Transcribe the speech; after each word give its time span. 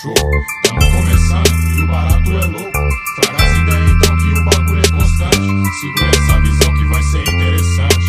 show. 0.00 0.14
Tamo 0.62 0.80
começando 0.92 1.48
e 1.74 1.82
o 1.82 1.86
barato 1.86 2.30
é 2.30 2.46
louco. 2.46 2.70
Traga 3.16 3.42
as 3.42 3.56
ideias 3.58 3.90
então 3.92 4.16
que 4.18 4.28
o 4.28 4.44
bagulho 4.44 4.80
é 4.80 4.88
constante. 4.90 5.36
Segura 5.80 6.10
essa 6.10 6.40
visão 6.40 6.74
que 6.74 6.84
vai 6.84 7.02
ser 7.02 7.22
interessante. 7.22 8.06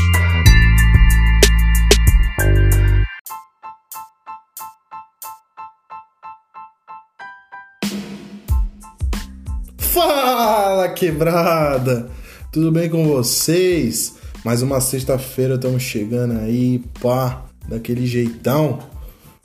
Fala 9.77 10.89
quebrada! 10.89 12.09
Tudo 12.51 12.71
bem 12.71 12.89
com 12.89 13.07
vocês? 13.07 14.15
Mais 14.43 14.61
uma 14.61 14.81
sexta-feira 14.81 15.55
estamos 15.55 15.83
chegando 15.83 16.39
aí, 16.39 16.83
pá, 17.01 17.45
daquele 17.67 18.05
jeitão. 18.05 18.96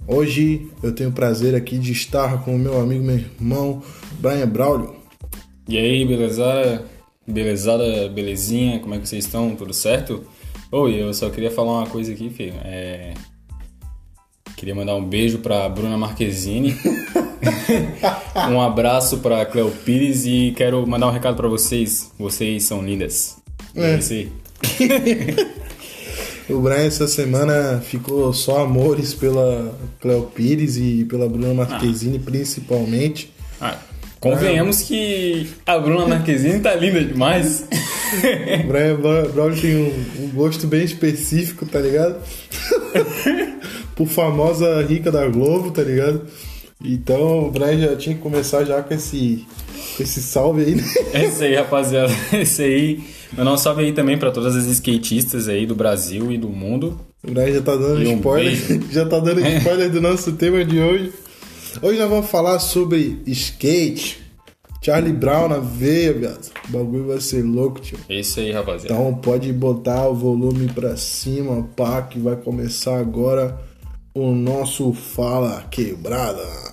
Hoje 0.07 0.69
eu 0.83 0.93
tenho 0.93 1.11
o 1.11 1.13
prazer 1.13 1.55
aqui 1.55 1.79
de 1.79 1.93
estar 1.93 2.45
com 2.45 2.57
o 2.57 2.59
meu 2.59 2.81
amigo, 2.81 3.05
meu 3.05 3.17
irmão, 3.17 3.83
Brian 4.19 4.49
Braulio. 4.49 4.97
E 5.69 5.79
aí, 5.79 6.05
belezada? 6.05 6.85
Belezada, 7.27 8.09
belezinha? 8.09 8.81
Como 8.81 8.95
é 8.95 8.99
que 8.99 9.09
vocês 9.09 9.25
estão? 9.25 9.55
Tudo 9.55 9.73
certo? 9.73 10.25
Oi, 10.73 11.01
eu 11.01 11.15
só 11.15 11.31
queria 11.31 11.51
falar 11.51 11.79
uma 11.79 11.87
coisa 11.87 12.13
aqui, 12.13 12.31
filho. 12.31 12.55
É... 12.65 13.15
Queria 14.57 14.75
mandar 14.75 14.97
um 14.97 15.05
beijo 15.05 15.39
pra 15.39 15.69
Bruna 15.69 15.97
Marquezine. 15.97 16.77
um 18.51 18.61
abraço 18.61 19.19
pra 19.19 19.47
Cleo 19.47 19.71
Pires 19.85 20.27
e 20.27 20.53
quero 20.57 20.85
mandar 20.87 21.09
um 21.09 21.13
recado 21.13 21.37
pra 21.37 21.49
vocês. 21.49 22.13
Vocês 22.19 22.65
são 22.65 22.85
lindas. 22.85 23.37
É. 23.75 23.95
É 23.95 23.99
isso 23.99 24.13
aí. 24.13 24.33
O 26.49 26.61
Brian 26.61 26.87
essa 26.87 27.07
semana 27.07 27.81
ficou 27.81 28.33
só 28.33 28.63
amores 28.63 29.15
pela 29.15 29.75
Cleo 30.01 30.25
Pires 30.35 30.77
e 30.77 31.05
pela 31.05 31.29
Bruna 31.29 31.55
Marquezine, 31.55 32.19
principalmente. 32.19 33.33
Ah, 33.61 33.79
convenhamos 34.21 34.83
que 34.83 35.49
a 35.65 35.79
Bruna 35.79 36.07
Marquezine 36.07 36.61
tá 36.61 36.75
linda 36.75 37.05
demais. 37.05 37.65
O 38.65 38.67
Brian 38.67 38.99
tem 39.61 39.77
um, 39.77 40.25
um 40.25 40.29
gosto 40.31 40.67
bem 40.67 40.85
específico, 40.85 41.65
tá 41.65 41.79
ligado? 41.79 42.17
Por 43.95 44.09
famosa 44.09 44.83
rica 44.83 45.13
da 45.13 45.27
Globo, 45.29 45.71
tá 45.71 45.83
ligado? 45.83 46.27
Então 46.85 47.47
o 47.47 47.51
Brian 47.51 47.79
já 47.79 47.97
tinha 47.97 48.17
que 48.17 48.21
começar 48.21 48.65
já 48.65 48.83
com 48.83 48.93
esse, 48.93 49.47
esse 50.01 50.23
salve 50.23 50.63
aí, 50.63 50.75
né? 50.75 50.85
É 51.13 51.27
isso 51.27 51.43
aí, 51.43 51.55
rapaziada. 51.55 52.13
É 52.33 52.43
isso 52.43 52.63
aí. 52.63 53.03
Mandar 53.37 53.53
um 53.53 53.57
salve 53.57 53.85
aí 53.85 53.93
também 53.93 54.19
pra 54.19 54.31
todas 54.31 54.55
as 54.57 54.67
skatistas 54.67 55.49
aí 55.49 55.67
do 55.67 55.75
Brasil 55.75 56.31
e 56.31 56.39
do 56.39 56.49
mundo. 56.49 57.01
Já 57.25 57.63
tá 57.63 57.77
dando 57.77 58.01
um 58.01 58.17
spoiler, 58.17 58.67
beijo. 58.67 58.87
já 58.93 59.07
tá 59.07 59.19
dando 59.21 59.41
spoiler 59.41 59.91
do 59.91 60.01
nosso 60.01 60.33
tema 60.33 60.65
de 60.65 60.81
hoje. 60.81 61.13
Hoje 61.81 61.99
nós 61.99 62.11
vamos 62.11 62.29
falar 62.29 62.59
sobre 62.59 63.23
skate. 63.27 64.21
Charlie 64.83 65.13
Brown 65.13 65.49
na 65.49 65.59
veia, 65.59 66.13
viado. 66.13 66.51
O 66.69 66.73
bagulho 66.73 67.07
vai 67.07 67.21
ser 67.21 67.43
louco, 67.43 67.81
tio. 67.81 67.97
É 68.09 68.19
isso 68.19 68.41
aí, 68.41 68.51
rapaziada. 68.51 68.93
Então 68.93 69.15
pode 69.15 69.53
botar 69.53 70.09
o 70.09 70.15
volume 70.15 70.67
pra 70.67 70.97
cima, 70.97 71.69
pá, 71.77 72.03
que 72.03 72.19
vai 72.19 72.35
começar 72.35 72.99
agora 72.99 73.57
o 74.13 74.33
nosso 74.33 74.93
Fala 74.93 75.63
Quebrada. 75.71 76.72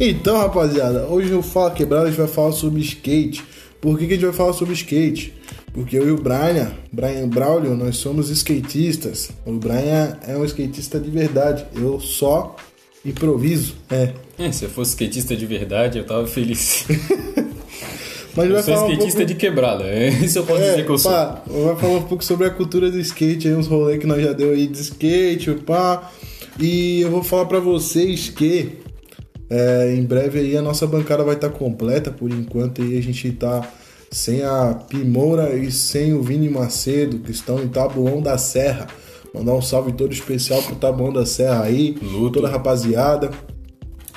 Então, 0.00 0.38
rapaziada, 0.38 1.06
hoje 1.06 1.30
no 1.30 1.42
Fala 1.42 1.70
Quebrada 1.72 2.04
a 2.06 2.08
gente 2.08 2.18
vai 2.18 2.28
falar 2.28 2.52
sobre 2.52 2.80
skate. 2.80 3.42
Por 3.80 3.98
que, 3.98 4.06
que 4.06 4.12
a 4.12 4.16
gente 4.16 4.24
vai 4.26 4.34
falar 4.34 4.52
sobre 4.52 4.74
skate? 4.74 5.34
Porque 5.72 5.96
eu 5.96 6.08
e 6.08 6.10
o 6.12 6.16
Brian, 6.16 6.72
Brian 6.92 7.28
Braulio, 7.28 7.76
nós 7.76 7.96
somos 7.96 8.30
skatistas. 8.30 9.30
O 9.44 9.52
Brian 9.52 10.16
é 10.26 10.36
um 10.36 10.44
skatista 10.44 10.98
de 11.00 11.10
verdade. 11.10 11.64
Eu 11.74 12.00
só 12.00 12.56
improviso. 13.04 13.74
É. 13.90 14.12
É, 14.38 14.52
se 14.52 14.64
eu 14.64 14.70
fosse 14.70 14.90
skatista 14.90 15.36
de 15.36 15.46
verdade, 15.46 15.98
eu 15.98 16.04
tava 16.04 16.26
feliz. 16.26 16.84
Mas 18.36 18.46
Eu 18.46 18.52
vai 18.54 18.62
sou 18.62 18.74
falar 18.74 18.86
um 18.86 18.90
skatista 18.92 19.18
pouco... 19.18 19.32
de 19.32 19.34
quebrada, 19.34 19.84
é 19.84 20.08
isso 20.22 20.38
eu 20.38 20.44
posso 20.44 20.62
É, 20.62 20.70
dizer 20.70 20.84
que 20.84 20.90
eu 20.92 20.98
sou. 20.98 21.10
pá, 21.10 21.42
vai 21.44 21.76
falar 21.76 21.96
um 21.98 22.02
pouco 22.02 22.24
sobre 22.24 22.46
a 22.46 22.50
cultura 22.50 22.88
do 22.88 23.00
skate, 23.00 23.48
aí 23.48 23.54
uns 23.54 23.66
rolês 23.66 23.98
que 23.98 24.06
nós 24.06 24.22
já 24.22 24.32
deu 24.32 24.52
aí 24.52 24.68
de 24.68 24.80
skate, 24.80 25.52
pá. 25.66 26.08
E 26.60 27.00
eu 27.00 27.10
vou 27.10 27.22
falar 27.24 27.46
pra 27.46 27.58
vocês 27.58 28.28
que 28.28 28.72
é, 29.50 29.94
em 29.94 30.02
breve 30.02 30.38
aí 30.38 30.56
a 30.56 30.62
nossa 30.62 30.86
bancada 30.86 31.24
vai 31.24 31.34
estar 31.34 31.50
completa, 31.50 32.10
por 32.10 32.30
enquanto 32.30 32.82
aí 32.82 32.98
a 32.98 33.02
gente 33.02 33.32
tá 33.32 33.66
sem 34.10 34.42
a 34.42 34.74
Pimoura 34.88 35.54
e 35.54 35.70
sem 35.70 36.12
o 36.12 36.22
Vini 36.22 36.48
Macedo, 36.48 37.18
que 37.18 37.30
estão 37.30 37.62
em 37.62 37.68
Tabuão 37.68 38.20
da 38.20 38.36
Serra. 38.38 38.86
Mandar 39.34 39.54
um 39.54 39.62
salve 39.62 39.92
todo 39.92 40.12
especial 40.12 40.62
pro 40.62 40.76
Tabuão 40.76 41.12
da 41.12 41.26
Serra 41.26 41.64
aí, 41.64 41.96
Luto. 42.00 42.34
toda 42.34 42.48
a 42.48 42.50
rapaziada. 42.50 43.30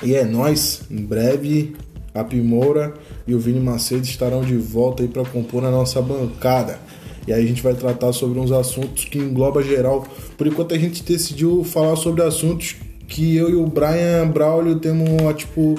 E 0.02 0.14
é 0.14 0.24
nóis, 0.24 0.82
em 0.90 1.04
breve 1.04 1.76
a 2.14 2.24
Pimoura 2.24 2.94
e 3.26 3.34
o 3.34 3.38
Vini 3.38 3.60
Macedo 3.60 4.04
estarão 4.04 4.42
de 4.42 4.56
volta 4.56 5.02
aí 5.02 5.08
para 5.08 5.24
compor 5.24 5.64
a 5.64 5.70
nossa 5.70 6.02
bancada. 6.02 6.78
E 7.26 7.32
aí 7.32 7.42
a 7.42 7.46
gente 7.46 7.62
vai 7.62 7.74
tratar 7.74 8.12
sobre 8.12 8.38
uns 8.38 8.50
assuntos 8.50 9.04
que 9.04 9.18
engloba 9.18 9.62
geral. 9.62 10.06
Por 10.36 10.46
enquanto 10.46 10.74
a 10.74 10.78
gente 10.78 11.02
decidiu 11.04 11.62
falar 11.62 11.96
sobre 11.96 12.22
assuntos 12.22 12.76
que 13.12 13.36
eu 13.36 13.50
e 13.50 13.54
o 13.54 13.66
Brian 13.66 14.26
Braulio 14.26 14.76
temos, 14.76 15.06
tipo, 15.36 15.78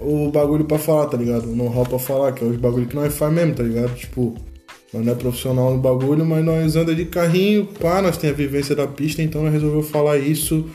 o 0.00 0.30
bagulho 0.30 0.64
pra 0.64 0.78
falar, 0.78 1.06
tá 1.06 1.16
ligado? 1.16 1.50
O 1.50 1.56
know-how 1.56 1.84
pra 1.84 1.98
falar, 1.98 2.32
que 2.32 2.44
é 2.44 2.46
os 2.46 2.56
bagulho 2.56 2.86
que 2.86 2.94
nós 2.94 3.12
faz 3.12 3.32
mesmo, 3.32 3.54
tá 3.54 3.64
ligado? 3.64 3.96
Tipo, 3.96 4.36
nós 4.94 5.04
não 5.04 5.12
é 5.12 5.16
profissional 5.16 5.74
no 5.74 5.80
bagulho, 5.80 6.24
mas 6.24 6.44
nós 6.44 6.76
anda 6.76 6.94
de 6.94 7.04
carrinho, 7.04 7.66
pá, 7.66 8.00
nós 8.00 8.16
tem 8.16 8.30
a 8.30 8.32
vivência 8.32 8.76
da 8.76 8.86
pista, 8.86 9.20
então 9.20 9.42
nós 9.42 9.52
resolveu 9.52 9.82
falar 9.82 10.18
isso, 10.18 10.66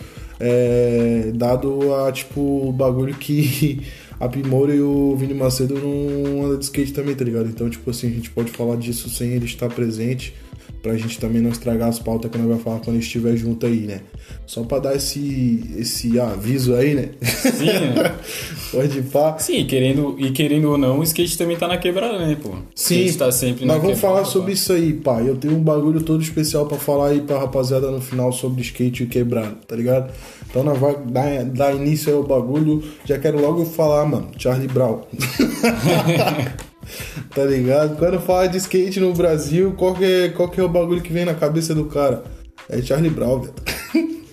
é, 0.42 1.32
dado 1.34 1.96
a, 1.96 2.12
tipo, 2.12 2.42
o 2.42 2.74
bagulho 2.74 3.16
que 3.16 3.82
a 4.20 4.28
Pimoura 4.28 4.76
e 4.76 4.82
o 4.82 5.16
Vini 5.16 5.34
Macedo 5.34 5.76
não 5.76 6.44
andam 6.44 6.60
de 6.60 6.66
skate 6.66 6.92
também, 6.92 7.16
tá 7.16 7.24
ligado? 7.24 7.48
Então, 7.48 7.70
tipo 7.70 7.90
assim, 7.90 8.08
a 8.08 8.12
gente 8.12 8.30
pode 8.30 8.52
falar 8.52 8.76
disso 8.76 9.10
sem 9.10 9.30
ele 9.30 9.46
estar 9.46 9.70
presente, 9.70 10.34
pra 10.84 10.98
gente 10.98 11.18
também 11.18 11.42
não 11.42 11.50
estragar 11.50 11.88
as 11.88 11.98
pautas 11.98 12.30
que 12.30 12.38
nós 12.38 12.46
vai 12.46 12.60
falar 12.60 12.80
quando 12.82 13.00
estiver 13.00 13.38
junto 13.38 13.66
aí, 13.66 13.88
né? 13.88 14.02
Só 14.46 14.64
pra 14.64 14.80
dar 14.80 14.94
esse, 14.94 15.64
esse 15.78 16.20
aviso 16.20 16.76
aí, 16.76 16.94
né? 16.94 17.10
Sim, 17.22 17.66
né? 17.66 18.16
pode 18.70 19.02
pá. 19.04 19.38
Sim, 19.40 19.66
querendo, 19.66 20.18
e 20.20 20.32
querendo 20.32 20.70
ou 20.70 20.78
não, 20.78 21.00
o 21.00 21.04
skate 21.04 21.38
também 21.38 21.56
tá 21.56 21.70
na 21.70 21.78
quebrada, 21.78 22.20
né, 22.20 22.36
pô? 22.36 22.50
Sim, 22.76 23.12
tá 23.14 23.32
sempre 23.32 23.66
nós 23.66 23.78
vamos 23.78 23.96
quebrada, 23.96 24.16
falar 24.16 24.26
sobre 24.26 24.48
pô. 24.48 24.54
isso 24.56 24.74
aí, 24.74 24.92
pá. 24.92 25.22
Eu 25.22 25.38
tenho 25.38 25.56
um 25.56 25.64
bagulho 25.64 26.02
todo 26.02 26.22
especial 26.22 26.66
pra 26.66 26.78
falar 26.78 27.12
aí 27.12 27.22
pra 27.22 27.40
rapaziada 27.40 27.90
no 27.90 28.02
final 28.02 28.34
sobre 28.34 28.62
skate 28.62 29.04
e 29.04 29.08
quebrado, 29.08 29.56
tá 29.66 29.78
ligado? 29.78 30.12
Então 30.50 30.66
nós 30.66 30.78
vamos 30.78 31.10
dar, 31.14 31.46
dar 31.46 31.74
início 31.74 32.10
aí 32.12 32.18
ao 32.18 32.24
bagulho. 32.24 32.84
Já 33.06 33.18
quero 33.18 33.40
logo 33.40 33.64
falar, 33.64 34.06
mano, 34.06 34.32
Charlie 34.38 34.68
Brown. 34.68 35.00
tá 37.34 37.44
ligado? 37.46 37.98
Quando 37.98 38.20
fala 38.20 38.48
de 38.48 38.58
skate 38.58 39.00
no 39.00 39.14
Brasil, 39.14 39.74
qual 39.78 39.94
que, 39.94 40.04
é, 40.04 40.30
qual 40.30 40.50
que 40.50 40.60
é 40.60 40.64
o 40.64 40.70
bagulho 40.70 41.02
que 41.02 41.12
vem 41.14 41.26
na 41.26 41.34
cabeça 41.34 41.74
do 41.74 41.86
cara? 41.86 42.24
É 42.70 42.82
Charlie 42.82 43.10
Brown, 43.10 43.42
velho. 43.42 43.54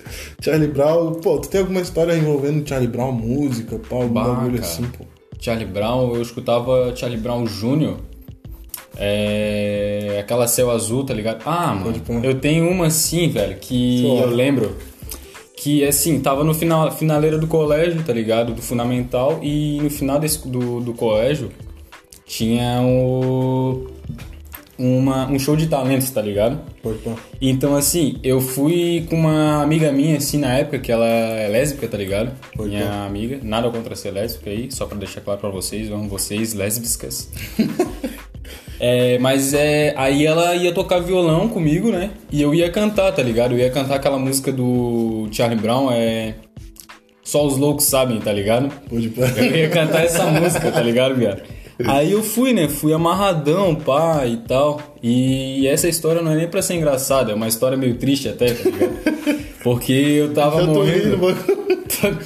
Charlie 0.43 0.69
Brown, 0.69 1.15
pô, 1.15 1.39
tu 1.39 1.49
tem 1.49 1.61
alguma 1.61 1.81
história 1.81 2.15
envolvendo 2.17 2.67
Charlie 2.67 2.89
Brown, 2.89 3.13
música, 3.13 3.79
Bah, 3.91 4.07
bagulho 4.07 4.55
cara. 4.55 4.61
assim, 4.61 4.85
pô? 4.85 5.05
Charlie 5.39 5.67
Brown, 5.67 6.15
eu 6.15 6.23
escutava 6.23 6.95
Charlie 6.95 7.19
Brown 7.21 7.45
Jr. 7.45 7.97
É. 8.97 10.19
Aquela 10.21 10.47
céu 10.47 10.71
azul, 10.71 11.05
tá 11.05 11.15
ligado? 11.15 11.43
Ah, 11.47 11.75
mano, 11.75 12.01
eu 12.23 12.39
tenho 12.39 12.69
uma 12.69 12.87
assim, 12.87 13.29
velho, 13.29 13.57
que 13.59 14.03
Só. 14.03 14.25
eu 14.25 14.31
lembro. 14.31 14.77
Que 15.57 15.85
assim, 15.85 16.21
tava 16.21 16.43
no 16.43 16.55
final, 16.55 16.91
finaleira 16.91 17.39
do 17.39 17.47
colégio, 17.47 18.03
tá 18.03 18.13
ligado? 18.13 18.55
Do 18.55 18.63
fundamental, 18.63 19.41
e 19.43 19.79
no 19.83 19.91
final 19.91 20.19
desse, 20.19 20.47
do, 20.49 20.81
do 20.81 20.95
colégio 20.95 21.51
tinha 22.31 22.81
o, 22.81 23.89
uma, 24.79 25.27
um 25.27 25.37
show 25.37 25.57
de 25.57 25.67
talentos, 25.67 26.09
tá 26.11 26.23
ligado? 26.23 26.61
Pá. 26.81 27.17
Então, 27.41 27.75
assim, 27.75 28.21
eu 28.23 28.41
fui 28.41 29.05
com 29.11 29.17
uma 29.17 29.61
amiga 29.61 29.91
minha, 29.91 30.17
assim, 30.17 30.39
na 30.39 30.57
época, 30.59 30.79
que 30.79 30.93
ela 30.93 31.09
é 31.09 31.49
lésbica, 31.49 31.89
tá 31.89 31.99
ligado? 31.99 32.31
Pode 32.57 32.71
minha 32.71 33.05
amiga. 33.05 33.41
Nada 33.43 33.69
contra 33.69 33.97
ser 33.97 34.13
lésbica 34.13 34.49
aí, 34.49 34.71
só 34.71 34.87
pra 34.87 34.97
deixar 34.97 35.23
claro 35.23 35.41
pra 35.41 35.51
vocês, 35.51 35.91
amo 35.91 36.09
vocês, 36.09 36.55
lésbicas. 36.55 37.33
é, 38.79 39.19
mas 39.19 39.53
é, 39.53 39.93
aí 39.97 40.25
ela 40.25 40.55
ia 40.55 40.73
tocar 40.73 41.01
violão 41.01 41.49
comigo, 41.49 41.91
né? 41.91 42.13
E 42.31 42.41
eu 42.41 42.55
ia 42.55 42.71
cantar, 42.71 43.11
tá 43.11 43.25
ligado? 43.25 43.55
Eu 43.55 43.59
ia 43.59 43.71
cantar 43.71 43.97
aquela 43.97 44.21
música 44.21 44.53
do 44.53 45.29
Charlie 45.33 45.61
Brown, 45.61 45.91
é... 45.91 46.35
Só 47.25 47.45
os 47.45 47.57
loucos 47.57 47.87
sabem, 47.87 48.21
tá 48.21 48.33
ligado? 48.33 48.73
Pode. 48.89 49.13
Eu 49.37 49.57
ia 49.57 49.69
cantar 49.69 50.05
essa 50.05 50.27
música, 50.27 50.71
tá 50.71 50.81
ligado, 50.81 51.17
viado? 51.17 51.43
Aí 51.89 52.13
eu 52.13 52.23
fui, 52.23 52.53
né? 52.53 52.69
Fui 52.69 52.93
amarradão, 52.93 53.75
pá, 53.75 54.27
e 54.27 54.37
tal. 54.39 54.81
E 55.03 55.67
essa 55.67 55.89
história 55.89 56.23
não 56.23 56.33
é 56.33 56.37
nem 56.37 56.49
pra 56.49 56.63
ser 56.63 56.75
engraçada, 56.75 57.33
é 57.33 57.35
uma 57.35 57.49
história 57.49 57.77
meio 57.77 57.97
triste 57.97 58.29
até, 58.29 58.53
tá 58.53 58.69
ligado? 58.71 59.41
Porque 59.63 59.93
eu 59.93 60.33
tava 60.33 60.61
rindo, 60.61 60.73
morrendo. 60.73 61.19
mano. 61.19 61.37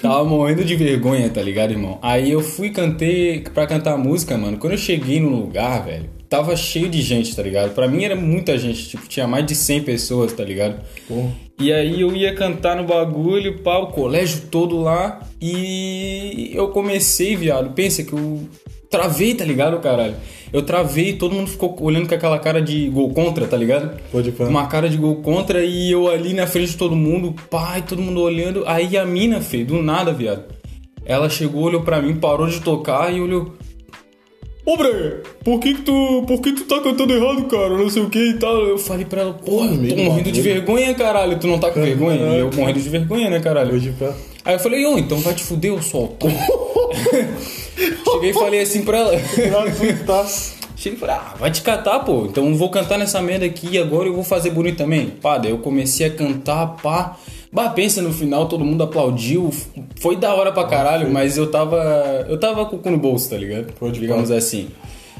Tava 0.00 0.22
morrendo 0.22 0.64
de 0.64 0.76
vergonha, 0.76 1.28
tá 1.28 1.42
ligado, 1.42 1.72
irmão? 1.72 1.98
Aí 2.00 2.30
eu 2.30 2.40
fui 2.40 2.70
cantei 2.70 3.40
pra 3.52 3.66
cantar 3.66 3.98
música, 3.98 4.38
mano. 4.38 4.56
Quando 4.56 4.74
eu 4.74 4.78
cheguei 4.78 5.18
no 5.18 5.28
lugar, 5.28 5.84
velho, 5.84 6.08
tava 6.28 6.54
cheio 6.54 6.88
de 6.88 7.02
gente, 7.02 7.34
tá 7.34 7.42
ligado? 7.42 7.74
Pra 7.74 7.88
mim 7.88 8.04
era 8.04 8.14
muita 8.14 8.56
gente, 8.56 8.90
tipo, 8.90 9.08
tinha 9.08 9.26
mais 9.26 9.44
de 9.44 9.56
100 9.56 9.82
pessoas, 9.82 10.32
tá 10.32 10.44
ligado? 10.44 10.80
Porra. 11.08 11.32
E 11.60 11.72
aí 11.72 12.00
eu 12.00 12.14
ia 12.14 12.32
cantar 12.32 12.76
no 12.76 12.84
bagulho, 12.84 13.58
pá, 13.58 13.78
o 13.78 13.88
colégio 13.88 14.42
todo 14.48 14.80
lá. 14.80 15.20
E 15.42 16.52
eu 16.54 16.68
comecei, 16.68 17.34
viado. 17.34 17.72
Pensa 17.74 18.04
que 18.04 18.12
eu 18.12 18.48
travei, 18.90 19.34
tá 19.34 19.44
ligado, 19.44 19.78
caralho? 19.80 20.14
Eu 20.52 20.62
travei, 20.62 21.12
todo 21.12 21.34
mundo 21.34 21.50
ficou 21.50 21.76
olhando 21.82 22.08
com 22.08 22.14
aquela 22.14 22.38
cara 22.38 22.60
de 22.62 22.88
gol 22.88 23.10
contra, 23.10 23.46
tá 23.46 23.56
ligado? 23.56 24.00
Pode 24.10 24.32
pá. 24.32 24.44
Uma 24.44 24.66
cara 24.66 24.88
de 24.88 24.96
gol 24.96 25.16
contra 25.16 25.62
e 25.62 25.90
eu 25.90 26.08
ali 26.08 26.32
na 26.32 26.46
frente 26.46 26.70
de 26.70 26.76
todo 26.76 26.96
mundo, 26.96 27.34
pai, 27.50 27.82
todo 27.82 28.00
mundo 28.00 28.20
olhando. 28.20 28.64
Aí 28.66 28.96
a 28.96 29.04
mina, 29.04 29.40
feio, 29.40 29.66
do 29.66 29.82
nada, 29.82 30.12
viado. 30.12 30.44
Ela 31.04 31.28
chegou, 31.28 31.62
olhou 31.62 31.82
pra 31.82 32.00
mim, 32.00 32.16
parou 32.16 32.46
de 32.46 32.60
tocar 32.60 33.12
e 33.12 33.20
olhou. 33.20 33.54
Ô, 34.64 34.76
Bre, 34.76 35.22
por 35.42 35.58
que 35.60 35.74
que 35.74 35.80
tu, 35.80 36.24
por 36.26 36.42
que 36.42 36.52
tu 36.52 36.64
tá 36.64 36.80
cantando 36.80 37.14
errado, 37.14 37.46
cara? 37.46 37.70
Não 37.70 37.88
sei 37.88 38.02
o 38.02 38.10
que 38.10 38.18
e 38.18 38.34
tal. 38.34 38.54
Eu 38.66 38.76
falei 38.76 39.06
pra 39.06 39.22
ela, 39.22 39.32
porra, 39.32 39.68
meio 39.68 39.88
tô 39.88 39.96
do 39.96 40.02
morrendo 40.02 40.30
de 40.30 40.42
vergonha, 40.42 40.94
caralho. 40.94 41.38
Tu 41.38 41.46
não 41.46 41.58
tá 41.58 41.70
com 41.70 41.80
vergonha? 41.80 42.20
E 42.20 42.40
eu 42.40 42.50
morrendo 42.54 42.78
de 42.78 42.88
vergonha, 42.90 43.30
né, 43.30 43.40
caralho? 43.40 43.70
Pode 43.70 43.90
pá. 43.92 44.14
Aí 44.44 44.54
eu 44.54 44.58
falei, 44.58 44.84
ô, 44.84 44.98
então 44.98 45.18
vai 45.20 45.34
te 45.34 45.42
fuder, 45.42 45.72
eu 45.72 45.80
solto. 45.80 46.26
Cheguei 48.04 48.30
e 48.30 48.34
falei 48.34 48.60
assim 48.60 48.82
pra 48.82 48.98
ela. 48.98 49.18
Cheguei 50.76 50.96
e 50.96 51.00
falei, 51.00 51.16
ah, 51.16 51.34
vai 51.38 51.50
te 51.50 51.62
catar, 51.62 52.00
pô. 52.00 52.26
Então 52.26 52.48
eu 52.48 52.54
vou 52.54 52.70
cantar 52.70 52.98
nessa 52.98 53.20
merda 53.20 53.44
aqui 53.44 53.68
e 53.72 53.78
agora 53.78 54.08
eu 54.08 54.14
vou 54.14 54.22
fazer 54.22 54.50
bonito 54.50 54.78
também. 54.78 55.06
Pá, 55.06 55.38
daí 55.38 55.50
eu 55.50 55.58
comecei 55.58 56.06
a 56.06 56.10
cantar, 56.10 56.76
pá. 56.82 57.16
Bah, 57.50 57.70
pensa 57.70 58.02
no 58.02 58.12
final, 58.12 58.46
todo 58.46 58.64
mundo 58.64 58.82
aplaudiu. 58.84 59.50
Foi 60.00 60.16
da 60.16 60.34
hora 60.34 60.52
pra 60.52 60.64
caralho, 60.64 61.10
mas 61.10 61.36
eu 61.36 61.50
tava. 61.50 62.26
Eu 62.28 62.38
tava 62.38 62.66
com 62.66 62.76
o 62.76 62.78
cu 62.78 62.90
no 62.90 62.98
bolso, 62.98 63.30
tá 63.30 63.36
ligado? 63.36 63.72
Pode 63.72 63.98
Digamos 63.98 64.28
pá. 64.28 64.36
assim. 64.36 64.68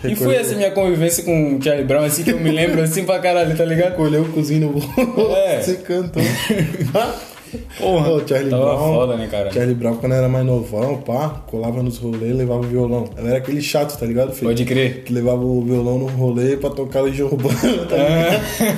E 0.04 0.14
foi 0.14 0.36
essa 0.36 0.54
minha 0.54 0.70
convivência 0.70 1.24
com 1.24 1.56
o 1.56 1.62
Charlie 1.62 1.84
Brown, 1.84 2.04
assim, 2.04 2.22
que 2.22 2.30
eu 2.30 2.38
me 2.38 2.50
lembro 2.52 2.80
assim 2.80 3.04
pra 3.04 3.18
caralho, 3.18 3.56
tá 3.56 3.64
ligado? 3.64 3.96
Colheu 3.96 4.22
o 4.22 4.28
cozinho 4.28 4.68
no 4.68 4.80
bolo. 4.80 5.34
É. 5.34 5.60
Você 5.60 5.74
cantou. 5.76 6.22
Porra, 7.78 8.10
Ô, 8.10 8.26
Charlie 8.26 8.50
tava 8.50 8.64
Brown. 8.64 8.94
foda, 8.94 9.16
né, 9.16 9.26
cara? 9.28 9.52
Charlie 9.52 9.74
Brown, 9.74 9.96
quando 9.96 10.12
era 10.14 10.28
mais 10.28 10.44
novão, 10.44 10.98
pá, 10.98 11.28
colava 11.46 11.82
nos 11.82 11.98
rolês 11.98 12.34
levava 12.36 12.60
o 12.60 12.68
violão. 12.68 13.08
Ela 13.16 13.28
era 13.30 13.38
aquele 13.38 13.60
chato, 13.62 13.98
tá 13.98 14.06
ligado, 14.06 14.32
filho? 14.32 14.48
Pode 14.48 14.64
crer. 14.64 15.02
Que 15.04 15.12
levava 15.12 15.42
o 15.44 15.62
violão 15.62 15.98
no 15.98 16.06
rolê 16.06 16.56
pra 16.56 16.70
tocar 16.70 17.00
Legião 17.02 17.28
Urbana, 17.28 17.58
tá 17.86 17.96
ligado? 17.96 17.98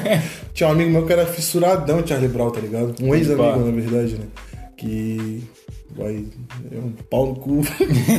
É. 0.06 0.22
Tinha 0.52 0.69
um 0.69 0.72
amigo 0.72 0.90
meu 0.90 1.06
que 1.06 1.12
era 1.12 1.26
fissuradão, 1.26 2.06
Charlie 2.06 2.28
Brown, 2.28 2.50
tá 2.50 2.61
ligado? 2.61 2.94
Um 3.02 3.14
ex-amigo, 3.14 3.58
na 3.64 3.72
verdade, 3.72 4.14
né? 4.14 4.25
Que. 4.76 5.43
Vai. 5.96 6.25
É 6.73 6.76
um 6.78 6.93
pau 7.11 7.26
no 7.26 7.34
cu. 7.37 7.62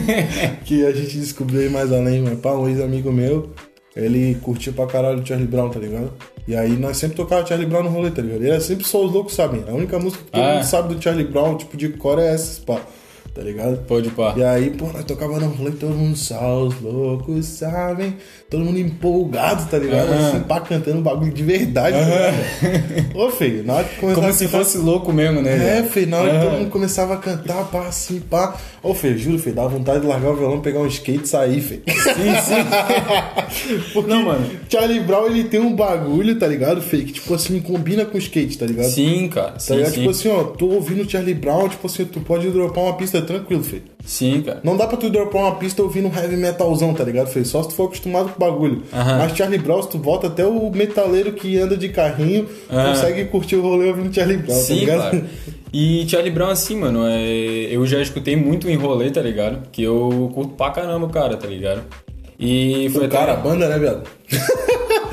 que 0.66 0.86
a 0.86 0.92
gente 0.92 1.18
descobriu 1.18 1.62
aí 1.62 1.70
mais 1.70 1.92
além, 1.92 2.22
mas 2.22 2.40
pá, 2.40 2.54
um 2.54 2.68
ex-amigo 2.68 3.12
meu. 3.12 3.50
Ele 3.96 4.36
curtia 4.42 4.72
pra 4.72 4.88
caralho 4.88 5.22
o 5.22 5.26
Charlie 5.26 5.48
Brown, 5.48 5.70
tá 5.70 5.80
ligado? 5.80 6.14
E 6.48 6.56
aí 6.56 6.72
nós 6.78 6.96
sempre 6.98 7.18
tocava 7.18 7.46
Charlie 7.46 7.68
Brown 7.68 7.84
no 7.84 7.90
rolê, 7.90 8.10
tá 8.10 8.22
ligado? 8.22 8.44
E 8.44 8.50
era 8.50 8.60
sempre 8.62 8.86
só 8.86 9.04
os 9.06 9.12
loucos 9.12 9.34
sabem. 9.34 9.64
A 9.68 9.74
única 9.74 10.00
música 10.00 10.24
que 10.24 10.32
todo 10.32 10.42
Ah. 10.42 10.54
mundo 10.56 10.64
sabe 10.64 10.96
do 10.96 11.02
Charlie 11.02 11.26
Brown, 11.28 11.58
tipo 11.58 11.76
de 11.76 11.90
cor, 11.90 12.18
é 12.18 12.34
essa, 12.34 12.62
pá. 12.66 12.80
Tá 13.34 13.42
ligado? 13.42 13.78
Pode 13.88 14.10
pá. 14.10 14.34
E 14.36 14.44
aí, 14.44 14.72
pô, 14.72 14.88
nós 14.92 15.06
tocava 15.06 15.40
no 15.40 15.48
rolê, 15.48 15.72
todo 15.72 15.94
mundo 15.96 16.18
só 16.18 16.64
os 16.64 16.82
loucos 16.82 17.46
sabem. 17.46 18.18
Todo 18.50 18.66
mundo 18.66 18.78
empolgado, 18.78 19.70
tá 19.72 19.78
ligado? 19.78 20.10
Aham. 20.12 20.28
Assim, 20.28 20.40
pá, 20.42 20.60
cantando 20.60 21.02
bagulho 21.02 21.32
de 21.32 21.42
verdade, 21.42 21.96
ligado? 21.98 23.16
Ô, 23.16 23.30
feio, 23.30 23.64
na 23.64 23.76
hora 23.76 23.84
que 23.86 23.96
começava 24.02 24.22
Como 24.28 24.34
se 24.38 24.46
cantar- 24.46 24.58
fosse 24.58 24.78
louco 24.80 25.14
mesmo, 25.14 25.42
né? 25.42 25.80
É, 25.80 25.84
feio, 25.84 26.08
na 26.08 26.18
hora 26.18 26.30
que 26.30 26.36
Aham. 26.36 26.46
todo 26.50 26.58
mundo 26.60 26.70
começava 26.72 27.14
a 27.14 27.18
cantar, 27.18 27.64
pá, 27.72 27.88
assim, 27.88 28.20
pá. 28.20 28.58
Ô, 28.84 28.94
feio, 28.94 29.18
juro, 29.18 29.40
feio, 29.40 29.56
dava 29.56 29.70
vontade 29.70 30.02
de 30.02 30.08
largar 30.08 30.32
o 30.32 30.36
violão, 30.36 30.60
pegar 30.60 30.80
um 30.80 30.88
skate 30.88 31.24
e 31.24 31.28
sair, 31.28 31.62
feio. 31.62 31.84
Sim, 31.88 32.36
sim. 32.44 33.82
Porque 33.94 34.10
Não, 34.10 34.24
mano. 34.24 34.46
Charlie 34.70 35.00
Brown, 35.00 35.28
ele 35.28 35.46
tem 35.46 35.60
um 35.62 35.74
bagulho, 35.74 36.38
tá 36.38 36.48
ligado, 36.48 36.82
feio, 36.82 37.06
que, 37.06 37.14
tipo 37.14 37.34
assim, 37.34 37.62
combina 37.62 38.04
com 38.04 38.18
skate, 38.18 38.58
tá 38.58 38.66
ligado? 38.66 38.90
Sim, 38.90 39.30
cara. 39.30 39.52
Tá 39.52 39.60
Sim, 39.60 39.76
ligado? 39.76 39.92
sim. 39.94 39.98
Tipo 40.00 40.10
assim, 40.10 40.30
ó, 40.30 40.44
tô 40.44 40.66
ouvindo 40.68 41.10
Charlie 41.10 41.34
Brown, 41.34 41.70
tipo 41.70 41.88
assim, 41.88 42.04
tu 42.04 42.20
pode 42.20 42.50
dropar 42.50 42.84
uma 42.84 42.98
pista 42.98 43.21
tranquilo, 43.22 43.64
feio. 43.64 43.84
Sim, 44.06 44.42
cara. 44.42 44.60
Não 44.64 44.76
dá 44.76 44.88
pra 44.88 44.98
tu 44.98 45.10
dropar 45.10 45.44
uma 45.44 45.56
pista 45.56 45.82
ouvindo 45.84 46.08
um 46.08 46.16
heavy 46.16 46.36
metalzão, 46.38 46.94
tá 46.94 47.04
ligado, 47.04 47.28
feio? 47.28 47.46
Só 47.46 47.62
se 47.64 47.70
tu 47.70 47.76
for 47.76 47.86
acostumado 47.86 48.30
com 48.30 48.36
o 48.36 48.40
bagulho. 48.52 48.84
Mas 48.92 49.36
Charlie 49.38 49.60
Brown, 49.60 49.82
se 49.84 49.90
tu 49.90 49.98
volta 50.00 50.28
até 50.28 50.46
o 50.46 50.70
metaleiro 50.72 51.34
que 51.34 51.58
anda 51.58 51.76
de 51.78 51.90
carrinho, 51.90 52.48
Aham. 52.72 52.90
consegue 52.90 53.26
curtir 53.26 53.56
o 53.56 53.62
rolê 53.62 53.90
ouvindo 53.90 54.14
Charlie 54.14 54.38
Brown, 54.38 54.56
tá 54.58 54.64
Sim, 54.64 54.76
ligado? 54.76 55.00
claro. 55.12 55.24
E 55.74 56.06
Charlie 56.10 56.32
Brown, 56.32 56.50
assim, 56.50 56.76
mano, 56.76 57.06
é... 57.08 57.22
eu 57.72 57.86
já 57.88 58.02
escutei 58.02 58.36
muito 58.36 58.70
em 58.70 58.76
rolê, 58.76 59.10
tá 59.10 59.22
ligado? 59.22 59.70
Que 59.72 59.82
eu 59.84 60.30
curto 60.34 60.54
pra 60.56 60.70
caramba 60.70 61.06
o 61.06 61.10
cara, 61.10 61.38
tá 61.38 61.48
ligado? 61.48 61.84
E 62.38 62.90
foi 62.94 63.06
O 63.06 63.10
cara, 63.10 63.32
a 63.32 63.36
banda, 63.38 63.70
né, 63.70 63.80
viado? 63.80 64.04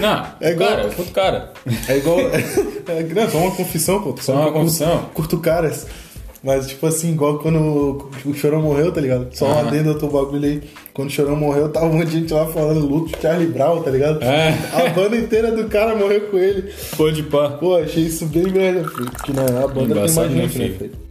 Não, 0.01 0.27
É 0.41 0.49
é 0.49 0.53
igual- 0.53 0.69
cara, 0.71 0.83
eu 0.83 0.91
curto 0.93 1.13
cara. 1.13 1.53
É 1.89 1.97
igual. 1.97 2.19
é, 2.89 3.03
não, 3.15 3.29
só 3.31 3.39
uma 3.39 3.51
confissão, 3.55 4.01
pô. 4.03 4.15
Só 4.21 4.33
uma 4.33 4.43
que 4.43 4.49
eu 4.49 4.53
curto- 4.53 4.65
confissão? 4.65 5.05
Curto 5.15 5.39
caras. 5.39 5.87
Mas, 6.43 6.69
tipo 6.69 6.87
assim, 6.87 7.13
igual 7.13 7.39
quando 7.39 8.09
o 8.25 8.33
Chorão 8.35 8.63
morreu, 8.63 8.93
tá 8.93 9.01
ligado? 9.01 9.29
Só 9.33 9.47
um 9.47 9.51
Aham. 9.51 9.69
adendo 9.69 9.99
teu 9.99 10.09
bagulho 10.09 10.45
aí. 10.45 10.63
Quando 10.95 11.09
o 11.09 11.11
Chorão 11.11 11.35
morreu, 11.35 11.69
tava 11.69 11.87
um 11.87 11.95
monte 11.95 12.11
de 12.11 12.21
gente 12.21 12.33
lá 12.33 12.47
falando 12.47 12.87
luto 12.87 13.15
de 13.15 13.21
Charlie 13.21 13.49
Brown, 13.49 13.83
tá 13.83 13.91
ligado? 13.91 14.23
É. 14.23 14.57
A 14.73 14.89
banda 14.91 15.17
inteira 15.17 15.51
do 15.51 15.69
cara 15.69 15.97
morreu 15.97 16.23
com 16.31 16.39
ele. 16.39 16.73
Pode 16.97 17.25
pá. 17.25 17.51
Pô, 17.51 17.77
achei 17.77 18.05
isso 18.05 18.27
bem 18.27 18.45
merda, 18.53 18.89
filho. 18.89 19.11
Porque 19.11 19.33
na 19.33 19.43
a 19.43 19.67
banda 19.67 19.95
tem 19.95 19.99
Embaçado, 19.99 20.31
mais 20.31 20.37
né, 20.37 20.49
gente, 20.49 20.59
né, 20.59 20.79
filho? 20.79 21.09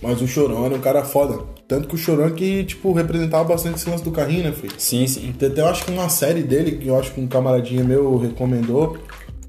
Mas 0.00 0.20
o 0.20 0.28
Chorão 0.28 0.66
era 0.66 0.74
um 0.74 0.80
cara 0.80 1.02
foda. 1.02 1.40
Tanto 1.66 1.88
que 1.88 1.94
o 1.94 1.98
Chorão 1.98 2.26
é 2.26 2.30
que, 2.30 2.62
tipo, 2.64 2.92
representava 2.92 3.44
bastante 3.44 3.76
esse 3.76 3.88
lance 3.88 4.04
do 4.04 4.10
carrinho, 4.10 4.44
né, 4.44 4.52
filho? 4.52 4.74
Sim, 4.76 5.06
sim. 5.06 5.34
Tem 5.38 5.48
até, 5.48 5.62
eu 5.62 5.66
acho 5.66 5.84
que 5.84 5.90
uma 5.90 6.08
série 6.08 6.42
dele, 6.42 6.72
que 6.72 6.88
eu 6.88 6.98
acho 6.98 7.12
que 7.12 7.20
um 7.20 7.26
camaradinha 7.26 7.82
meu 7.82 8.16
recomendou. 8.18 8.98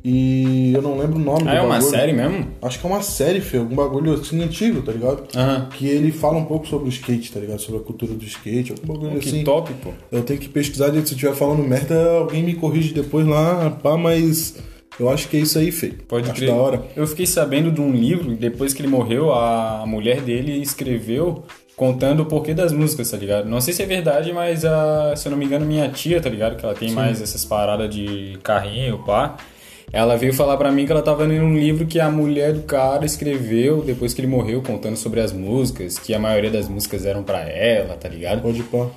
E 0.08 0.72
eu 0.72 0.84
não 0.84 1.00
lembro 1.00 1.16
o 1.18 1.20
nome 1.20 1.42
Ah, 1.48 1.52
do 1.52 1.58
é 1.58 1.62
uma 1.62 1.70
bagulho. 1.76 1.90
série 1.90 2.14
mesmo? 2.14 2.48
Acho 2.62 2.80
que 2.80 2.86
é 2.86 2.90
uma 2.90 3.02
série, 3.02 3.42
filho. 3.42 3.64
Algum 3.64 3.76
bagulho 3.76 4.14
assim 4.14 4.40
antigo, 4.44 4.84
tá 4.84 4.92
ligado? 4.92 5.24
Que 5.72 5.88
ele 5.88 6.12
fala 6.12 6.38
um 6.38 6.46
pouco 6.46 6.68
sobre 6.68 6.88
o 6.88 6.90
skate, 6.90 7.32
tá 7.32 7.40
ligado? 7.40 7.60
Sobre 7.60 7.82
a 7.82 7.84
cultura 7.84 8.14
do 8.14 8.24
skate, 8.24 8.72
algum 8.74 8.94
bagulho 8.94 9.20
Que 9.20 9.30
assim. 9.30 9.44
top, 9.44 9.74
pô. 9.82 9.90
Eu 10.12 10.22
tenho 10.22 10.40
que 10.40 10.48
pesquisar, 10.48 10.92
se 10.92 10.98
eu 10.98 11.02
estiver 11.02 11.34
falando 11.34 11.64
merda, 11.64 12.12
alguém 12.20 12.44
me 12.44 12.54
corrige 12.54 12.94
depois 12.94 13.26
lá, 13.26 13.72
pá, 13.82 13.98
mas 13.98 14.56
eu 15.00 15.10
acho 15.10 15.28
que 15.28 15.38
é 15.38 15.40
isso 15.40 15.58
aí, 15.58 15.72
feio. 15.72 15.96
Pode 16.08 16.30
acho 16.30 16.40
crer. 16.40 16.50
da 16.52 16.56
hora. 16.56 16.84
Eu 16.96 17.08
fiquei 17.08 17.26
sabendo 17.26 17.72
de 17.72 17.82
um 17.82 17.92
livro, 17.92 18.36
depois 18.36 18.76
que 18.76 18.82
ele 18.84 18.88
morreu, 18.90 19.34
a 19.34 19.86
mulher 19.88 20.22
dele 20.22 20.62
escreveu 20.62 21.44
contando 21.76 22.22
o 22.22 22.26
porquê 22.26 22.54
das 22.54 22.72
músicas, 22.72 23.10
tá 23.10 23.18
ligado? 23.18 23.50
Não 23.50 23.60
sei 23.60 23.74
se 23.74 23.82
é 23.82 23.86
verdade, 23.88 24.32
mas 24.32 24.64
a, 24.64 25.16
se 25.16 25.28
eu 25.28 25.32
não 25.32 25.38
me 25.38 25.46
engano, 25.46 25.66
minha 25.66 25.90
tia, 25.90 26.22
tá 26.22 26.30
ligado? 26.30 26.56
Que 26.58 26.64
ela 26.64 26.76
tem 26.76 26.92
mais 26.92 27.22
essas 27.24 27.44
paradas 27.44 27.94
de 27.94 28.38
carrinho, 28.44 29.00
pá. 29.00 29.36
Ela 29.94 30.18
veio 30.18 30.34
falar 30.34 30.58
pra 30.58 30.72
mim 30.72 30.86
que 30.86 30.92
ela 30.92 31.02
tava 31.02 31.24
lendo 31.24 31.46
um 31.46 31.58
livro 31.58 31.86
que 31.86 32.00
a 32.00 32.10
mulher 32.10 32.52
do 32.54 32.64
cara 32.64 33.06
escreveu 33.06 33.82
depois 33.82 34.14
que 34.14 34.20
ele 34.22 34.28
morreu, 34.28 34.62
contando 34.62 34.98
sobre 34.98 35.22
as 35.22 35.32
músicas, 35.32 35.98
que 35.98 36.14
a 36.14 36.20
maioria 36.20 36.52
das 36.52 36.68
músicas 36.68 37.06
eram 37.06 37.24
pra 37.24 37.40
ela, 37.50 37.96
tá 37.96 38.10
ligado? 38.10 38.42
Pode 38.42 38.62
pá. 38.64 38.88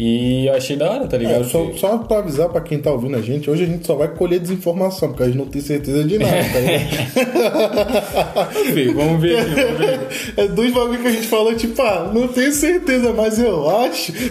E 0.00 0.46
eu 0.46 0.54
achei 0.54 0.76
da 0.76 0.88
hora, 0.92 1.06
tá 1.08 1.16
É, 1.16 1.18
ligado? 1.18 1.44
só, 1.44 1.72
só 1.76 1.98
pra 1.98 2.18
avisar 2.18 2.48
pra 2.50 2.60
quem 2.60 2.78
tá 2.78 2.88
ouvindo 2.92 3.16
a 3.16 3.20
gente, 3.20 3.50
hoje 3.50 3.64
a 3.64 3.66
gente 3.66 3.84
só 3.84 3.96
vai 3.96 4.06
colher 4.06 4.38
desinformação, 4.38 5.08
porque 5.08 5.24
a 5.24 5.26
gente 5.26 5.38
não 5.38 5.46
tem 5.46 5.60
certeza 5.60 6.04
de 6.04 6.18
nada, 6.18 6.36
tá 6.52 6.58
ligado? 6.60 8.54
Fih, 8.74 8.94
vamos 8.94 9.20
ver 9.20 9.38
aqui, 9.40 9.54
vamos 9.54 9.78
ver. 9.78 10.00
É 10.36 10.46
dois 10.48 10.72
bagulho 10.72 11.00
que 11.02 11.08
a 11.08 11.10
gente 11.10 11.26
falou, 11.26 11.52
tipo, 11.56 11.82
ah, 11.82 12.12
não 12.14 12.28
tenho 12.28 12.52
certeza, 12.52 13.12
mas 13.12 13.40
eu 13.40 13.68
acho. 13.68 14.12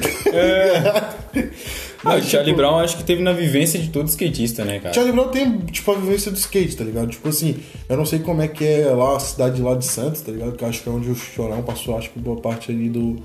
Ah, 2.09 2.15
o 2.17 2.21
Charlie 2.23 2.45
tipo- 2.53 2.57
Brown 2.57 2.79
acho 2.79 2.97
que 2.97 3.03
teve 3.03 3.21
na 3.21 3.33
vivência 3.33 3.79
de 3.79 3.89
todo 3.89 4.07
skatista, 4.07 4.63
né, 4.65 4.79
cara? 4.79 4.93
Charlie 4.93 5.13
Brown 5.13 5.29
tem, 5.29 5.57
tipo, 5.67 5.91
a 5.91 5.95
vivência 5.95 6.31
do 6.31 6.37
skate, 6.37 6.75
tá 6.75 6.83
ligado? 6.83 7.09
Tipo 7.09 7.29
assim, 7.29 7.57
eu 7.89 7.97
não 7.97 8.05
sei 8.05 8.19
como 8.19 8.41
é 8.41 8.47
que 8.47 8.63
é 8.65 8.85
lá 8.87 9.15
a 9.17 9.19
cidade 9.19 9.61
lá 9.61 9.75
de 9.75 9.85
Santos, 9.85 10.21
tá 10.21 10.31
ligado? 10.31 10.53
Que 10.53 10.63
eu 10.63 10.67
acho 10.69 10.81
que 10.83 10.89
é 10.89 10.91
onde 10.91 11.09
o 11.09 11.15
Chorão 11.15 11.61
passou, 11.63 11.97
acho 11.97 12.09
que 12.09 12.19
boa 12.19 12.37
parte 12.39 12.71
ali 12.71 12.89
do, 12.89 13.17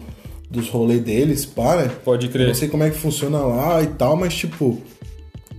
dos 0.51 0.69
rolês 0.69 1.01
deles, 1.01 1.45
pá, 1.47 1.77
né? 1.77 1.91
Pode 2.05 2.27
Eu 2.27 2.33
crer. 2.33 2.49
não 2.49 2.55
sei 2.55 2.69
como 2.69 2.83
é 2.83 2.91
que 2.91 2.97
funciona 2.99 3.39
lá 3.39 3.83
e 3.83 3.87
tal, 3.89 4.17
mas 4.17 4.35
tipo. 4.35 4.81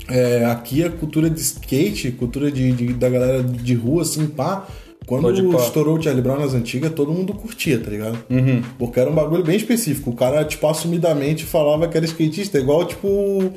é, 0.09 0.43
aqui 0.45 0.83
a 0.83 0.89
cultura 0.89 1.29
de 1.29 1.39
skate, 1.39 2.11
cultura 2.11 2.51
de, 2.51 2.71
de- 2.73 2.93
da 2.93 3.09
galera 3.09 3.41
de 3.41 3.73
rua, 3.73 4.01
assim, 4.01 4.27
pá. 4.27 4.67
Quando 5.05 5.57
estourou 5.57 5.97
o 5.97 6.01
Charlie 6.01 6.21
Brown 6.21 6.39
nas 6.39 6.53
antigas, 6.53 6.91
todo 6.91 7.11
mundo 7.11 7.33
curtia, 7.33 7.79
tá 7.79 7.89
ligado? 7.89 8.17
Uhum. 8.29 8.61
Porque 8.77 8.99
era 8.99 9.09
um 9.09 9.13
bagulho 9.13 9.43
bem 9.43 9.57
específico. 9.57 10.11
O 10.11 10.15
cara, 10.15 10.43
tipo, 10.45 10.65
assumidamente 10.67 11.43
falava 11.43 11.87
que 11.87 11.97
era 11.97 12.05
skatista, 12.05 12.57
igual, 12.57 12.85
tipo, 12.85 13.51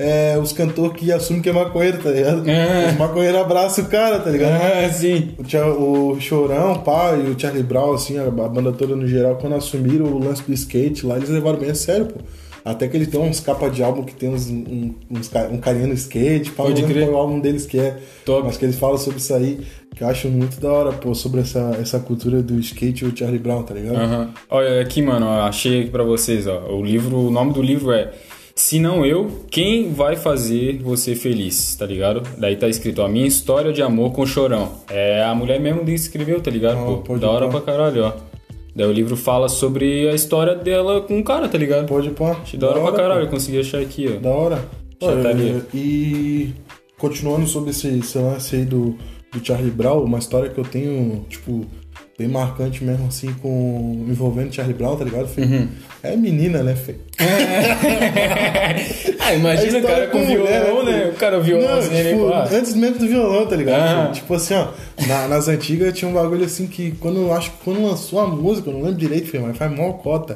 é, 0.00 0.38
os 0.38 0.52
cantores 0.52 0.96
que 0.96 1.12
assumem 1.12 1.42
que 1.42 1.50
é 1.50 1.52
maconheiro, 1.52 1.98
tá 1.98 2.10
ligado? 2.10 2.48
É. 2.48 2.88
Os 2.88 2.98
maconheiros 2.98 3.38
abraçam 3.38 3.84
o 3.84 3.88
cara, 3.88 4.18
tá 4.18 4.30
ligado? 4.30 4.52
Ah, 4.52 4.90
sim. 4.90 5.34
O, 5.78 6.12
o 6.12 6.20
Chorão, 6.20 6.78
pá, 6.78 7.14
e 7.16 7.30
o 7.30 7.38
Charlie 7.38 7.62
Brown, 7.62 7.92
assim, 7.92 8.18
a, 8.18 8.30
banda 8.30 8.72
toda 8.72 8.96
no 8.96 9.06
geral, 9.06 9.36
quando 9.36 9.56
assumiram 9.56 10.06
o 10.06 10.18
lance 10.18 10.42
do 10.42 10.54
skate 10.54 11.04
lá, 11.04 11.16
eles 11.16 11.28
levaram 11.28 11.58
bem 11.58 11.70
a 11.70 11.74
sério, 11.74 12.06
pô. 12.06 12.18
Até 12.64 12.88
que 12.88 12.96
eles 12.96 13.08
têm 13.08 13.20
uns 13.20 13.40
capas 13.40 13.74
de 13.74 13.82
álbum 13.82 14.02
que 14.02 14.14
tem 14.14 14.28
uns, 14.28 14.48
um, 14.48 14.94
uns, 15.10 15.30
um 15.50 15.58
carinha 15.58 15.86
no 15.86 15.94
skate, 15.94 16.50
pá, 16.50 16.64
Pode 16.64 16.82
crer. 16.82 17.08
é 17.08 17.10
o 17.10 17.16
álbum 17.16 17.38
deles 17.38 17.66
que 17.66 17.78
é. 17.78 17.98
Top. 18.24 18.42
Mas 18.44 18.56
que 18.56 18.64
eles 18.64 18.76
falam 18.76 18.98
sobre 18.98 19.18
isso 19.18 19.34
aí, 19.34 19.60
que 20.00 20.04
eu 20.04 20.08
acho 20.08 20.28
muito 20.30 20.58
da 20.58 20.72
hora, 20.72 20.92
pô, 20.92 21.14
sobre 21.14 21.42
essa, 21.42 21.76
essa 21.78 22.00
cultura 22.00 22.42
do 22.42 22.58
skate 22.58 23.04
e 23.04 23.08
o 23.08 23.14
Charlie 23.14 23.38
Brown, 23.38 23.62
tá 23.64 23.74
ligado? 23.74 23.96
Aham. 23.96 24.30
Olha 24.48 24.80
aqui, 24.80 25.02
mano, 25.02 25.26
ó, 25.26 25.42
achei 25.42 25.82
aqui 25.82 25.90
pra 25.90 26.02
vocês, 26.02 26.46
ó. 26.46 26.70
O 26.70 26.82
livro, 26.82 27.18
o 27.18 27.30
nome 27.30 27.52
do 27.52 27.60
livro 27.60 27.92
é 27.92 28.10
Se 28.54 28.78
não 28.78 29.04
eu, 29.04 29.44
quem 29.50 29.92
vai 29.92 30.16
fazer 30.16 30.78
você 30.82 31.14
feliz, 31.14 31.76
tá 31.76 31.84
ligado? 31.84 32.22
Daí 32.38 32.56
tá 32.56 32.66
escrito 32.66 33.02
a 33.02 33.08
minha 33.10 33.26
história 33.26 33.74
de 33.74 33.82
amor 33.82 34.12
com 34.12 34.24
chorão. 34.24 34.72
É 34.88 35.22
a 35.22 35.34
mulher 35.34 35.60
mesmo 35.60 35.84
que 35.84 35.92
escreveu, 35.92 36.40
tá 36.40 36.50
ligado? 36.50 36.78
Ah, 36.78 37.02
Pô, 37.04 37.18
da 37.18 37.28
hora 37.28 37.46
pra 37.50 37.60
caralho, 37.60 38.04
ó. 38.06 38.12
Daí 38.74 38.86
o 38.86 38.92
livro 38.92 39.18
fala 39.18 39.50
sobre 39.50 40.08
a 40.08 40.14
história 40.14 40.54
dela 40.54 41.02
com 41.02 41.18
o 41.18 41.22
cara, 41.22 41.46
tá 41.46 41.58
ligado? 41.58 41.86
Pode 41.86 42.08
pá. 42.12 42.38
Achei 42.42 42.58
da 42.58 42.70
hora 42.70 42.80
pra 42.80 42.92
caralho, 42.92 43.24
eu 43.24 43.28
consegui 43.28 43.60
achar 43.60 43.82
aqui, 43.82 44.06
ó. 44.08 44.12
pô. 44.14 44.20
Da 44.20 44.30
hora. 44.30 44.64
Olha, 45.02 45.62
e 45.74 46.54
continuando 46.96 47.46
sobre 47.46 47.68
esse, 47.68 47.88
esse 47.88 48.16
lance 48.16 48.56
aí 48.56 48.64
do, 48.64 48.96
do 49.32 49.44
Charlie 49.44 49.70
Brown, 49.70 50.02
uma 50.04 50.18
história 50.18 50.50
que 50.50 50.58
eu 50.58 50.64
tenho, 50.64 51.24
tipo, 51.28 51.64
bem 52.18 52.28
marcante 52.28 52.82
mesmo, 52.84 53.06
assim, 53.06 53.32
com 53.40 54.04
envolvendo 54.08 54.52
Charlie 54.52 54.74
Brown, 54.76 54.96
tá 54.96 55.04
ligado? 55.04 55.28
Fê? 55.28 55.42
Uhum. 55.42 55.68
É 56.02 56.16
menina, 56.16 56.62
né, 56.62 56.74
Fê? 56.74 56.96
Ah, 59.22 59.34
imagina 59.34 59.78
o 59.78 59.82
cara 59.82 60.06
com 60.08 60.24
violão, 60.24 60.84
né? 60.84 61.10
O 61.12 61.14
cara 61.14 61.36
Não, 61.36 61.44
violãozinho 61.44 62.00
ali, 62.00 62.10
tipo, 62.10 62.54
antes 62.56 62.74
mesmo 62.74 62.98
do 62.98 63.06
violão, 63.06 63.46
tá 63.46 63.54
ligado? 63.56 64.08
Ah. 64.08 64.12
Tipo 64.12 64.34
assim, 64.34 64.54
ó, 64.54 64.68
na- 65.06 65.28
nas 65.28 65.48
antigas 65.48 65.96
tinha 65.96 66.10
um 66.10 66.14
bagulho 66.14 66.44
assim 66.44 66.66
que 66.66 66.92
quando 66.92 67.32
acho 67.32 67.50
que 67.52 67.58
quando 67.64 67.82
lançou 67.82 68.18
a 68.20 68.26
música, 68.26 68.68
eu 68.70 68.74
não 68.74 68.82
lembro 68.82 68.98
direito, 68.98 69.28
Fê, 69.28 69.38
mas 69.38 69.56
faz 69.56 69.70
mó 69.72 69.92
cota. 69.94 70.34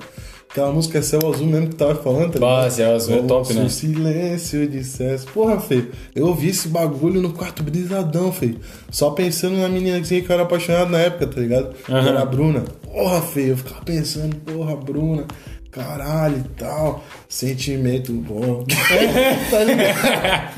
Aquela 0.55 0.71
música 0.71 0.99
é 0.99 1.03
Céu 1.03 1.19
Azul 1.29 1.49
mesmo 1.49 1.67
que 1.71 1.75
tava 1.75 1.97
falando, 1.97 2.35
tá 2.35 2.39
Bah, 2.39 2.57
ligado? 2.59 2.71
Céu 2.71 2.95
Azul 2.95 3.15
é 3.17 3.23
top, 3.23 3.49
Se 3.49 3.55
né? 3.55 3.65
o 3.65 3.69
silêncio 3.69 4.69
dissesse. 4.69 5.27
Porra, 5.27 5.59
Fê, 5.59 5.87
eu 6.15 6.29
ouvi 6.29 6.51
esse 6.51 6.69
bagulho 6.69 7.21
no 7.21 7.33
quarto 7.33 7.61
brisadão, 7.65 8.31
Fê. 8.31 8.55
Só 8.89 9.11
pensando 9.11 9.57
na 9.57 9.69
menina 9.69 10.01
que 10.01 10.15
eu 10.15 10.25
era 10.29 10.45
apaixonado 10.45 10.91
na 10.91 10.99
época, 11.01 11.27
tá 11.27 11.41
ligado? 11.41 11.75
Que 11.85 11.93
Aham. 11.93 12.09
Era 12.09 12.23
a 12.23 12.25
Bruna. 12.25 12.63
Porra, 12.85 13.21
Fê, 13.21 13.51
eu 13.51 13.57
ficava 13.57 13.81
pensando, 13.85 14.37
porra, 14.37 14.77
Bruna. 14.77 15.27
Caralho 15.75 16.37
e 16.37 16.49
tal, 16.57 17.03
sentimento 17.29 18.13
bom. 18.13 18.65
tá 19.51 19.65
ligado? 19.65 20.55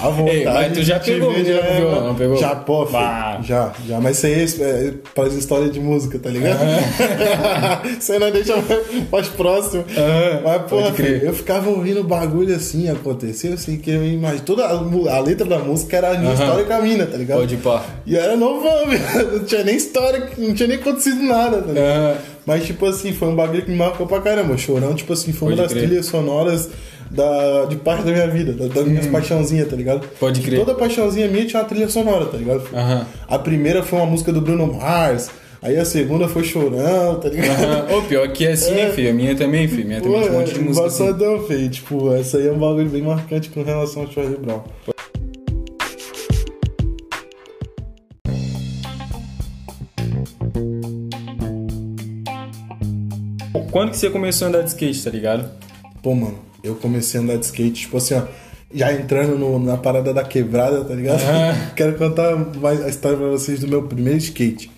A 0.00 0.08
vontade 0.10 0.36
Ei, 0.38 0.44
mas 0.44 0.72
tu 0.72 0.82
já 0.82 1.00
pegou 1.00 1.32
ver 1.32 1.44
já 1.44 1.54
é- 1.58 1.76
violão, 1.76 2.04
não 2.08 2.14
pegou? 2.14 2.36
Já, 2.36 2.54
pô, 2.54 2.86
já, 3.42 3.72
já. 3.86 4.00
Mas 4.00 4.16
isso 4.16 4.26
aí 4.26 4.32
é, 4.64 4.88
é, 4.88 4.94
faz 5.14 5.34
história 5.34 5.68
de 5.68 5.80
música, 5.80 6.18
tá 6.18 6.30
ligado? 6.30 6.60
isso 7.98 8.12
aí 8.12 8.18
não 8.18 8.30
deixa 8.30 8.54
mais, 9.10 9.28
próximo. 9.28 9.84
Aham, 9.96 10.40
Mas. 10.70 10.96
Fê, 10.96 11.20
eu 11.24 11.34
ficava 11.34 11.68
ouvindo 11.68 12.04
bagulho 12.04 12.54
assim 12.54 12.88
acontecer, 12.88 13.52
assim, 13.52 13.76
que 13.76 13.90
eu 13.90 14.04
imagino. 14.06 14.42
Toda 14.42 14.66
a, 14.66 14.70
a 14.70 15.20
letra 15.20 15.46
da 15.46 15.58
música 15.58 15.96
era 15.96 16.10
a 16.12 16.18
minha 16.18 16.32
Aham. 16.32 16.40
história 16.44 16.64
com 16.64 16.72
a 16.72 16.80
mina, 16.80 17.04
tá 17.04 17.16
ligado? 17.16 17.38
Pode 17.40 17.56
pá. 17.56 17.84
E 18.06 18.14
eu 18.14 18.22
era 18.22 18.36
novão. 18.36 18.86
Não 19.32 19.44
tinha 19.44 19.64
nem 19.64 19.76
história, 19.76 20.30
não 20.38 20.54
tinha 20.54 20.68
nem 20.68 20.78
acontecido 20.78 21.22
nada, 21.22 21.60
tá 21.60 21.72
ligado? 21.72 21.86
Aham. 21.86 22.37
Mas, 22.48 22.64
tipo 22.64 22.86
assim, 22.86 23.12
foi 23.12 23.28
um 23.28 23.34
bagulho 23.36 23.60
que 23.62 23.70
me 23.70 23.76
marcou 23.76 24.06
pra 24.06 24.22
caramba. 24.22 24.56
Chorão, 24.56 24.94
tipo 24.94 25.12
assim, 25.12 25.34
foi 25.34 25.48
uma 25.48 25.56
Pode 25.56 25.62
das 25.68 25.72
crer. 25.72 25.84
trilhas 25.86 26.06
sonoras 26.06 26.70
da, 27.10 27.66
de 27.66 27.76
parte 27.76 28.04
da 28.04 28.10
minha 28.10 28.26
vida, 28.26 28.54
da- 28.54 28.68
das 28.68 28.86
minhas 28.86 29.06
paixãozinhas, 29.06 29.68
tá 29.68 29.76
ligado? 29.76 30.06
Hum. 30.06 30.08
Pode 30.18 30.40
Que 30.40 30.46
crer. 30.46 30.60
Toda 30.60 30.74
paixãozinha 30.74 31.28
minha 31.28 31.44
tinha 31.44 31.60
uma 31.60 31.68
trilha 31.68 31.90
sonora, 31.90 32.24
tá 32.24 32.38
ligado? 32.38 32.62
Aham. 32.72 33.06
A 33.28 33.38
primeira 33.38 33.82
foi 33.82 33.98
uma 33.98 34.06
música 34.06 34.32
do 34.32 34.40
Bruno 34.40 34.66
Mars, 34.66 35.28
aí 35.60 35.76
a 35.76 35.84
segunda 35.84 36.26
foi 36.26 36.42
Chorão, 36.42 37.16
tá 37.20 37.28
ligado? 37.28 37.94
Ô, 37.94 38.00
pior 38.00 38.26
que 38.32 38.46
é 38.46 38.52
assim, 38.52 38.80
É. 38.80 38.88
filho. 38.92 39.10
A 39.10 39.12
minha 39.12 39.36
também, 39.36 39.68
filho. 39.68 39.86
Minha 39.86 40.00
também 40.00 40.16
Pô, 40.18 40.22
tinha 40.26 40.32
um 40.34 40.38
monte 40.40 40.54
de 40.54 40.60
música 40.60 40.86
assim. 40.86 41.02
embaçadão, 41.04 41.42
feio. 41.46 41.68
Tipo, 41.68 42.14
essa 42.14 42.38
aí 42.38 42.46
é 42.48 42.50
um 42.50 42.58
bagulho 42.58 42.88
bem 42.88 43.02
marcante 43.02 43.50
com 43.50 43.62
relação 43.62 44.04
ao 44.04 44.10
Charlie 44.10 44.38
Brown. 44.38 44.62
Quando 53.70 53.90
que 53.90 53.96
você 53.96 54.10
começou 54.10 54.46
a 54.46 54.48
andar 54.48 54.62
de 54.62 54.68
skate, 54.70 55.04
tá 55.04 55.10
ligado? 55.10 55.50
Pô, 56.02 56.14
mano, 56.14 56.38
eu 56.62 56.74
comecei 56.76 57.20
a 57.20 57.22
andar 57.22 57.36
de 57.36 57.44
skate, 57.44 57.82
tipo 57.82 57.96
assim, 57.96 58.14
ó, 58.14 58.22
já 58.72 58.92
entrando 58.92 59.36
no- 59.38 59.58
na 59.58 59.76
parada 59.76 60.12
da 60.14 60.24
quebrada, 60.24 60.84
tá 60.84 60.94
ligado? 60.94 61.20
Quero 61.76 61.96
contar 61.96 62.34
mais 62.56 62.82
a 62.84 62.88
história 62.88 63.16
pra 63.18 63.28
vocês 63.28 63.60
do 63.60 63.68
meu 63.68 63.82
primeiro 63.82 64.18
skate. 64.18 64.70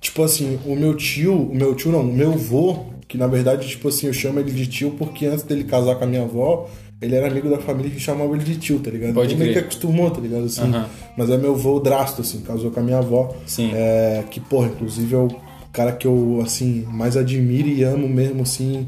Tipo 0.00 0.22
assim, 0.22 0.58
o 0.64 0.74
meu 0.76 0.94
tio, 0.94 1.34
o 1.34 1.54
meu 1.54 1.74
tio 1.74 1.90
não, 1.92 2.00
o 2.00 2.12
meu 2.12 2.32
avô, 2.32 2.84
que 3.08 3.18
na 3.18 3.26
verdade, 3.26 3.68
tipo 3.68 3.88
assim, 3.88 4.06
eu 4.06 4.12
chamo 4.12 4.38
ele 4.40 4.50
de 4.52 4.66
tio 4.66 4.92
porque 4.92 5.26
antes 5.26 5.42
dele 5.44 5.64
casar 5.64 5.96
com 5.96 6.04
a 6.04 6.06
minha 6.06 6.22
avó, 6.22 6.68
ele 7.02 7.14
era 7.14 7.26
amigo 7.26 7.50
da 7.50 7.58
família 7.58 7.90
que 7.90 7.98
chamava 8.00 8.34
ele 8.34 8.44
de 8.44 8.56
tio, 8.56 8.78
tá 8.78 8.90
ligado? 8.90 9.14
Pode 9.14 9.34
ele 9.34 9.40
meio 9.40 9.52
que 9.52 9.58
acostumou, 9.58 10.10
tá 10.10 10.20
ligado? 10.20 10.44
Assim. 10.44 10.72
Mas 11.16 11.28
é 11.28 11.36
meu 11.36 11.52
avô 11.54 11.80
Drasto, 11.80 12.22
assim, 12.22 12.40
casou 12.40 12.70
com 12.70 12.80
a 12.80 12.82
minha 12.82 12.98
avó. 12.98 13.34
Sim. 13.46 13.70
É, 13.74 14.22
que, 14.30 14.38
porra, 14.40 14.68
inclusive 14.68 15.14
o 15.16 15.28
cara 15.76 15.92
que 15.92 16.06
eu, 16.06 16.40
assim, 16.44 16.84
mais 16.90 17.16
admiro 17.16 17.68
e 17.68 17.82
amo 17.84 18.08
mesmo, 18.08 18.42
assim, 18.42 18.86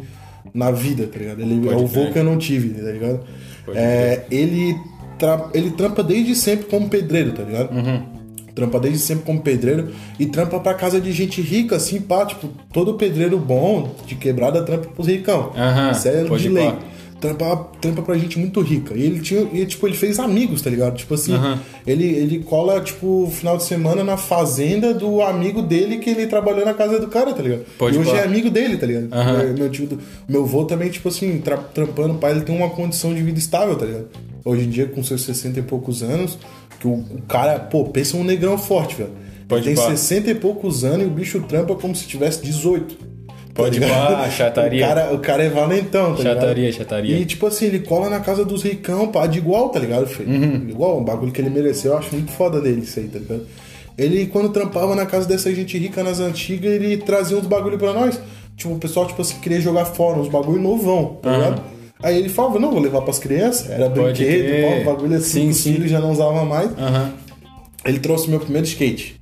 na 0.54 0.70
vida, 0.70 1.06
tá 1.06 1.18
ligado? 1.18 1.40
Ele 1.42 1.60
Pode 1.60 1.74
é 1.74 1.76
o 1.76 1.86
vô 1.86 2.00
crer. 2.02 2.12
que 2.14 2.18
eu 2.18 2.24
não 2.24 2.38
tive, 2.38 2.70
tá 2.70 2.90
ligado? 2.90 3.20
É, 3.74 4.22
ele, 4.30 4.74
tra- 5.18 5.50
ele 5.52 5.70
trampa 5.72 6.02
desde 6.02 6.34
sempre 6.34 6.66
como 6.66 6.88
pedreiro, 6.88 7.32
tá 7.32 7.42
ligado? 7.42 7.70
Uhum. 7.76 8.02
Trampa 8.54 8.80
desde 8.80 8.98
sempre 8.98 9.24
como 9.24 9.40
pedreiro 9.40 9.90
e 10.18 10.26
trampa 10.26 10.58
pra 10.58 10.74
casa 10.74 11.00
de 11.00 11.12
gente 11.12 11.40
rica, 11.40 11.76
assim, 11.76 12.00
pá, 12.00 12.24
tipo, 12.26 12.48
todo 12.72 12.94
pedreiro 12.94 13.38
bom 13.38 13.94
de 14.06 14.14
quebrada 14.16 14.62
trampa 14.64 14.88
pros 14.88 15.06
ricão. 15.06 15.52
Aham, 15.56 15.92
Isso 15.92 16.08
é 16.08 16.24
de 16.24 16.48
lei. 16.48 16.66
pá. 16.66 16.78
Trampa, 17.20 17.68
trampa 17.80 18.02
pra 18.02 18.16
gente 18.16 18.38
muito 18.38 18.60
rica. 18.60 18.94
E 18.94 19.02
ele 19.02 19.20
tinha, 19.20 19.40
e, 19.52 19.66
tipo, 19.66 19.86
ele 19.88 19.96
fez 19.96 20.18
amigos, 20.20 20.62
tá 20.62 20.70
ligado? 20.70 20.96
Tipo 20.96 21.14
assim, 21.14 21.34
Aham. 21.34 21.58
ele, 21.86 22.04
ele 22.04 22.38
cola, 22.40 22.80
tipo, 22.80 23.28
final 23.32 23.56
de 23.56 23.64
semana 23.64 24.04
na 24.04 24.16
fazenda 24.16 24.94
do 24.94 25.20
amigo 25.20 25.60
dele 25.62 25.98
que 25.98 26.10
ele 26.10 26.26
trabalhou 26.28 26.64
na 26.64 26.74
casa 26.74 27.00
do 27.00 27.08
cara, 27.08 27.32
tá 27.32 27.42
ligado? 27.42 27.64
Pode 27.76 27.96
e 27.96 27.98
hoje 27.98 28.10
é 28.10 28.22
amigo 28.22 28.48
dele, 28.50 28.76
tá 28.76 28.86
ligado? 28.86 29.08
É, 29.12 29.52
Meu 29.52 29.68
tio, 29.68 29.88
meu 30.28 30.44
avô 30.44 30.64
também, 30.64 30.90
tipo 30.90 31.08
assim, 31.08 31.38
tra- 31.38 31.56
trampando, 31.56 32.14
o 32.14 32.18
pai, 32.18 32.30
ele 32.32 32.42
tem 32.42 32.56
uma 32.56 32.70
condição 32.70 33.12
de 33.12 33.20
vida 33.22 33.38
estável, 33.38 33.74
tá 33.76 33.84
ligado? 33.84 34.06
Hoje 34.44 34.64
em 34.66 34.70
dia, 34.70 34.86
com 34.86 35.02
seus 35.02 35.22
60 35.22 35.58
e 35.58 35.62
poucos 35.62 36.02
anos, 36.04 36.38
que 36.78 36.86
o, 36.86 36.92
o 36.92 37.22
cara, 37.28 37.58
pô, 37.58 37.84
pensa 37.86 38.16
um 38.16 38.22
negrão 38.22 38.56
forte, 38.56 38.94
velho. 38.94 39.10
Pode 39.48 39.66
Ele 39.66 39.74
tem 39.74 39.84
pá. 39.84 39.90
60 39.90 40.30
e 40.30 40.34
poucos 40.36 40.84
anos 40.84 41.02
e 41.06 41.08
o 41.08 41.10
bicho 41.10 41.40
trampa 41.48 41.74
como 41.74 41.96
se 41.96 42.06
tivesse 42.06 42.42
18. 42.42 43.07
Pode 43.58 43.80
tá 43.80 43.86
pá, 43.88 44.30
chataria. 44.30 44.84
O 44.84 44.88
cara, 44.88 45.14
o 45.14 45.18
cara 45.18 45.42
é 45.42 45.48
valentão, 45.48 46.14
tá 46.14 46.22
Chataria, 46.22 46.64
ligado? 46.66 46.78
chataria. 46.78 47.16
E 47.18 47.24
tipo 47.26 47.46
assim, 47.46 47.66
ele 47.66 47.80
cola 47.80 48.08
na 48.08 48.20
casa 48.20 48.44
dos 48.44 48.62
ricão, 48.62 49.08
pá, 49.08 49.26
de 49.26 49.38
igual, 49.38 49.68
tá 49.70 49.78
ligado, 49.80 50.06
filho? 50.06 50.30
Uhum. 50.30 50.66
Igual, 50.68 51.00
um 51.00 51.04
bagulho 51.04 51.32
que 51.32 51.40
ele 51.40 51.50
mereceu, 51.50 51.92
eu 51.92 51.98
acho 51.98 52.14
muito 52.14 52.30
foda 52.32 52.60
dele 52.60 52.82
isso 52.82 52.98
aí, 53.00 53.08
tá 53.08 53.18
ligado? 53.18 53.46
Ele, 53.98 54.26
quando 54.26 54.50
trampava 54.50 54.94
na 54.94 55.04
casa 55.04 55.26
dessa 55.26 55.52
gente 55.52 55.76
rica 55.76 56.04
nas 56.04 56.20
antigas, 56.20 56.70
ele 56.72 56.98
trazia 56.98 57.36
uns 57.36 57.46
bagulho 57.46 57.76
pra 57.78 57.92
nós. 57.92 58.20
Tipo, 58.56 58.74
o 58.74 58.78
pessoal, 58.78 59.06
tipo 59.06 59.20
assim, 59.20 59.38
queria 59.40 59.60
jogar 59.60 59.86
fora, 59.86 60.18
uns 60.20 60.28
bagulho 60.28 60.60
novão, 60.62 61.18
tá 61.20 61.30
Aham. 61.30 61.38
ligado? 61.38 61.62
Aí 62.00 62.16
ele 62.16 62.28
falava, 62.28 62.60
não, 62.60 62.70
vou 62.70 62.78
levar 62.80 63.00
pras 63.02 63.18
crianças. 63.18 63.68
Era 63.68 63.90
Pode 63.90 64.24
brinquedo, 64.24 64.62
pá, 64.68 64.76
um 64.76 64.84
bagulho 64.84 65.16
assim, 65.16 65.40
Sim, 65.42 65.48
os 65.50 65.56
sim. 65.56 65.72
filhos 65.74 65.90
já 65.90 65.98
não 65.98 66.12
usavam 66.12 66.44
mais. 66.46 66.70
Aham. 66.78 67.12
Ele 67.84 67.98
trouxe 67.98 68.30
meu 68.30 68.38
primeiro 68.38 68.66
skate. 68.68 69.17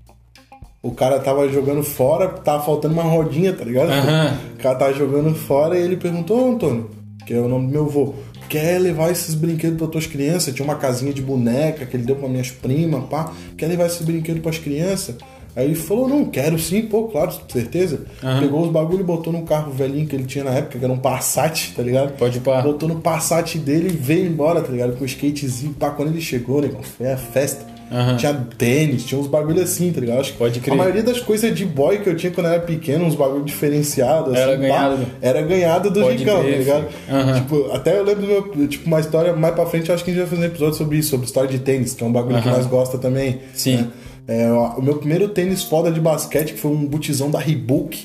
O 0.86 0.92
cara 0.92 1.18
tava 1.18 1.48
jogando 1.48 1.82
fora, 1.82 2.28
tava 2.28 2.62
faltando 2.62 2.94
uma 2.94 3.02
rodinha, 3.02 3.52
tá 3.52 3.64
ligado? 3.64 3.90
Aham. 3.90 4.38
O 4.54 4.62
cara 4.62 4.74
tava 4.76 4.92
jogando 4.92 5.34
fora 5.34 5.76
e 5.76 5.82
ele 5.82 5.96
perguntou, 5.96 6.46
ô 6.46 6.52
Antônio, 6.52 6.88
que 7.26 7.34
é 7.34 7.40
o 7.40 7.48
nome 7.48 7.66
do 7.66 7.72
meu 7.72 7.86
avô, 7.86 8.14
quer 8.48 8.80
levar 8.80 9.10
esses 9.10 9.34
brinquedos 9.34 9.78
para 9.78 9.88
tuas 9.88 10.06
crianças? 10.06 10.54
Tinha 10.54 10.64
uma 10.64 10.76
casinha 10.76 11.12
de 11.12 11.20
boneca 11.20 11.84
que 11.84 11.96
ele 11.96 12.04
deu 12.04 12.14
para 12.14 12.28
minhas 12.28 12.52
primas, 12.52 13.04
pá. 13.10 13.32
Quer 13.58 13.66
levar 13.66 13.86
esses 13.86 14.02
brinquedos 14.02 14.40
pras 14.40 14.58
crianças? 14.58 15.16
Aí 15.56 15.64
ele 15.64 15.74
falou, 15.74 16.06
não, 16.06 16.26
quero 16.26 16.56
sim, 16.56 16.82
pô, 16.82 17.04
claro, 17.04 17.32
com 17.32 17.48
certeza. 17.48 18.02
Aham. 18.22 18.40
Pegou 18.40 18.62
os 18.62 18.70
bagulho 18.70 19.00
e 19.00 19.04
botou 19.04 19.32
num 19.32 19.44
carro 19.44 19.72
velhinho 19.72 20.06
que 20.06 20.14
ele 20.14 20.24
tinha 20.24 20.44
na 20.44 20.52
época, 20.52 20.78
que 20.78 20.84
era 20.84 20.92
um 20.92 20.98
Passat, 20.98 21.72
tá 21.74 21.82
ligado? 21.82 22.12
Pode 22.16 22.38
pá. 22.38 22.62
Botou 22.62 22.88
no 22.88 23.00
Passat 23.00 23.58
dele 23.58 23.88
e 23.88 23.96
veio 23.96 24.26
embora, 24.26 24.60
tá 24.60 24.70
ligado? 24.70 24.96
Com 24.96 25.02
o 25.02 25.06
skatezinho, 25.06 25.74
pá, 25.74 25.90
quando 25.90 26.10
ele 26.10 26.20
chegou, 26.20 26.62
né? 26.62 26.70
Foi 26.96 27.10
a 27.10 27.16
festa. 27.16 27.74
Aham. 27.90 28.16
Tinha 28.16 28.34
tênis, 28.58 29.04
tinha 29.04 29.20
uns 29.20 29.26
bagulho 29.28 29.62
assim, 29.62 29.92
tá 29.92 30.00
ligado? 30.00 30.20
Acho 30.20 30.32
que 30.32 30.38
Pode 30.38 30.58
crer. 30.60 30.72
A 30.74 30.76
maioria 30.76 31.02
das 31.02 31.20
coisas 31.20 31.54
de 31.54 31.64
boy 31.64 31.98
que 32.00 32.08
eu 32.08 32.16
tinha 32.16 32.32
quando 32.32 32.46
eu 32.46 32.52
era 32.54 32.62
pequeno, 32.62 33.04
uns 33.04 33.14
bagulho 33.14 33.44
diferenciados, 33.44 34.34
Era 34.34 34.52
assim, 34.54 34.62
pá, 34.62 34.68
ganhado. 34.68 35.06
era 35.22 35.42
ganhado 35.42 35.90
do 35.90 36.00
Pode 36.00 36.16
Ricão, 36.18 36.36
tá 36.38 36.42
crer, 36.44 36.58
ligado? 36.58 36.86
filho. 36.88 37.16
Aham. 37.18 37.34
Tipo, 37.34 37.70
até 37.72 37.98
eu 37.98 38.04
lembro 38.04 38.22
do 38.22 38.26
meu, 38.56 38.68
tipo, 38.68 38.86
uma 38.86 38.98
história 39.00 39.32
mais 39.34 39.54
pra 39.54 39.66
frente, 39.66 39.92
acho 39.92 40.04
que 40.04 40.10
a 40.10 40.14
gente 40.14 40.22
vai 40.22 40.30
fazer 40.30 40.42
um 40.42 40.50
episódio 40.50 40.74
sobre 40.76 40.98
isso, 40.98 41.10
sobre 41.10 41.26
história 41.26 41.48
de 41.50 41.58
tênis, 41.60 41.94
que 41.94 42.02
é 42.02 42.06
um 42.06 42.12
bagulho 42.12 42.40
que 42.42 42.48
Aham. 42.48 42.56
nós 42.56 42.66
gosta 42.66 42.98
também. 42.98 43.40
Sim. 43.54 43.76
né? 43.76 43.88
É, 44.28 44.50
o 44.50 44.82
meu 44.82 44.96
primeiro 44.96 45.28
tênis 45.28 45.62
foda 45.62 45.88
de 45.92 46.00
basquete, 46.00 46.54
que 46.54 46.58
foi 46.58 46.72
um 46.72 46.84
botizão 46.84 47.30
da 47.30 47.38
Reebok, 47.38 48.04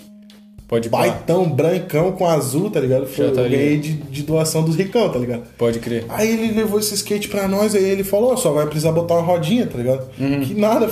Pode 0.72 0.88
pá. 0.90 1.00
baitão, 1.00 1.50
brancão 1.50 2.14
com 2.14 2.26
azul, 2.26 2.72
tá 2.72 2.80
ligado? 2.80 3.06
Foi, 3.06 3.26
eu 3.26 3.30
Chataria. 3.36 3.58
ganhei 3.58 3.78
de, 3.78 3.92
de 3.92 4.24
doação 4.24 4.64
dos 4.64 4.78
ricão, 4.78 5.10
tá 5.10 5.20
ligado? 5.20 5.44
Pode 5.58 5.80
crer. 5.80 6.06
Aí 6.08 6.32
ele 6.32 6.54
levou 6.54 6.80
esse 6.80 6.94
skate 6.96 7.28
pra 7.28 7.46
nós, 7.46 7.76
aí 7.76 7.84
ele 7.84 8.06
falou, 8.06 8.38
só 8.38 8.54
vai 8.54 8.66
precisar 8.66 8.94
botar 8.94 9.16
uma 9.16 9.24
rodinha, 9.24 9.68
tá 9.68 9.78
ligado? 9.78 10.08
Uhum. 10.18 10.40
Que 10.40 10.54
nada. 10.54 10.90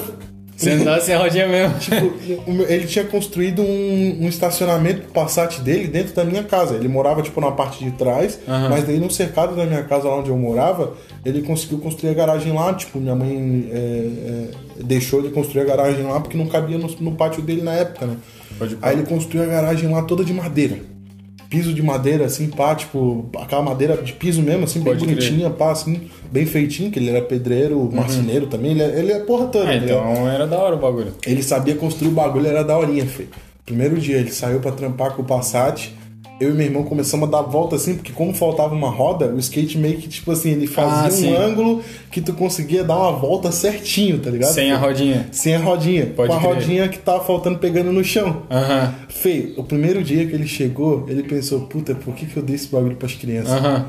Você 0.54 0.72
andar 0.72 1.00
sem 1.00 1.16
a 1.16 1.20
rodinha 1.20 1.48
mesmo. 1.48 1.76
Tipo, 1.80 2.62
ele 2.68 2.86
tinha 2.88 3.06
construído 3.06 3.62
um, 3.62 4.18
um 4.20 4.28
estacionamento 4.28 5.04
pro 5.04 5.14
Passat 5.14 5.62
dele 5.62 5.88
dentro 5.88 6.14
da 6.14 6.26
minha 6.26 6.44
casa. 6.44 6.76
Ele 6.76 6.90
morava, 6.90 7.22
tipo, 7.22 7.40
na 7.40 7.52
parte 7.52 7.82
de 7.82 7.92
trás, 7.92 8.38
Aham. 8.46 8.68
mas 8.68 8.84
daí 8.84 9.00
no 9.00 9.10
cercado 9.10 9.56
da 9.56 9.66
minha 9.66 9.84
casa, 9.84 10.10
lá 10.10 10.18
onde 10.18 10.30
eu 10.30 10.38
morava, 10.38 10.92
ele 11.24 11.42
conseguiu 11.42 11.78
construir 11.78 12.10
a 12.10 12.14
garagem 12.14 12.52
lá. 12.52 12.74
Tipo, 12.74 13.00
minha 13.00 13.16
mãe 13.16 13.70
é, 13.72 13.78
é, 13.78 14.84
deixou 14.84 15.22
ele 15.22 15.30
construir 15.30 15.62
a 15.62 15.66
garagem 15.66 16.04
lá 16.04 16.20
porque 16.20 16.38
não 16.38 16.48
cabia 16.48 16.78
no, 16.78 16.90
no 17.00 17.14
pátio 17.14 17.42
dele 17.42 17.62
na 17.62 17.72
época, 17.76 18.06
né? 18.06 18.18
Aí 18.82 18.96
ele 18.96 19.04
construiu 19.06 19.44
a 19.44 19.48
garagem 19.48 19.89
lá 19.89 20.01
toda 20.04 20.24
de 20.24 20.34
madeira. 20.34 20.78
piso 21.50 21.74
de 21.74 21.82
madeira, 21.82 22.25
assim, 22.25 22.48
pá, 22.48 22.75
tipo, 22.75 23.28
aquela 23.39 23.63
madeira 23.63 23.98
de 23.98 24.13
piso 24.13 24.39
mesmo, 24.39 24.66
assim, 24.66 24.82
bem 24.82 24.94
Pode 24.94 25.04
crer. 25.06 25.16
bonitinha, 25.18 25.50
pá, 25.50 25.72
assim, 25.72 26.01
bem 26.32 26.46
feitinho, 26.46 26.92
que 26.92 27.00
ele 27.00 27.10
era 27.10 27.24
pedreiro, 27.24 27.89
marceneiro 27.92 28.46
também, 28.46 28.72
ele, 28.72 28.84
é- 28.84 29.00
ele 29.00 29.12
é 29.12 29.20
porra 29.22 29.48
toda, 29.48 29.68
Ah, 29.68 29.75
então 29.75 30.30
era 30.30 30.46
da 30.46 30.60
hora 30.60 30.75
o 30.75 30.80
bagulho. 30.80 31.12
Ele 31.25 31.42
sabia 31.42 31.74
construir 31.74 32.10
o 32.10 32.12
bagulho, 32.12 32.46
era 32.46 32.63
daorinha, 32.63 33.04
feio. 33.04 33.30
Primeiro 33.66 33.98
dia, 33.98 34.18
ele 34.18 34.32
saiu 34.32 34.60
pra 34.60 34.72
trampar 34.72 35.16
com 35.16 35.24
o 35.24 35.25
Passat. 35.25 35.92
Eu 36.39 36.51
e 36.51 36.53
meu 36.53 36.65
irmão 36.67 36.84
começamos 36.84 37.27
a 37.27 37.31
dar 37.31 37.41
volta 37.41 37.75
assim, 37.75 37.96
porque 37.96 38.13
como 38.13 38.34
faltava 38.34 38.74
uma 38.74 38.89
roda, 38.89 39.27
o 39.27 39.38
skate 39.39 39.77
meio 39.77 39.98
que, 39.98 40.08
tipo 40.08 40.31
assim, 40.31 40.51
ele 40.51 40.67
fazia 40.67 41.29
Ah, 41.38 41.41
um 41.41 41.46
ângulo 41.46 41.84
que 42.10 42.22
tu 42.22 42.34
conseguia 42.34 42.81
dar 42.84 42.96
uma 42.98 43.12
volta 43.12 43.51
certinho, 43.51 44.19
tá 44.19 44.29
ligado? 44.29 44.53
Sem 44.53 44.72
a 44.72 44.77
rodinha. 44.77 45.27
Sem 45.31 45.55
a 45.55 45.60
rodinha. 45.60 46.05
Pode 46.15 46.29
com 46.29 46.38
a 46.38 46.39
crer. 46.39 46.53
rodinha 46.53 46.88
que 46.88 46.98
tava 46.98 47.24
faltando 47.25 47.60
pegando 47.60 47.91
no 47.91 48.03
chão. 48.05 48.43
Aham. 48.50 48.93
Feio, 49.10 49.53
o 49.58 49.63
primeiro 49.63 50.01
dia 50.01 50.25
que 50.25 50.34
ele 50.34 50.48
chegou, 50.48 51.05
ele 51.10 51.24
pensou, 51.24 51.62
puta, 51.62 51.93
por 51.93 52.15
que, 52.15 52.25
que 52.25 52.38
eu 52.38 52.43
dei 52.43 52.55
esse 52.55 52.67
bagulho 52.69 52.96
pras 52.96 53.13
crianças? 53.15 53.51
Aham. 53.53 53.86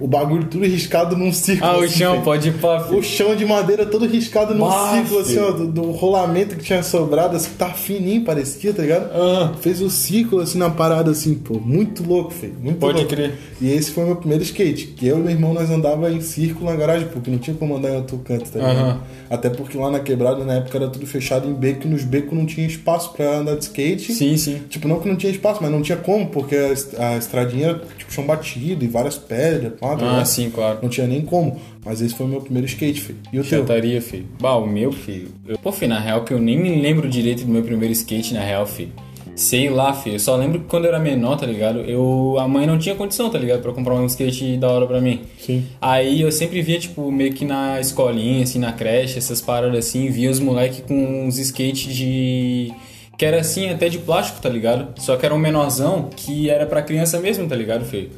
O 0.00 0.06
bagulho 0.06 0.44
tudo 0.44 0.64
riscado 0.64 1.16
num 1.16 1.32
círculo. 1.32 1.70
Ah, 1.70 1.78
o 1.78 1.82
assim, 1.82 1.98
chão, 1.98 2.22
pode 2.22 2.48
ir 2.48 2.52
pra. 2.54 2.86
O 2.92 3.02
chão 3.02 3.34
de 3.34 3.44
madeira 3.44 3.84
todo 3.84 4.06
riscado 4.06 4.54
num 4.54 4.66
Bah, 4.66 4.92
círculo, 4.92 5.20
assim, 5.20 5.38
ó, 5.38 5.50
do, 5.50 5.66
do 5.66 5.90
rolamento 5.90 6.56
que 6.56 6.64
tinha 6.64 6.82
sobrado, 6.82 7.36
assim, 7.36 7.50
que 7.50 7.56
tá 7.56 7.70
fininho, 7.70 8.22
parecia, 8.24 8.72
tá 8.72 8.82
ligado? 8.82 9.10
Ah. 9.12 9.52
Fez 9.60 9.80
o 9.80 9.90
círculo, 9.90 10.42
assim, 10.42 10.58
na 10.58 10.70
parada, 10.70 11.10
assim, 11.10 11.34
pô, 11.34 11.58
muito 11.58 12.02
louco, 12.06 12.30
feio, 12.30 12.54
muito 12.60 12.78
Pode 12.78 12.98
louco. 12.98 13.10
crer. 13.10 13.34
E 13.60 13.70
esse 13.72 13.90
foi 13.90 14.04
o 14.04 14.06
meu 14.06 14.16
primeiro 14.16 14.42
skate, 14.44 14.86
que 14.88 15.06
eu 15.06 15.18
e 15.18 15.20
meu 15.20 15.30
irmão, 15.30 15.52
nós 15.52 15.68
andava 15.70 16.10
em 16.12 16.20
círculo 16.20 16.70
na 16.70 16.76
garagem, 16.76 17.08
porque 17.08 17.30
não 17.30 17.38
tinha 17.38 17.56
como 17.56 17.76
andar 17.76 17.90
em 17.90 17.96
outro 17.96 18.18
canto, 18.18 18.48
tá 18.50 18.58
ligado? 18.58 19.00
Até 19.28 19.50
porque 19.50 19.76
lá 19.76 19.90
na 19.90 20.00
quebrada, 20.00 20.44
na 20.44 20.54
época, 20.54 20.78
era 20.78 20.88
tudo 20.88 21.06
fechado 21.06 21.48
em 21.48 21.52
beco, 21.52 21.86
e 21.86 21.90
nos 21.90 22.04
becos 22.04 22.32
não 22.36 22.46
tinha 22.46 22.66
espaço 22.66 23.12
pra 23.12 23.38
andar 23.38 23.56
de 23.56 23.64
skate. 23.64 24.14
Sim, 24.14 24.36
sim. 24.36 24.62
Tipo, 24.68 24.86
não 24.86 25.00
que 25.00 25.08
não 25.08 25.16
tinha 25.16 25.32
espaço, 25.32 25.58
mas 25.60 25.70
não 25.70 25.82
tinha 25.82 25.98
como, 25.98 26.28
porque 26.28 26.54
a, 26.56 27.08
a 27.10 27.16
estradinha 27.18 27.68
era, 27.68 27.80
tipo, 27.98 28.12
chão 28.12 28.24
batido 28.24 28.84
e 28.84 28.88
várias 28.88 29.16
pedras, 29.18 29.72
pá, 29.78 29.87
Ah, 29.92 29.96
ligado? 29.96 30.26
sim, 30.26 30.50
claro. 30.50 30.78
Não 30.82 30.88
tinha 30.88 31.06
nem 31.06 31.22
como. 31.22 31.58
Mas 31.84 32.00
esse 32.00 32.14
foi 32.14 32.26
o 32.26 32.28
meu 32.28 32.40
primeiro 32.40 32.66
skate, 32.66 33.00
filho. 33.00 33.18
E 33.32 33.38
o 33.38 33.44
teu? 33.44 33.60
Chataria, 33.60 34.00
filho. 34.02 34.26
Bah, 34.40 34.56
o 34.56 34.66
meu, 34.66 34.92
filho. 34.92 35.28
Eu, 35.46 35.58
pô, 35.58 35.72
filho, 35.72 35.90
na 35.90 36.00
real 36.00 36.24
que 36.24 36.32
eu 36.32 36.38
nem 36.38 36.58
me 36.58 36.80
lembro 36.80 37.08
direito 37.08 37.44
do 37.44 37.50
meu 37.50 37.62
primeiro 37.62 37.92
skate, 37.92 38.34
na 38.34 38.40
real, 38.40 38.66
filho. 38.66 38.92
Sei 39.34 39.70
lá, 39.70 39.94
filho. 39.94 40.16
Eu 40.16 40.20
só 40.20 40.34
lembro 40.34 40.58
que 40.58 40.66
quando 40.66 40.86
eu 40.86 40.88
era 40.88 40.98
menor, 40.98 41.36
tá 41.36 41.46
ligado? 41.46 41.78
Eu, 41.82 42.36
a 42.40 42.48
mãe 42.48 42.66
não 42.66 42.76
tinha 42.76 42.96
condição, 42.96 43.30
tá 43.30 43.38
ligado? 43.38 43.62
Pra 43.62 43.72
comprar 43.72 43.94
um 43.94 44.04
skate 44.06 44.56
da 44.56 44.68
hora 44.68 44.84
pra 44.84 45.00
mim. 45.00 45.20
Sim. 45.38 45.64
Aí 45.80 46.20
eu 46.20 46.32
sempre 46.32 46.60
via, 46.60 46.78
tipo, 46.80 47.10
meio 47.12 47.32
que 47.32 47.44
na 47.44 47.80
escolinha, 47.80 48.42
assim, 48.42 48.58
na 48.58 48.72
creche, 48.72 49.16
essas 49.16 49.40
paradas 49.40 49.78
assim, 49.78 50.10
via 50.10 50.28
os 50.28 50.40
moleques 50.40 50.80
com 50.80 51.26
uns 51.26 51.38
skates 51.38 51.94
de. 51.94 52.72
Que 53.16 53.24
era 53.24 53.38
assim, 53.40 53.68
até 53.70 53.88
de 53.88 53.98
plástico, 53.98 54.40
tá 54.40 54.48
ligado? 54.48 55.00
Só 55.00 55.16
que 55.16 55.24
era 55.24 55.34
um 55.34 55.38
menorzão 55.38 56.08
que 56.14 56.50
era 56.50 56.66
pra 56.66 56.82
criança 56.82 57.20
mesmo, 57.20 57.48
tá 57.48 57.54
ligado, 57.54 57.84
feio? 57.84 58.10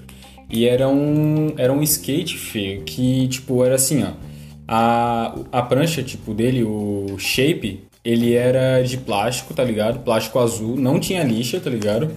E 0.51 0.67
era 0.67 0.89
um. 0.89 1.53
Era 1.57 1.73
um 1.73 1.83
skate, 1.83 2.37
feio, 2.37 2.83
que, 2.83 3.29
tipo, 3.29 3.65
era 3.65 3.77
assim, 3.77 4.03
ó. 4.03 4.11
A, 4.67 5.35
a 5.51 5.63
prancha, 5.63 6.03
tipo, 6.03 6.33
dele, 6.33 6.63
o 6.63 7.17
shape, 7.19 7.85
ele 8.05 8.35
era 8.35 8.83
de 8.83 8.97
plástico, 8.99 9.53
tá 9.55 9.65
ligado? 9.65 10.01
Plástico 10.01 10.39
azul, 10.39 10.77
não 10.77 10.99
tinha 10.99 11.23
lixa, 11.23 11.61
tá 11.61 11.69
ligado? 11.71 12.11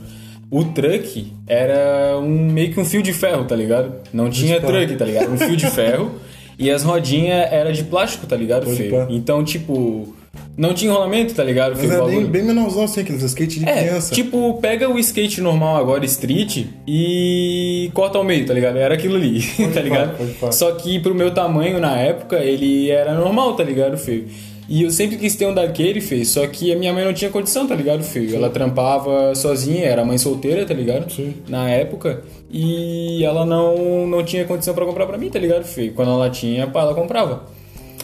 O 0.51 0.63
truck 0.65 1.33
era 1.47 2.17
um 2.19 2.51
meio 2.51 2.71
que 2.71 2.79
um 2.79 2.85
fio 2.85 3.01
de 3.01 3.11
ferro, 3.11 3.45
tá 3.45 3.55
ligado? 3.55 3.93
Não 4.13 4.29
tinha 4.29 4.61
truck, 4.61 4.95
tá 4.95 5.05
ligado? 5.05 5.31
Um 5.31 5.37
fio 5.37 5.57
de 5.57 5.65
ferro. 5.67 6.11
e 6.59 6.69
as 6.69 6.83
rodinhas 6.83 7.51
era 7.51 7.73
de 7.73 7.83
plástico, 7.83 8.27
tá 8.27 8.35
ligado, 8.35 8.65
Pode 8.65 8.77
feio? 8.77 8.91
pá. 8.91 9.07
Então, 9.09 9.43
tipo, 9.43 10.15
não 10.57 10.73
tinha 10.73 10.91
enrolamento, 10.91 11.33
tá 11.33 11.43
ligado? 11.43 11.75
Mas 11.77 11.89
é 11.91 12.01
bem, 12.05 12.25
bem 12.25 12.43
menorzão 12.43 12.83
assim, 12.83 13.01
aqueles 13.01 13.21
skate 13.23 13.59
de 13.59 13.69
É, 13.69 13.83
criança. 13.87 14.13
tipo, 14.13 14.53
pega 14.61 14.89
o 14.89 14.99
skate 14.99 15.41
normal 15.41 15.77
agora, 15.77 16.05
street, 16.05 16.65
e 16.87 17.89
corta 17.93 18.17
ao 18.17 18.23
meio, 18.23 18.45
tá 18.45 18.53
ligado? 18.53 18.77
Era 18.77 18.93
aquilo 18.95 19.15
ali, 19.15 19.41
tá 19.73 19.73
pá, 19.73 19.79
ligado? 19.81 20.17
pode 20.17 20.31
pá. 20.33 20.51
Só 20.51 20.71
que 20.73 20.99
pro 20.99 21.15
meu 21.15 21.31
tamanho 21.31 21.79
na 21.79 21.97
época, 21.97 22.37
ele 22.37 22.89
era 22.91 23.13
normal, 23.13 23.55
tá 23.55 23.63
ligado, 23.63 23.97
feio? 23.97 24.27
E 24.69 24.83
eu 24.83 24.91
sempre 24.91 25.17
quis 25.17 25.35
ter 25.35 25.45
um 25.45 25.53
daquele, 25.53 25.99
feio, 25.99 26.25
só 26.25 26.47
que 26.47 26.71
a 26.71 26.77
minha 26.77 26.93
mãe 26.93 27.03
não 27.03 27.13
tinha 27.13 27.29
condição, 27.29 27.67
tá 27.67 27.75
ligado, 27.75 28.01
feio? 28.01 28.33
Ela 28.35 28.49
trampava 28.49 29.35
sozinha, 29.35 29.85
era 29.85 30.05
mãe 30.05 30.17
solteira, 30.17 30.65
tá 30.65 30.73
ligado? 30.73 31.11
Sim. 31.11 31.33
Na 31.49 31.69
época, 31.69 32.23
e 32.49 33.23
ela 33.25 33.45
não, 33.45 34.07
não 34.07 34.23
tinha 34.23 34.45
condição 34.45 34.73
pra 34.73 34.85
comprar 34.85 35.05
pra 35.05 35.17
mim, 35.17 35.29
tá 35.29 35.37
ligado, 35.37 35.63
feio? 35.65 35.91
Quando 35.93 36.11
ela 36.11 36.29
tinha, 36.29 36.65
pá, 36.65 36.81
ela 36.81 36.93
comprava. 36.95 37.43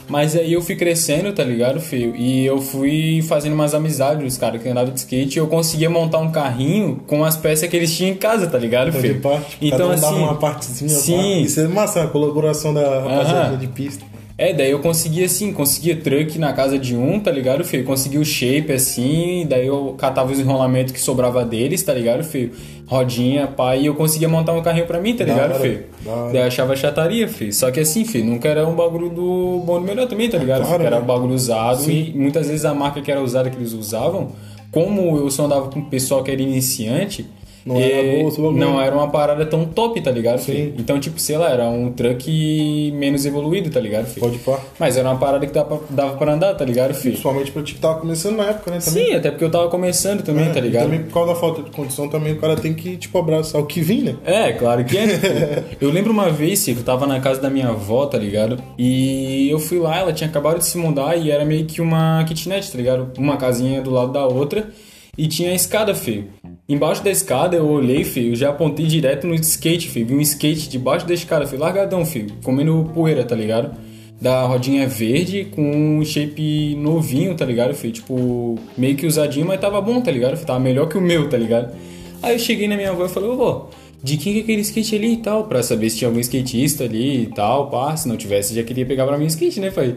Mas 0.10 0.36
aí 0.36 0.52
eu 0.54 0.62
fui 0.62 0.76
crescendo, 0.76 1.32
tá 1.32 1.44
ligado, 1.44 1.80
feio? 1.80 2.16
E 2.16 2.46
eu 2.46 2.60
fui 2.60 3.22
fazendo 3.28 3.54
umas 3.54 3.74
amizades, 3.74 4.26
os 4.34 4.38
caras 4.38 4.62
que 4.62 4.68
andavam 4.68 4.94
de 4.94 5.00
skate, 5.00 5.38
e 5.38 5.40
eu 5.40 5.48
conseguia 5.48 5.90
montar 5.90 6.20
um 6.20 6.32
carrinho 6.32 7.00
com 7.08 7.24
as 7.24 7.38
peças 7.38 7.70
que 7.70 7.76
eles 7.78 7.96
tinham 7.96 8.12
em 8.14 8.18
casa, 8.18 8.48
tá 8.48 8.58
ligado, 8.58 8.92
pá, 8.92 9.00
tipo, 9.00 9.30
Então 9.62 9.78
cada 9.78 9.88
um 9.88 9.92
assim, 9.92 10.02
dava 10.02 10.16
uma 10.18 10.36
partezinha. 10.36 10.90
sim. 10.90 11.16
Pá. 11.18 11.24
Isso 11.40 11.60
é 11.62 11.68
massa, 11.68 12.04
a 12.04 12.08
colaboração 12.08 12.74
da 12.74 13.02
rapaziada 13.02 13.50
Aham. 13.50 13.58
de 13.58 13.68
pista. 13.68 14.09
É, 14.40 14.54
daí 14.54 14.72
eu 14.72 14.80
conseguia 14.80 15.26
assim, 15.26 15.52
conseguia 15.52 15.98
truck 15.98 16.40
na 16.40 16.54
casa 16.54 16.80
de 16.80 16.96
um, 16.96 17.20
tá 17.20 17.30
ligado, 17.30 17.62
feio? 17.66 17.84
Conseguia 17.84 18.22
o 18.22 18.24
shape 18.24 18.72
assim, 18.72 19.46
daí 19.50 19.68
eu 19.68 19.96
catava 19.98 20.32
os 20.32 20.40
enrolamentos 20.40 20.94
que 20.94 21.02
sobrava 21.02 21.44
deles, 21.44 21.84
tá 21.84 21.94
ligado, 21.94 22.24
feio? 22.24 22.54
Rodinha, 22.88 23.48
pá, 23.48 23.76
e 23.76 23.88
eu 23.88 23.96
conseguia 23.96 24.30
montar 24.30 24.54
um 24.54 24.62
carrinho 24.62 24.88
pra 24.88 25.02
mim, 25.02 25.14
tá 25.14 25.26
ligado, 25.26 25.52
hora, 25.52 25.60
feio? 25.60 25.84
Daí 26.32 26.38
eu 26.38 26.44
achava 26.48 26.74
chataria, 26.74 27.28
feio. 27.28 27.52
Só 27.52 27.70
que 27.70 27.82
assim, 27.82 28.06
feio, 28.06 28.24
nunca 28.24 28.48
era 28.48 28.66
um 28.66 28.74
bagulho 28.74 29.10
do 29.10 29.62
bom 29.66 29.78
do 29.78 29.86
melhor 29.86 30.08
também, 30.08 30.30
tá 30.30 30.38
ligado? 30.38 30.62
claro, 30.62 30.76
Porque 30.76 30.88
era 30.88 30.96
né? 30.96 31.02
um 31.02 31.06
bagulho 31.06 31.34
usado 31.34 31.92
e 31.92 32.14
muitas 32.16 32.48
vezes 32.48 32.64
a 32.64 32.74
marca 32.74 33.02
que 33.02 33.12
era 33.12 33.22
usada 33.22 33.50
que 33.50 33.58
eles 33.58 33.74
usavam, 33.74 34.32
como 34.72 35.18
eu 35.18 35.30
só 35.30 35.48
andava 35.48 35.68
com 35.68 35.82
o 35.82 35.86
pessoal 35.88 36.24
que 36.24 36.32
era 36.32 36.42
iniciante. 36.42 37.28
Não 37.74 37.80
era 37.80 38.28
esse 38.28 38.42
bagulho. 38.42 38.58
não 38.58 38.82
era 38.82 38.96
uma 38.96 39.10
parada 39.10 39.46
tão 39.46 39.66
top, 39.66 40.02
tá 40.02 40.12
ligado? 40.12 40.40
Sim. 40.40 40.52
feio? 40.54 40.74
Então, 40.78 41.00
tipo, 41.00 41.20
sei 41.20 41.38
lá, 41.38 41.50
era 41.50 41.70
um 41.70 41.92
truck 41.92 42.92
menos 42.96 43.26
evoluído, 43.26 43.70
tá 43.70 43.80
ligado? 43.80 44.06
feio? 44.08 44.20
Pode 44.20 44.40
pá. 44.40 44.60
Mas 44.80 44.98
era 44.98 45.08
uma 45.10 45.18
parada 45.20 45.46
que 45.46 45.54
dava 45.54 45.78
pra, 45.78 45.88
dava 45.90 46.18
pra 46.18 46.34
andar, 46.34 46.56
tá 46.56 46.66
ligado, 46.66 46.94
filho? 46.94 47.12
Principalmente 47.12 47.52
pra 47.52 47.62
ti 47.64 47.74
que 47.76 47.80
tava 47.80 48.00
começando 48.00 48.38
na 48.38 48.46
época, 48.46 48.72
né? 48.72 48.80
Também. 48.80 49.06
Sim, 49.06 49.14
até 49.14 49.30
porque 49.32 49.44
eu 49.44 49.52
tava 49.52 49.70
começando 49.70 50.24
também, 50.24 50.46
É, 50.48 50.52
tá 50.52 50.60
e 50.60 50.64
ligado? 50.64 50.84
Também 50.86 51.04
por 51.04 51.14
causa 51.14 51.34
da 51.34 51.40
falta 51.40 51.62
de 51.64 51.70
condição, 51.72 52.10
também 52.10 52.34
o 52.34 52.38
cara 52.38 52.56
tem 52.56 52.74
que, 52.74 52.98
tipo, 52.98 53.18
abraçar 53.18 53.62
o 53.62 53.66
que 53.66 53.82
vim, 53.82 54.02
né? 54.02 54.16
É, 54.26 54.52
claro 54.54 54.84
que 54.84 54.98
é. 54.98 55.06
né, 55.06 55.64
eu 55.80 55.92
lembro 55.92 56.12
uma 56.12 56.30
vez, 56.30 56.60
Cico, 56.60 56.80
eu 56.80 56.84
tava 56.84 57.06
na 57.06 57.20
casa 57.20 57.42
da 57.42 57.50
minha 57.50 57.70
avó, 57.70 58.06
tá 58.06 58.18
ligado? 58.18 58.62
E 58.78 59.48
eu 59.50 59.60
fui 59.60 59.80
lá, 59.80 60.00
ela 60.00 60.14
tinha 60.14 60.30
acabado 60.30 60.58
de 60.58 60.66
se 60.66 60.78
mudar 60.78 61.16
e 61.16 61.30
era 61.32 61.46
meio 61.46 61.66
que 61.66 61.82
uma 61.82 62.24
kitnet, 62.26 62.72
tá 62.72 62.78
ligado? 62.78 63.12
Uma 63.18 63.38
casinha 63.38 63.82
do 63.82 63.92
lado 63.92 64.12
da 64.12 64.26
outra 64.26 64.70
e 65.18 65.28
tinha 65.28 65.52
a 65.52 65.54
escada, 65.54 65.94
feio. 65.94 66.28
Embaixo 66.70 67.04
da 67.04 67.10
escada 67.10 67.58
eu 67.58 67.68
olhei, 67.68 68.04
filho, 68.04 68.36
já 68.36 68.50
apontei 68.50 68.86
direto 68.86 69.26
no 69.26 69.34
skate, 69.34 69.90
filho. 69.90 70.06
Vi 70.06 70.14
um 70.14 70.22
skate 70.22 70.70
debaixo 70.70 71.08
da 71.08 71.16
escada, 71.16 71.48
filho, 71.48 71.62
largadão, 71.62 72.06
filho, 72.06 72.32
comendo 72.44 72.88
poeira, 72.94 73.24
tá 73.24 73.36
ligado? 73.36 73.76
Da 74.22 74.44
rodinha 74.44 74.88
verde 74.88 75.48
com 75.56 75.98
um 75.98 76.06
shape 76.06 76.76
novinho, 76.76 77.34
tá 77.36 77.44
ligado, 77.44 77.74
filho? 77.74 77.94
Tipo, 77.94 78.60
meio 78.78 78.96
que 78.96 79.08
usadinho, 79.08 79.48
mas 79.48 79.60
tava 79.60 79.82
bom, 79.82 80.00
tá 80.00 80.12
ligado? 80.12 80.36
Filho? 80.36 80.46
Tava 80.46 80.60
melhor 80.60 80.88
que 80.88 80.96
o 80.96 81.02
meu, 81.02 81.28
tá 81.28 81.38
ligado? 81.38 81.76
Aí 82.22 82.36
eu 82.36 82.40
cheguei 82.40 82.68
na 82.68 82.76
minha 82.76 82.92
avó 82.92 83.04
e 83.04 83.10
falei, 83.10 83.30
ô 83.30 83.66
de 84.02 84.16
quem 84.18 84.34
que 84.34 84.40
é 84.40 84.44
aquele 84.44 84.62
skate 84.62 84.96
ali 84.96 85.14
e 85.14 85.18
tal? 85.18 85.46
Pra 85.46 85.62
saber 85.62 85.90
se 85.90 85.98
tinha 85.98 86.08
algum 86.08 86.20
skatista 86.20 86.86
ali 86.86 87.24
e 87.24 87.26
tal, 87.28 87.70
pá. 87.70 87.96
Se 87.98 88.08
não 88.08 88.16
tivesse, 88.16 88.56
já 88.56 88.64
queria 88.64 88.86
pegar 88.86 89.06
pra 89.06 89.18
mim 89.18 89.26
o 89.26 89.28
skate, 89.28 89.60
né, 89.60 89.72
pai? 89.72 89.96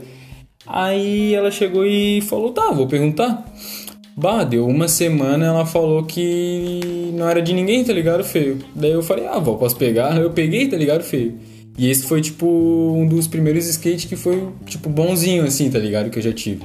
Aí 0.67 1.35
ela 1.35 1.51
chegou 1.51 1.85
e 1.87 2.21
falou, 2.23 2.51
tá, 2.51 2.71
vou 2.73 2.87
perguntar. 2.87 3.45
Bah, 4.17 4.45
deu 4.45 4.67
uma 4.67 4.89
semana, 4.89 5.47
ela 5.47 5.65
falou 5.65 6.05
que 6.05 7.11
não 7.15 7.29
era 7.29 7.41
de 7.41 7.53
ninguém, 7.55 7.83
tá 7.83 7.93
ligado, 7.93 8.23
feio? 8.23 8.59
Daí 8.75 8.91
eu 8.93 9.03
falei, 9.03 9.27
ah, 9.27 9.39
vó, 9.39 9.55
posso 9.55 9.77
pegar? 9.77 10.21
Eu 10.21 10.31
peguei, 10.31 10.69
tá 10.69 10.77
ligado, 10.77 11.03
feio? 11.03 11.39
E 11.79 11.89
esse 11.89 12.05
foi, 12.05 12.21
tipo, 12.21 12.47
um 12.47 13.07
dos 13.07 13.27
primeiros 13.27 13.67
skates 13.67 14.05
que 14.05 14.17
foi, 14.17 14.49
tipo, 14.67 14.91
bonzinho, 14.91 15.45
assim, 15.45 15.71
tá 15.71 15.79
ligado? 15.79 16.11
Que 16.11 16.19
eu 16.19 16.23
já 16.23 16.33
tive. 16.33 16.63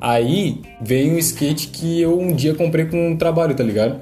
Aí 0.00 0.60
veio 0.80 1.12
um 1.12 1.18
skate 1.18 1.68
que 1.68 2.00
eu 2.00 2.18
um 2.18 2.34
dia 2.34 2.54
comprei 2.54 2.86
com 2.86 3.10
um 3.10 3.16
trabalho, 3.16 3.54
tá 3.54 3.62
ligado? 3.62 4.00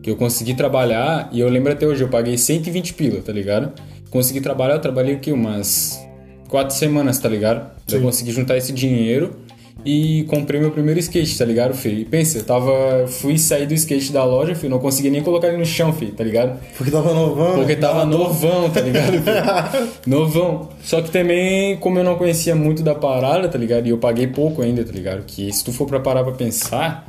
Que 0.00 0.10
eu 0.10 0.16
consegui 0.16 0.54
trabalhar 0.54 1.28
e 1.32 1.40
eu 1.40 1.48
lembro 1.48 1.72
até 1.72 1.86
hoje, 1.86 2.02
eu 2.02 2.08
paguei 2.08 2.38
120 2.38 2.94
pila, 2.94 3.20
tá 3.20 3.32
ligado? 3.32 3.72
Consegui 4.08 4.40
trabalhar, 4.40 4.74
eu 4.74 4.80
trabalhei 4.80 5.16
o 5.16 5.18
quê? 5.18 5.32
Umas 5.32 6.00
quatro 6.48 6.74
semanas, 6.76 7.18
tá 7.18 7.28
ligado? 7.28 7.72
Daí 7.86 7.96
Eu 7.96 7.98
Sim. 7.98 8.04
consegui 8.06 8.30
juntar 8.30 8.56
esse 8.56 8.72
dinheiro 8.72 9.36
e 9.84 10.24
comprei 10.28 10.60
meu 10.60 10.70
primeiro 10.70 10.98
skate, 11.00 11.36
tá 11.36 11.44
ligado, 11.44 11.74
filho? 11.74 12.00
E 12.00 12.04
pensa, 12.04 12.38
eu 12.38 12.44
tava. 12.44 13.06
Fui 13.06 13.38
sair 13.38 13.66
do 13.66 13.74
skate 13.74 14.12
da 14.12 14.24
loja, 14.24 14.54
filho, 14.54 14.70
não 14.70 14.78
consegui 14.78 15.10
nem 15.10 15.22
colocar 15.22 15.48
ele 15.48 15.58
no 15.58 15.66
chão, 15.66 15.92
filho, 15.92 16.12
tá 16.12 16.24
ligado? 16.24 16.58
Porque 16.76 16.90
tava 16.90 17.12
novão. 17.12 17.54
Porque 17.54 17.74
né? 17.74 17.80
tava 17.80 18.04
novão, 18.06 18.70
tá 18.70 18.80
ligado? 18.80 19.12
filho? 19.12 19.88
novão. 20.06 20.70
Só 20.82 21.02
que 21.02 21.10
também, 21.10 21.76
como 21.76 21.98
eu 21.98 22.04
não 22.04 22.16
conhecia 22.16 22.54
muito 22.54 22.82
da 22.82 22.94
parada, 22.94 23.48
tá 23.48 23.58
ligado? 23.58 23.86
E 23.86 23.90
eu 23.90 23.98
paguei 23.98 24.26
pouco 24.26 24.62
ainda, 24.62 24.84
tá 24.84 24.92
ligado? 24.92 25.24
Que 25.26 25.52
se 25.52 25.62
tu 25.62 25.72
for 25.72 25.86
pra 25.86 26.00
parar 26.00 26.24
pra 26.24 26.32
pensar, 26.32 27.04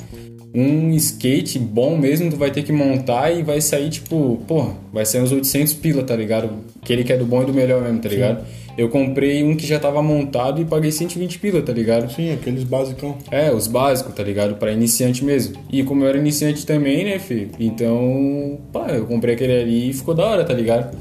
um 0.55 0.93
skate 0.93 1.59
bom 1.59 1.97
mesmo, 1.97 2.31
tu 2.31 2.37
vai 2.37 2.49
ter 2.49 2.63
que 2.63 2.71
montar 2.71 3.29
e 3.31 3.43
vai 3.43 3.59
sair, 3.59 3.89
tipo, 3.89 4.41
porra, 4.47 4.73
vai 4.93 5.05
sair 5.05 5.21
uns 5.21 5.31
800 5.31 5.73
pila, 5.73 6.03
tá 6.03 6.15
ligado? 6.15 6.49
Aquele 6.81 7.03
que 7.03 7.11
é 7.11 7.17
do 7.17 7.25
bom 7.25 7.43
e 7.43 7.45
do 7.45 7.53
melhor 7.53 7.81
mesmo, 7.81 7.99
tá 7.99 8.07
ligado? 8.07 8.45
Eu 8.77 8.89
comprei 8.89 9.43
um 9.43 9.55
que 9.55 9.65
já 9.65 9.79
tava 9.79 10.01
montado 10.01 10.61
e 10.61 10.65
paguei 10.65 10.91
120 10.91 11.39
pila, 11.39 11.61
tá 11.61 11.73
ligado? 11.73 12.11
Sim, 12.11 12.31
aqueles 12.31 12.63
basicão. 12.63 13.17
É, 13.31 13.51
os 13.51 13.67
básicos, 13.67 14.13
tá 14.13 14.23
ligado? 14.23 14.55
Pra 14.55 14.71
iniciante 14.71 15.23
mesmo. 15.23 15.55
E 15.71 15.83
como 15.83 16.03
eu 16.03 16.09
era 16.09 16.17
iniciante 16.17 16.65
também, 16.65 17.03
né, 17.03 17.19
filho? 17.19 17.51
Então, 17.59 18.59
pá, 18.71 18.87
eu 18.91 19.05
comprei 19.05 19.35
aquele 19.35 19.61
ali 19.61 19.89
e 19.89 19.93
ficou 19.93 20.13
da 20.13 20.25
hora, 20.25 20.43
tá 20.45 20.53
ligado? 20.53 20.97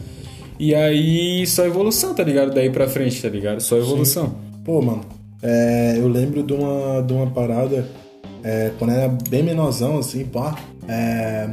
E 0.58 0.74
aí, 0.74 1.46
só 1.46 1.64
evolução, 1.64 2.14
tá 2.14 2.22
ligado? 2.22 2.52
Daí 2.52 2.70
pra 2.70 2.88
frente, 2.88 3.20
tá 3.20 3.28
ligado? 3.28 3.60
Só 3.60 3.76
evolução. 3.76 4.34
Pô, 4.64 4.80
mano, 4.80 5.02
é, 5.42 5.96
eu 5.98 6.08
lembro 6.08 6.42
de 6.42 6.52
uma, 6.52 7.02
de 7.02 7.12
uma 7.12 7.26
parada 7.28 7.84
é, 8.44 8.70
quando 8.78 8.90
era 8.92 9.08
bem 9.28 9.42
menorzão, 9.42 9.98
assim, 9.98 10.24
pá. 10.26 10.56
É, 10.86 11.48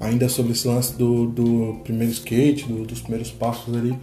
ainda 0.00 0.28
sobre 0.28 0.52
esse 0.52 0.68
lance 0.68 0.94
do, 0.98 1.26
do 1.28 1.80
primeiro 1.84 2.12
skate, 2.12 2.66
do- 2.66 2.84
dos 2.84 3.00
primeiros 3.00 3.30
passos 3.30 3.74
ali. 3.74 3.96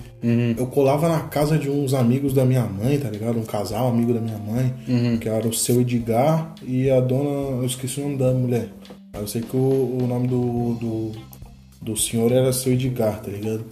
Eu 0.58 0.65
colava 0.67 1.08
na 1.08 1.19
casa 1.21 1.58
de 1.60 1.69
uns 1.69 1.93
amigos 1.93 2.34
da 2.34 2.43
minha 2.45 2.63
mãe, 2.65 2.97
tá 2.97 3.10
ligado? 3.10 3.38
Um 3.38 3.43
casal 3.43 3.88
amigo 3.89 4.13
da 4.13 4.19
minha 4.21 4.38
mãe, 4.38 4.73
que 5.19 5.30
era 5.30 5.47
o 5.47 5.54
seu 5.54 5.80
Edgar 5.82 6.56
e 6.65 6.89
a 6.89 6.99
dona. 6.99 7.58
Eu 7.60 7.65
esqueci 7.65 7.99
o 7.99 8.04
nome 8.04 8.17
da 8.17 8.32
mulher. 8.34 8.69
Eu 9.13 9.27
sei 9.27 9.41
que 9.41 9.56
o, 9.56 9.60
o 10.01 10.08
nome 10.08 10.27
do, 10.27 10.73
do, 10.75 11.12
do 11.82 11.97
senhor 11.97 12.32
era 12.32 12.51
seu 12.54 12.73
Edgar, 12.73 13.21
tá 13.21 13.30
ligado? 13.30 13.63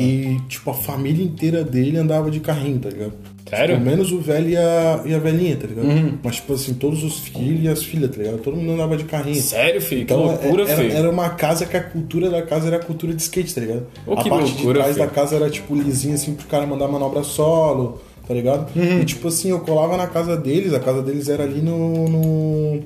E, 0.00 0.40
tipo, 0.48 0.70
a 0.70 0.74
família 0.74 1.22
inteira 1.22 1.62
dele 1.62 1.98
andava 1.98 2.30
de 2.30 2.40
carrinho, 2.40 2.78
tá 2.78 2.88
ligado? 2.88 3.12
Sério? 3.48 3.76
Tipo, 3.76 3.88
menos 3.90 4.12
o 4.12 4.20
velho 4.20 4.48
e 4.50 4.56
a, 4.56 5.02
e 5.06 5.14
a 5.14 5.18
velhinha, 5.18 5.56
tá 5.56 5.66
ligado? 5.66 6.18
Mas, 6.22 6.36
tipo 6.36 6.52
assim, 6.52 6.74
todos 6.74 7.02
os 7.04 7.18
filhos 7.20 7.64
e 7.64 7.68
as 7.68 7.82
filhas, 7.82 8.10
tá 8.10 8.18
ligado? 8.22 8.38
Todo 8.38 8.56
mundo 8.56 8.72
andava 8.72 8.96
de 8.96 9.04
carrinho. 9.04 9.40
Sério, 9.40 9.80
filho? 9.80 10.04
Que 10.06 10.12
Então, 10.12 10.24
loucura, 10.26 10.64
era, 10.64 10.76
filho. 10.76 10.92
era 10.92 11.10
uma 11.10 11.30
casa 11.30 11.64
que 11.66 11.76
a 11.76 11.82
cultura 11.82 12.28
da 12.30 12.42
casa 12.42 12.66
era 12.68 12.76
a 12.76 12.80
cultura 12.84 13.14
de 13.14 13.22
skate, 13.22 13.54
tá 13.54 13.60
ligado? 13.60 13.86
Ô, 14.06 14.14
a 14.14 14.22
que 14.22 14.28
parte 14.28 14.44
loucura, 14.52 14.74
de 14.74 14.78
trás 14.80 14.94
filho. 14.96 15.06
da 15.06 15.12
casa 15.12 15.36
era, 15.36 15.50
tipo, 15.50 15.74
lisinha, 15.74 16.14
assim, 16.14 16.34
pro 16.34 16.46
cara 16.46 16.66
mandar 16.66 16.88
manobra 16.88 17.22
solo, 17.22 18.00
tá 18.26 18.34
ligado? 18.34 18.68
Uhum. 18.76 19.00
E, 19.00 19.04
tipo 19.04 19.28
assim, 19.28 19.50
eu 19.50 19.60
colava 19.60 19.96
na 19.96 20.06
casa 20.06 20.36
deles, 20.36 20.74
a 20.74 20.80
casa 20.80 21.02
deles 21.02 21.28
era 21.28 21.44
ali 21.44 21.60
no... 21.62 22.08
no- 22.08 22.82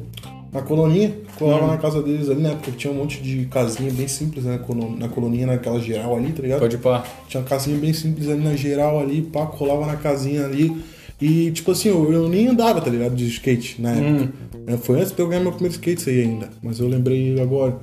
na 0.52 0.60
colonia, 0.60 1.16
colava 1.38 1.66
na 1.66 1.78
casa 1.78 2.02
deles 2.02 2.28
ali, 2.28 2.42
né? 2.42 2.50
Porque 2.50 2.72
tinha 2.72 2.92
um 2.92 2.96
monte 2.96 3.22
de 3.22 3.46
casinha 3.46 3.90
bem 3.90 4.06
simples 4.06 4.44
né? 4.44 4.60
na 4.98 5.08
colonia, 5.08 5.46
naquela 5.46 5.80
geral 5.80 6.14
ali, 6.14 6.30
tá 6.30 6.42
ligado? 6.42 6.60
Pode 6.60 6.76
pra... 6.76 7.02
Tinha 7.26 7.40
uma 7.40 7.48
casinha 7.48 7.78
bem 7.78 7.94
simples 7.94 8.28
ali 8.28 8.44
na 8.44 8.54
geral 8.54 9.00
ali, 9.00 9.22
pá, 9.22 9.46
colava 9.46 9.86
na 9.86 9.96
casinha 9.96 10.44
ali. 10.44 10.76
E, 11.18 11.50
tipo 11.52 11.70
assim, 11.70 11.88
eu, 11.88 12.12
eu 12.12 12.28
nem 12.28 12.48
andava, 12.48 12.80
tá 12.80 12.90
ligado? 12.90 13.14
De 13.14 13.26
skate 13.28 13.80
na 13.80 13.92
época. 13.92 14.32
É, 14.66 14.76
Foi 14.76 14.98
antes 15.00 15.12
de 15.12 15.20
eu 15.20 15.28
ganhar 15.28 15.40
meu 15.40 15.52
primeiro 15.52 15.74
skate 15.74 16.00
isso 16.00 16.10
aí 16.10 16.20
ainda. 16.20 16.50
Mas 16.62 16.80
eu 16.80 16.88
lembrei 16.88 17.40
agora. 17.40 17.78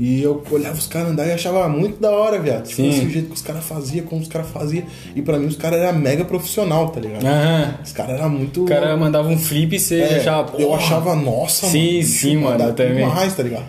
E 0.00 0.22
eu 0.22 0.40
olhava 0.52 0.76
os 0.78 0.86
caras 0.86 1.10
andar 1.10 1.26
e 1.26 1.32
achava 1.32 1.68
muito 1.68 2.00
da 2.00 2.10
hora, 2.12 2.38
viado. 2.38 2.68
Tipo 2.68 2.82
Sim. 2.82 2.88
assim, 2.90 3.06
o 3.06 3.10
jeito 3.10 3.28
que 3.28 3.34
os 3.34 3.42
caras 3.42 3.64
faziam, 3.64 4.06
como 4.06 4.20
os 4.22 4.28
caras 4.28 4.48
faziam. 4.48 4.84
E 5.16 5.20
pra 5.20 5.36
mim 5.38 5.46
os 5.46 5.56
caras 5.56 5.80
eram 5.80 5.98
mega 5.98 6.24
profissional, 6.24 6.88
tá 6.90 7.00
ligado? 7.00 7.24
Aham. 7.26 7.74
Os 7.84 7.90
caras 7.92 8.14
eram 8.20 8.30
muito. 8.30 8.62
O 8.62 8.66
cara 8.66 8.96
mandava 8.96 9.28
um 9.28 9.36
flip 9.36 9.74
e 9.74 9.80
você 9.80 10.00
É, 10.00 10.16
achava... 10.20 10.52
eu 10.56 10.68
porra. 10.68 10.78
achava, 10.78 11.16
nossa, 11.16 11.66
Sim, 11.66 11.94
mano. 11.96 12.04
sim, 12.04 12.36
mano, 12.36 12.58
dá 12.58 12.64
eu 12.66 12.74
também. 12.74 12.94
demais, 13.08 13.34
tá 13.34 13.42
ligado? 13.42 13.64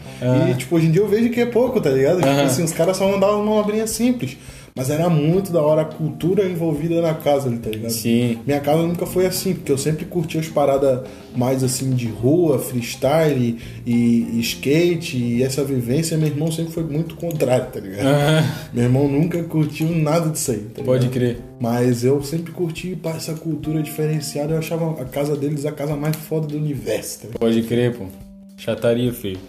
E, 0.51 0.53
tipo, 0.53 0.75
hoje 0.75 0.85
em 0.85 0.91
dia 0.91 1.01
eu 1.01 1.07
vejo 1.07 1.29
que 1.31 1.41
é 1.41 1.45
pouco, 1.47 1.81
tá 1.81 1.89
ligado? 1.89 2.17
Tipo 2.17 2.29
Aham. 2.29 2.43
assim, 2.43 2.63
os 2.63 2.73
caras 2.73 2.95
só 2.97 3.09
mandavam 3.09 3.41
uma 3.43 3.55
obrinha 3.55 3.87
simples. 3.87 4.37
Mas 4.75 4.89
era 4.89 5.10
muito 5.10 5.51
da 5.51 5.62
hora 5.62 5.82
a 5.82 5.86
cultura 5.86 6.47
envolvida 6.47 7.01
na 7.01 7.13
casa 7.13 7.47
ali, 7.47 7.58
tá 7.58 7.69
ligado? 7.69 7.91
Sim. 7.91 8.39
Minha 8.45 8.60
casa 8.60 8.84
nunca 8.84 9.05
foi 9.05 9.25
assim, 9.25 9.53
porque 9.53 9.71
eu 9.71 9.77
sempre 9.77 10.05
curti 10.05 10.38
as 10.38 10.47
paradas 10.47 11.01
mais 11.36 11.63
assim 11.63 11.91
de 11.91 12.08
rua, 12.08 12.60
freestyle 12.60 13.58
e, 13.86 13.91
e 14.34 14.39
skate 14.39 15.17
e 15.17 15.43
essa 15.43 15.63
vivência. 15.63 16.17
Meu 16.17 16.27
irmão 16.27 16.51
sempre 16.51 16.71
foi 16.73 16.84
muito 16.84 17.15
contrário, 17.15 17.67
tá 17.71 17.79
ligado? 17.79 18.05
Aham. 18.05 18.43
Meu 18.73 18.84
irmão 18.84 19.08
nunca 19.08 19.43
curtiu 19.43 19.89
nada 19.89 20.29
disso 20.29 20.51
aí, 20.51 20.60
tá 20.60 20.84
Pode 20.84 21.10
crer. 21.10 21.41
Mas 21.60 22.03
eu 22.03 22.21
sempre 22.23 22.51
curti 22.51 22.95
pá, 22.95 23.12
essa 23.12 23.34
cultura 23.34 23.82
diferenciada. 23.82 24.53
Eu 24.53 24.60
achava 24.60 25.01
a 25.01 25.05
casa 25.05 25.36
deles 25.36 25.65
a 25.65 25.71
casa 25.71 25.95
mais 25.95 26.15
foda 26.15 26.47
do 26.47 26.58
universo. 26.58 27.19
Tá 27.19 27.25
ligado? 27.27 27.39
Pode 27.39 27.62
crer, 27.63 27.95
pô. 27.95 28.05
Chataria, 28.58 29.13
filho. 29.13 29.39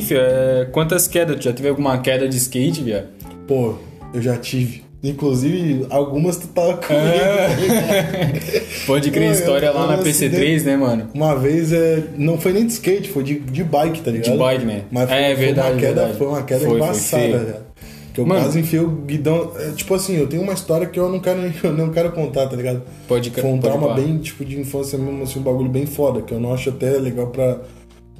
Filho, 0.00 0.20
é... 0.20 0.68
quantas 0.72 1.06
quedas? 1.06 1.36
Tu 1.36 1.44
já 1.44 1.52
teve 1.52 1.68
alguma 1.68 1.98
queda 1.98 2.28
de 2.28 2.36
skate, 2.36 2.82
viado? 2.82 3.08
Pô, 3.46 3.74
eu 4.14 4.22
já 4.22 4.36
tive. 4.36 4.82
Inclusive, 5.02 5.84
algumas 5.90 6.36
tu 6.36 6.46
tava 6.46 6.74
comigo. 6.74 7.04
É. 7.04 7.48
tá 7.48 7.54
ligado? 7.56 8.62
Pode 8.86 9.10
crer 9.10 9.26
Pô, 9.28 9.34
história 9.34 9.70
lá 9.72 9.86
na 9.88 9.94
eu 9.94 9.98
PC3, 10.04 10.10
acidente- 10.10 10.64
né, 10.64 10.76
mano? 10.76 11.08
Uma 11.12 11.34
vez, 11.34 11.72
é, 11.72 12.04
não 12.16 12.38
foi 12.38 12.52
nem 12.52 12.64
de 12.64 12.72
skate, 12.72 13.08
foi 13.08 13.24
de, 13.24 13.40
de 13.40 13.64
bike, 13.64 14.00
tá 14.00 14.10
ligado? 14.12 14.32
De 14.32 14.38
bike, 14.38 14.64
né? 14.64 14.82
Mas 14.92 15.08
foi, 15.10 15.18
É, 15.18 15.34
foi 15.34 15.44
verdade, 15.44 15.68
uma 15.72 15.80
queda, 15.80 15.94
verdade. 15.94 16.18
Foi 16.18 16.26
uma 16.28 16.42
queda 16.44 16.60
Foi, 16.60 16.68
foi 16.68 16.76
embaçada. 16.78 17.72
Que 18.14 18.20
eu 18.20 18.26
Mano. 18.26 18.42
quase 18.42 18.60
enfiei 18.60 18.82
o 18.82 18.88
guidão. 18.88 19.52
é, 19.58 19.70
tipo 19.70 19.94
assim, 19.94 20.16
eu 20.16 20.26
tenho 20.26 20.42
uma 20.42 20.52
história 20.52 20.86
que 20.86 21.00
eu 21.00 21.08
não 21.08 21.18
quero, 21.18 21.40
eu 21.64 21.72
não 21.72 21.90
quero 21.90 22.12
contar, 22.12 22.46
tá 22.46 22.54
ligado? 22.54 22.82
Pode 23.08 23.30
crer, 23.30 23.42
Foi 23.42 23.50
um 23.52 23.58
trauma 23.58 23.94
bem, 23.94 24.18
tipo, 24.18 24.44
de 24.44 24.60
infância 24.60 24.98
mesmo, 24.98 25.22
assim, 25.22 25.40
um 25.40 25.42
bagulho 25.42 25.68
bem 25.70 25.86
foda, 25.86 26.20
que 26.22 26.32
eu 26.32 26.38
não 26.38 26.52
acho 26.52 26.68
até 26.68 26.90
legal 26.90 27.28
pra, 27.28 27.58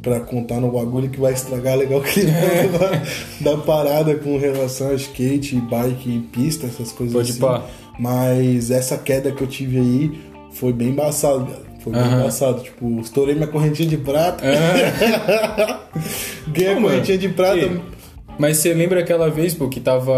pra 0.03 0.21
contar 0.21 0.61
no 0.61 0.71
bagulho 0.73 1.09
que 1.09 1.21
vai 1.21 1.33
estragar 1.33 1.77
legal 1.79 2.01
o 2.01 2.03
clima 2.03 2.33
da, 3.43 3.53
da 3.53 3.57
parada 3.63 4.15
com 4.17 4.37
relação 4.39 4.91
a 4.91 4.95
skate, 4.95 5.57
bike 5.57 6.11
e 6.11 6.19
pista, 6.21 6.67
essas 6.67 6.91
coisas 6.93 7.15
Pode 7.15 7.31
assim. 7.31 7.41
pá. 7.41 7.63
Mas 7.99 8.71
essa 8.71 8.99
queda 8.99 9.31
que 9.33 9.43
eu 9.43 9.47
tive 9.47 9.79
aí 9.79 10.21
foi 10.53 10.73
bem 10.73 10.89
embaçado, 10.89 11.45
velho. 11.47 11.73
Foi 11.81 11.93
bem 11.93 12.03
Aham. 12.03 12.21
embaçado. 12.21 12.63
Tipo, 12.63 13.01
estourei 13.01 13.35
minha 13.35 13.47
correntinha 13.47 13.89
de 13.89 13.97
prata. 13.97 14.43
Ganhei 16.49 16.71
a 16.73 16.75
Pô, 16.75 16.81
mano, 16.81 16.89
correntinha 16.95 17.19
de 17.19 17.29
prata. 17.29 17.59
e- 17.59 17.81
Mas 18.39 18.57
você 18.59 18.73
lembra 18.73 19.01
aquela 19.01 19.29
vez, 19.31 19.53
pô, 19.55 19.69
que 19.69 19.79
tava. 19.81 20.13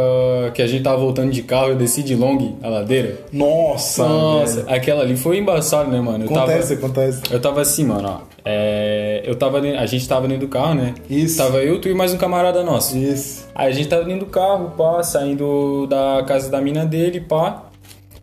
que 0.54 0.62
a 0.62 0.66
gente 0.66 0.82
tava 0.84 0.98
voltando 0.98 1.30
de 1.32 1.42
carro, 1.42 1.68
eu 1.70 1.76
desci 1.76 2.02
de 2.02 2.14
long 2.14 2.56
a 2.62 2.68
ladeira? 2.68 3.18
Nossa, 3.32 4.06
Nossa, 4.06 4.62
velho. 4.62 4.74
aquela 4.76 5.02
ali 5.02 5.16
foi 5.16 5.38
embaçado, 5.38 5.90
né, 5.90 6.00
mano? 6.00 6.24
Eu 6.24 6.30
Acontece, 6.36 6.76
tava, 6.76 6.86
acontece. 6.86 7.22
eu 7.30 7.40
tava 7.40 7.60
assim, 7.60 7.84
mano, 7.84 8.08
ó. 8.08 8.33
É, 8.44 9.22
eu 9.24 9.34
tava 9.34 9.58
a 9.58 9.86
gente 9.86 10.06
tava 10.06 10.28
dentro 10.28 10.46
do 10.46 10.50
carro, 10.50 10.74
né? 10.74 10.94
Isso. 11.08 11.38
Tava 11.38 11.62
eu, 11.62 11.80
tu 11.80 11.88
e 11.88 11.94
mais 11.94 12.12
um 12.12 12.18
camarada 12.18 12.62
nosso. 12.62 12.96
Isso. 12.98 13.46
Aí 13.54 13.68
a 13.68 13.74
gente 13.74 13.88
tava 13.88 14.04
dentro 14.04 14.26
do 14.26 14.30
carro, 14.30 14.72
pá, 14.76 15.02
saindo 15.02 15.86
da 15.86 16.22
casa 16.26 16.50
da 16.50 16.60
mina 16.60 16.84
dele, 16.84 17.20
pá. 17.20 17.64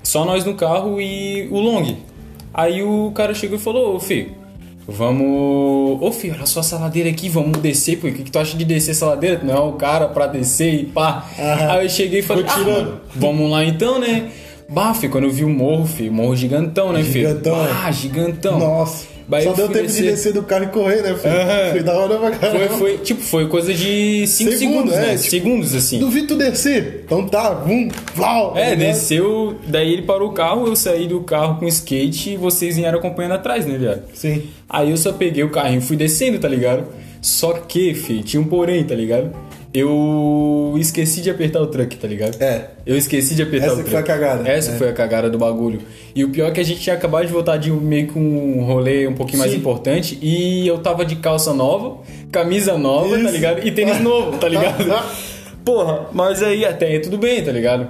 Só 0.04 0.24
nós 0.24 0.46
no 0.46 0.54
carro 0.54 1.02
e 1.02 1.48
o 1.52 1.60
Long. 1.60 1.96
Aí 2.54 2.84
o 2.84 3.12
cara 3.16 3.34
chegou 3.34 3.58
e 3.58 3.60
falou, 3.60 3.96
ô 3.96 4.00
filho, 4.00 4.32
vamos. 4.88 6.02
Ô 6.02 6.12
filho, 6.12 6.36
olha 6.36 6.46
só 6.46 6.60
essa 6.60 6.78
ladeira 6.78 7.10
aqui, 7.10 7.28
vamos 7.30 7.58
descer, 7.60 7.98
pô. 7.98 8.08
O 8.08 8.12
que, 8.14 8.24
que 8.24 8.32
tu 8.32 8.38
acha 8.38 8.56
de 8.56 8.64
descer 8.66 8.92
essa 8.92 9.06
ladeira? 9.08 9.42
Não 9.44 9.56
é 9.56 9.60
o 9.60 9.74
cara 9.74 10.08
pra 10.08 10.28
descer 10.28 10.74
e 10.74 10.86
pá. 10.86 11.26
Aí 11.70 11.86
eu 11.86 11.90
cheguei 11.90 12.20
e 12.20 12.24
falei, 12.24 12.46
ah, 12.48 12.60
mano, 12.60 13.02
vamos 13.16 13.50
lá 13.50 13.64
então, 13.66 14.00
né? 14.00 14.30
Bah, 14.70 14.94
filho, 14.94 15.12
quando 15.12 15.26
eu 15.26 15.32
vi 15.32 15.44
o 15.44 15.50
morro, 15.50 15.86
filho, 15.86 16.14
morro 16.14 16.36
gigantão, 16.36 16.94
né, 16.94 17.04
filho? 17.04 17.28
Gigantão, 17.30 17.56
Ah, 17.84 17.92
gigantão. 17.92 18.60
Nossa. 18.60 19.11
Aí 19.32 19.44
Só 19.44 19.52
eu 19.52 19.56
deu 19.56 19.68
tempo 19.70 19.88
de 19.88 19.94
descer. 19.94 20.04
descer 20.12 20.34
do 20.34 20.44
carro 20.44 20.66
e 20.66 20.68
correr, 20.68 21.02
né, 21.02 21.16
filho? 21.16 21.34
Aham. 21.34 21.72
Foi 21.72 21.84
da 21.84 21.94
hora 21.98 22.18
pra 22.18 22.32
caramba. 22.32 22.68
Foi, 22.68 22.78
foi, 22.78 22.98
tipo, 22.98 23.22
foi 23.22 23.48
coisa 23.48 23.74
de 23.74 24.26
5 24.28 24.52
Segundo, 24.52 24.60
segundos, 24.60 24.94
é, 24.94 25.02
né? 25.02 25.18
tipo, 25.18 25.30
Segundos, 25.30 25.76
assim. 25.76 26.00
Duvido 26.00 26.28
tu 26.28 26.36
descer. 26.38 27.02
Então 27.06 27.28
tá, 27.28 27.52
vum, 27.54 27.88
vlau. 28.16 28.54
É, 28.58 28.76
ligado? 28.76 28.80
desceu, 28.80 29.56
daí 29.68 29.94
ele 29.94 30.02
parou 30.02 30.30
o 30.30 30.34
carro, 30.34 30.68
eu 30.68 30.76
saí 30.76 31.08
do 31.08 31.22
carro 31.22 31.60
com 31.60 31.68
skate 31.68 32.32
e 32.32 32.38
vocês 32.38 32.76
vieram 32.76 33.00
acompanhando 33.00 33.34
atrás, 33.34 33.66
né, 33.66 33.78
viado? 33.78 34.04
Sim. 34.14 34.44
Aí 34.70 34.90
eu 34.92 34.98
só 34.98 35.12
peguei 35.14 35.44
o 35.44 35.50
carrinho 35.50 35.80
e 35.80 35.82
fui 35.84 35.96
descendo, 35.96 36.38
tá 36.40 36.48
ligado? 36.48 36.86
Só 37.22 37.54
que, 37.54 37.94
fi, 37.94 38.24
tinha 38.24 38.42
um 38.42 38.46
porém, 38.46 38.84
tá 38.84 38.96
ligado? 38.96 39.32
Eu 39.74 40.76
esqueci 40.78 41.22
de 41.22 41.30
apertar 41.30 41.62
o 41.62 41.68
truck, 41.68 41.96
tá 41.98 42.08
ligado? 42.08 42.42
É. 42.42 42.68
Eu 42.86 42.98
esqueci 42.98 43.36
de 43.36 43.42
apertar 43.42 43.68
Essa 43.68 43.76
o 43.76 43.78
truck. 43.78 43.90
foi 43.92 44.00
a 44.00 44.04
cagada. 44.04 44.50
Essa 44.50 44.72
É. 44.72 44.78
foi 44.78 44.90
a 44.90 44.94
cagada 44.94 45.30
do 45.30 45.38
bagulho. 45.38 45.80
E 46.14 46.24
o 46.26 46.30
pior 46.30 46.48
é 46.50 46.52
que 46.52 46.60
a 46.60 46.64
gente 46.64 46.82
tinha 46.82 46.96
acabado 46.96 47.26
de 47.26 47.32
voltar 47.32 47.56
de 47.58 47.72
um- 47.72 47.80
meio 47.80 48.08
com 48.08 48.20
um 48.20 48.64
rolê 48.66 49.08
um 49.08 49.14
pouquinho 49.14 49.40
mais 49.40 49.52
Sim. 49.52 49.58
importante 49.58 50.18
e 50.22 50.68
eu 50.68 50.78
tava 50.80 51.06
de 51.06 51.16
calça 51.16 51.54
nova, 51.54 51.98
camisa 52.32 52.78
nova, 52.78 53.10
tá 53.16 53.24
Isso. 53.24 53.32
ligado? 53.32 53.66
E 53.66 53.72
tênis 53.72 54.00
novo, 54.02 54.38
tá 54.38 54.50
ligado? 54.50 54.84
Porra, 55.64 56.08
mas 56.12 56.42
aí 56.44 56.66
até 56.66 56.88
aí 56.88 57.00
tudo 57.00 57.18
bem, 57.18 57.42
tá 57.44 57.52
ligado? 57.52 57.88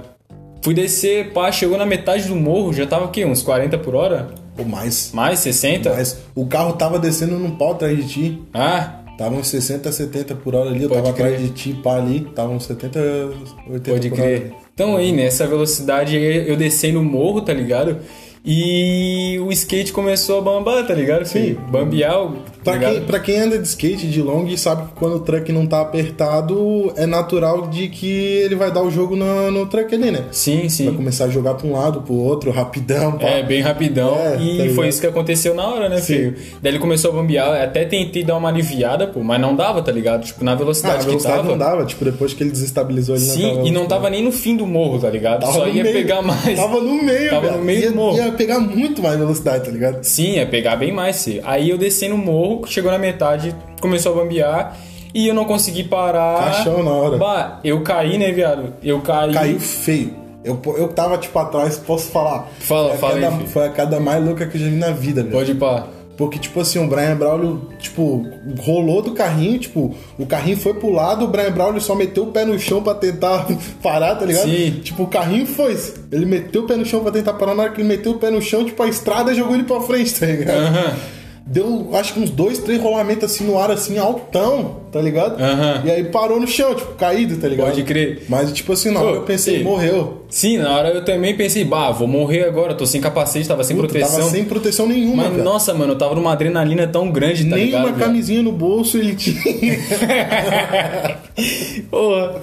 Fui 0.62 0.74
descer, 0.74 1.32
pá, 1.32 1.50
chegou 1.50 1.76
na 1.76 1.84
metade 1.84 2.28
do 2.28 2.36
morro, 2.36 2.72
já 2.72 2.86
tava 2.86 3.06
o 3.06 3.08
quê? 3.08 3.24
Uns 3.24 3.42
40 3.42 3.76
por 3.78 3.96
hora? 3.96 4.28
Pô, 4.56 4.62
mais. 4.62 5.10
Mais 5.12 5.40
60? 5.40 5.90
Mas 5.90 6.18
o 6.36 6.46
carro 6.46 6.74
tava 6.74 6.98
descendo 7.00 7.36
num 7.38 7.50
pau 7.52 7.72
atrás 7.72 7.96
de 7.96 8.04
ti. 8.06 8.42
Ah, 8.54 9.00
Tava 9.18 9.34
uns 9.36 9.48
60, 9.48 9.90
70 9.92 10.34
por 10.36 10.54
hora 10.54 10.70
ali. 10.70 10.82
Eu 10.84 10.88
Pode 10.88 11.02
tava 11.02 11.14
crer. 11.14 11.26
atrás 11.34 11.42
de 11.42 11.50
ti, 11.52 11.74
pá, 11.82 11.96
ali. 11.96 12.20
Tava 12.34 12.50
uns 12.52 12.64
70, 12.64 12.98
80 13.68 13.90
pode 13.92 14.08
por 14.10 14.18
hora. 14.20 14.28
crer. 14.28 14.52
Então 14.74 14.96
aí, 14.96 15.12
nessa 15.12 15.46
velocidade 15.46 16.16
aí, 16.16 16.48
eu 16.48 16.56
descendo 16.56 17.00
o 17.00 17.04
morro, 17.04 17.42
tá 17.42 17.52
ligado? 17.52 17.98
E 18.44 19.38
o 19.40 19.52
skate 19.52 19.92
começou 19.92 20.38
a 20.38 20.42
bambar, 20.42 20.84
tá 20.86 20.94
ligado? 20.94 21.24
Sim. 21.26 21.54
Bambear, 21.70 22.28
Pra 22.64 22.74
ligado? 22.74 22.92
quem, 22.94 23.02
pra 23.04 23.20
quem 23.20 23.38
anda 23.40 23.58
de 23.58 23.66
skate 23.66 24.06
de 24.06 24.22
long 24.22 24.46
sabe 24.56 24.88
que 24.88 24.92
quando 24.94 25.16
o 25.16 25.20
truck 25.20 25.50
não 25.52 25.66
tá 25.66 25.80
apertado, 25.80 26.92
é 26.96 27.06
natural 27.06 27.66
de 27.68 27.88
que 27.88 28.06
ele 28.44 28.54
vai 28.54 28.70
dar 28.70 28.82
o 28.82 28.90
jogo 28.90 29.16
no, 29.16 29.50
no 29.50 29.66
truck 29.66 29.94
ali, 29.94 30.10
né? 30.10 30.24
Sim, 30.30 30.60
Vai 30.60 30.68
sim. 30.68 30.94
começar 30.94 31.24
a 31.24 31.28
jogar 31.28 31.54
pra 31.54 31.66
um 31.66 31.72
lado, 31.72 32.02
pro 32.02 32.14
outro, 32.14 32.50
rapidão. 32.50 33.18
pá. 33.18 33.26
É, 33.28 33.42
bem 33.42 33.60
rapidão. 33.60 34.14
É, 34.14 34.30
tá 34.32 34.36
e 34.36 34.52
ligado? 34.58 34.74
foi 34.74 34.88
isso 34.88 35.00
que 35.00 35.06
aconteceu 35.06 35.54
na 35.54 35.66
hora, 35.66 35.88
né, 35.88 35.98
Sim. 35.98 36.14
filho? 36.14 36.36
Daí 36.62 36.72
ele 36.72 36.78
começou 36.78 37.10
a 37.10 37.14
bambear, 37.14 37.62
até 37.62 37.84
tentei 37.84 38.22
dar 38.24 38.36
uma 38.36 38.48
aliviada, 38.48 39.06
pô, 39.06 39.20
mas 39.22 39.40
não 39.40 39.54
dava, 39.56 39.82
tá 39.82 39.90
ligado? 39.92 40.24
Tipo, 40.24 40.44
na 40.44 40.52
Ah, 40.52 40.54
velocidade, 40.54 40.98
a 41.04 41.06
velocidade 41.06 41.36
que 41.40 41.42
tava. 41.48 41.50
não 41.50 41.58
dava, 41.58 41.84
tipo, 41.84 42.04
depois 42.04 42.32
que 42.34 42.42
ele 42.42 42.50
desestabilizou 42.50 43.16
ele 43.16 43.24
Sim, 43.24 43.62
e 43.64 43.70
não 43.70 43.86
tava 43.86 44.08
nem 44.10 44.22
no 44.22 44.32
fim 44.32 44.56
do 44.56 44.66
morro, 44.66 44.98
tá 44.98 45.10
ligado? 45.10 45.40
Tava 45.40 45.52
Só 45.52 45.66
ia 45.66 45.82
meio. 45.82 45.94
pegar 45.94 46.22
mais. 46.22 46.56
Tava 46.58 46.80
no 46.80 47.02
meio, 47.02 47.30
Tava 47.30 47.46
velho. 47.46 47.58
no 47.58 47.64
meio 47.64 47.80
ia, 47.80 47.90
do 47.90 47.96
morro. 47.96 48.16
Ia 48.16 48.32
pegar 48.32 48.60
muito 48.60 49.02
mais 49.02 49.18
velocidade, 49.18 49.64
tá 49.64 49.70
ligado? 49.70 50.02
Sim, 50.02 50.34
ia 50.36 50.46
pegar 50.46 50.76
bem 50.76 50.92
mais, 50.92 51.16
sim. 51.16 51.40
Aí 51.44 51.70
eu 51.70 51.78
desci 51.78 52.08
no 52.08 52.18
morro, 52.18 52.51
chegou 52.66 52.90
na 52.90 52.98
metade, 52.98 53.54
começou 53.80 54.12
a 54.12 54.22
bambear 54.22 54.76
e 55.14 55.28
eu 55.28 55.34
não 55.34 55.44
consegui 55.44 55.84
parar. 55.84 56.38
Caixão 56.52 56.82
na 56.82 56.90
hora. 56.90 57.16
Bah, 57.18 57.60
eu 57.64 57.80
caí, 57.82 58.18
né, 58.18 58.32
viado? 58.32 58.74
Eu 58.82 59.00
caí. 59.00 59.32
Caiu 59.32 59.60
feio. 59.60 60.14
Eu, 60.44 60.60
eu 60.76 60.88
tava, 60.88 61.16
tipo, 61.18 61.38
atrás, 61.38 61.76
posso 61.78 62.10
falar. 62.10 62.48
Fala, 62.60 62.88
foi 62.88 62.96
a 62.96 62.98
fala 62.98 63.14
aí, 63.14 63.20
queda- 63.20 63.36
filho. 63.36 63.48
Foi 63.48 63.66
a 63.66 63.70
queda 63.70 64.00
mais 64.00 64.24
louca 64.24 64.46
que 64.46 64.56
eu 64.56 64.60
já 64.62 64.66
vi 64.68 64.76
na 64.76 64.90
vida, 64.90 65.22
velho. 65.22 65.32
Pode 65.34 65.52
ir 65.52 65.54
pá. 65.54 65.86
Porque, 66.16 66.38
tipo 66.38 66.60
assim, 66.60 66.78
o 66.84 66.86
Brian 66.88 67.16
Braulio, 67.16 67.68
tipo, 67.78 68.26
rolou 68.60 69.00
do 69.00 69.12
carrinho, 69.12 69.58
tipo, 69.58 69.94
o 70.18 70.26
carrinho 70.26 70.56
foi 70.58 70.74
pro 70.74 70.90
lado, 70.90 71.24
o 71.24 71.28
Brian 71.28 71.50
Braulio 71.50 71.80
só 71.80 71.94
meteu 71.94 72.24
o 72.24 72.26
pé 72.26 72.44
no 72.44 72.58
chão 72.58 72.82
pra 72.82 72.94
tentar 72.94 73.46
parar, 73.82 74.16
tá 74.16 74.26
ligado? 74.26 74.44
Sim. 74.44 74.80
Tipo, 74.82 75.04
o 75.04 75.06
carrinho 75.06 75.46
foi. 75.46 75.76
Ele 76.12 76.26
meteu 76.26 76.62
o 76.64 76.66
pé 76.66 76.76
no 76.76 76.84
chão 76.84 77.00
pra 77.02 77.10
tentar 77.12 77.32
parar, 77.34 77.54
na 77.54 77.62
hora 77.62 77.72
que 77.72 77.80
ele 77.80 77.88
meteu 77.88 78.12
o 78.12 78.18
pé 78.18 78.30
no 78.30 78.42
chão, 78.42 78.64
tipo, 78.64 78.80
a 78.82 78.88
estrada 78.88 79.32
jogou 79.34 79.54
ele 79.54 79.64
pra 79.64 79.80
frente, 79.80 80.18
tá 80.18 80.26
ligado? 80.26 80.58
Aham. 80.58 80.92
Deu, 81.44 81.90
acho 81.94 82.14
que 82.14 82.20
uns 82.20 82.30
dois, 82.30 82.58
três 82.58 82.80
rolamentos 82.80 83.24
assim 83.24 83.44
no 83.44 83.58
ar, 83.58 83.70
assim, 83.70 83.98
altão, 83.98 84.76
tá 84.92 85.00
ligado? 85.00 85.36
E 85.84 85.90
aí 85.90 86.04
parou 86.04 86.40
no 86.40 86.46
chão, 86.46 86.74
tipo, 86.74 86.94
caído, 86.94 87.36
tá 87.36 87.48
ligado? 87.48 87.66
Pode 87.70 87.82
crer. 87.82 88.24
Mas, 88.28 88.52
tipo 88.52 88.72
assim, 88.72 88.90
na 88.90 89.00
hora 89.00 89.10
Ô, 89.12 89.14
eu 89.16 89.22
pensei, 89.22 89.56
ei. 89.56 89.62
morreu. 89.64 90.22
Sim, 90.30 90.56
na 90.58 90.74
hora 90.74 90.88
eu 90.90 91.04
também 91.04 91.36
pensei, 91.36 91.62
bah, 91.64 91.90
vou 91.90 92.08
morrer 92.08 92.44
agora, 92.44 92.74
tô 92.74 92.86
sem 92.86 93.00
capacete, 93.02 93.46
tava 93.46 93.62
sem 93.64 93.76
Puta, 93.76 93.88
proteção. 93.88 94.18
Tava 94.18 94.30
sem 94.30 94.44
proteção 94.44 94.86
nenhuma, 94.86 95.24
Mas 95.24 95.32
velho. 95.32 95.44
nossa, 95.44 95.74
mano, 95.74 95.92
eu 95.92 95.98
tava 95.98 96.14
numa 96.14 96.32
adrenalina 96.32 96.86
tão 96.86 97.10
grande, 97.10 97.44
tá 97.44 97.56
Nem 97.56 97.66
ligado? 97.66 97.80
uma 97.82 97.92
viado? 97.92 98.06
camisinha 98.06 98.40
no 98.42 98.52
bolso 98.52 98.96
ele 98.96 99.14
tinha. 99.14 99.36
Porra. 101.90 102.40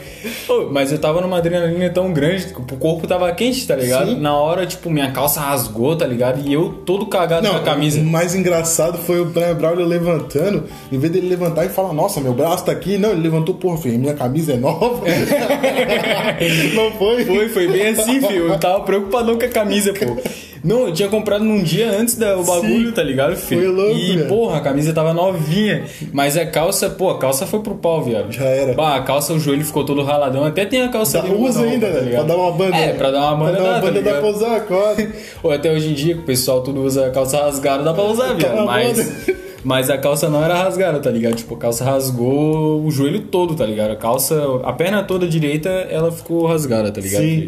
Ô, 0.47 0.69
mas 0.71 0.91
eu 0.91 0.99
tava 0.99 1.21
numa 1.21 1.37
adrenalina 1.37 1.89
tão 1.89 2.11
grande, 2.13 2.47
o 2.55 2.75
corpo 2.77 3.07
tava 3.07 3.31
quente, 3.31 3.65
tá 3.65 3.75
ligado? 3.75 4.09
Sim. 4.11 4.19
Na 4.19 4.35
hora, 4.35 4.65
tipo, 4.65 4.89
minha 4.89 5.11
calça 5.11 5.39
rasgou, 5.39 5.95
tá 5.95 6.05
ligado? 6.05 6.41
E 6.47 6.53
eu 6.53 6.69
todo 6.85 7.05
cagado 7.07 7.45
Não, 7.47 7.53
na 7.53 7.59
camisa. 7.61 7.99
o 7.99 8.03
mais 8.03 8.35
engraçado 8.35 8.88
foi 8.97 9.21
o 9.21 9.25
Brian 9.25 9.55
Braulio 9.55 9.85
levantando, 9.85 10.65
em 10.91 10.97
vez 10.97 11.11
dele 11.11 11.29
levantar 11.29 11.65
e 11.65 11.69
falar, 11.69 11.93
nossa, 11.93 12.19
meu 12.19 12.33
braço 12.33 12.65
tá 12.65 12.71
aqui. 12.71 12.97
Não, 12.97 13.11
ele 13.11 13.21
levantou, 13.21 13.55
porra, 13.55 13.77
filho, 13.77 13.99
minha 13.99 14.13
camisa 14.13 14.53
é 14.53 14.57
nova. 14.57 15.05
Não 16.75 16.91
foi? 16.93 17.25
Foi, 17.25 17.49
foi 17.49 17.67
bem 17.67 17.87
assim, 17.87 18.21
filho. 18.21 18.47
Eu 18.47 18.59
tava 18.59 18.81
preocupadão 18.81 19.37
com 19.37 19.45
a 19.45 19.49
camisa, 19.49 19.93
pô. 19.93 20.17
Não, 20.63 20.87
eu 20.87 20.93
tinha 20.93 21.07
comprado 21.07 21.43
num 21.43 21.63
dia 21.63 21.89
antes 21.91 22.15
do 22.15 22.25
bagulho, 22.43 22.87
Sim. 22.87 22.91
tá 22.91 23.01
ligado, 23.03 23.35
filho? 23.35 23.61
Foi 23.61 23.69
louco, 23.71 23.97
E, 23.99 24.15
velho. 24.17 24.27
porra, 24.27 24.57
a 24.57 24.61
camisa 24.61 24.91
tava 24.93 25.13
novinha. 25.13 25.83
Mas 26.11 26.35
a 26.37 26.45
calça, 26.45 26.89
pô, 26.89 27.09
a 27.11 27.17
calça 27.17 27.45
foi 27.45 27.59
pro 27.61 27.75
pau, 27.75 28.01
viado. 28.03 28.31
Já 28.31 28.43
era. 28.45 28.73
Bah, 28.73 28.95
a 28.95 29.01
calça, 29.01 29.33
o 29.33 29.39
joelho 29.39 29.63
ficou 29.63 29.85
todo 29.85 30.03
raladão. 30.03 30.43
Até 30.43 30.65
tem 30.65 30.81
a 30.81 30.89
calça 30.89 31.19
Dá- 31.21 31.25
ali. 31.27 31.33
usa 31.35 31.59
roupa, 31.59 31.73
ainda, 31.73 31.87
tá 31.87 31.93
velho, 31.93 32.05
ligado? 32.05 32.25
pra 32.25 32.35
dar 32.35 32.41
uma 32.41 32.51
banda. 32.51 32.75
É, 32.77 32.93
pra 32.93 33.11
dar 33.11 33.19
uma 33.19 33.35
banda, 33.37 33.51
Pra 33.57 33.61
dar 33.61 33.63
uma 33.63 33.73
dá, 33.73 33.79
tá 33.79 33.85
banda 33.87 33.93
dá 33.93 33.99
ligado? 34.11 34.19
pra 34.21 34.29
usar, 34.29 34.59
claro. 34.61 35.07
Ou 35.43 35.51
até 35.51 35.71
hoje 35.71 35.89
em 35.89 35.93
dia, 35.93 36.13
que 36.15 36.21
o 36.21 36.25
pessoal 36.25 36.61
tudo 36.61 36.81
usa 36.83 37.09
calça 37.11 37.37
rasgada, 37.41 37.83
dá 37.83 37.93
pra 37.93 38.03
usar, 38.03 38.33
viado. 38.33 38.65
Mas, 38.65 39.21
mas 39.63 39.89
a 39.89 39.97
calça 39.97 40.29
não 40.29 40.43
era 40.43 40.55
rasgada, 40.55 40.99
tá 40.99 41.09
ligado? 41.09 41.35
Tipo, 41.35 41.55
a 41.55 41.57
calça 41.57 41.83
rasgou 41.85 42.83
o 42.83 42.91
joelho 42.91 43.21
todo, 43.21 43.55
tá 43.55 43.65
ligado? 43.65 43.91
A 43.91 43.95
calça, 43.95 44.41
a 44.63 44.73
perna 44.73 45.03
toda 45.03 45.27
direita, 45.27 45.69
ela 45.69 46.11
ficou 46.11 46.45
rasgada, 46.45 46.91
tá 46.91 46.99
ligado? 47.01 47.21
Sim. 47.21 47.47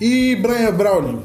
E 0.00 0.36
Brian 0.36 0.72
Braulio, 0.72 1.22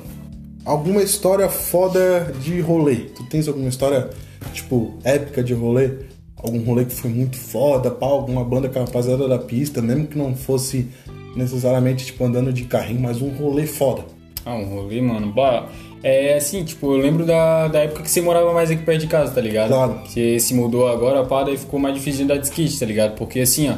alguma 0.66 1.04
história 1.04 1.48
foda 1.48 2.34
de 2.42 2.60
rolê? 2.60 2.96
Tu 2.96 3.24
tens 3.26 3.48
alguma 3.48 3.70
história, 3.70 4.10
tipo, 4.52 4.98
épica 5.04 5.44
de 5.44 5.54
rolê? 5.54 5.92
Algum 6.36 6.60
rolê 6.64 6.84
que 6.84 6.94
foi 6.94 7.12
muito 7.12 7.38
foda, 7.38 7.92
pá, 7.92 8.08
alguma 8.08 8.44
banda 8.44 8.68
com 8.68 8.80
a 8.80 8.86
rapaziada 8.86 9.28
da 9.28 9.38
pista, 9.38 9.80
mesmo 9.80 10.08
que 10.08 10.18
não 10.18 10.36
fosse 10.36 10.90
necessariamente, 11.36 12.08
tipo, 12.08 12.24
andando 12.26 12.52
de 12.52 12.66
carrinho, 12.66 13.02
mas 13.02 13.22
um 13.22 13.30
rolê 13.30 13.68
foda. 13.68 14.06
Ah, 14.44 14.56
um 14.56 14.66
rolê, 14.66 15.00
mano. 15.02 15.32
Bah, 15.32 15.70
é 16.02 16.36
assim, 16.36 16.64
tipo, 16.64 16.94
eu 16.94 16.98
lembro 16.98 17.28
da, 17.28 17.68
da 17.68 17.80
época 17.82 18.02
que 18.02 18.10
você 18.10 18.22
morava 18.22 18.52
mais 18.54 18.72
aqui 18.72 18.84
perto 18.84 19.02
de 19.02 19.08
casa, 19.08 19.32
tá 19.32 19.40
ligado? 19.40 19.70
Claro. 19.70 20.02
Que 20.12 20.40
se 20.40 20.56
mudou 20.56 20.88
agora, 20.88 21.24
pá, 21.24 21.44
daí 21.44 21.58
ficou 21.58 21.80
mais 21.80 21.94
difícil 21.94 22.18
de 22.18 22.24
andar 22.24 22.42
de 22.42 22.48
skate, 22.48 22.80
tá 22.80 22.86
ligado? 22.88 23.16
Porque 23.16 23.40
assim, 23.40 23.70
ó, 23.70 23.76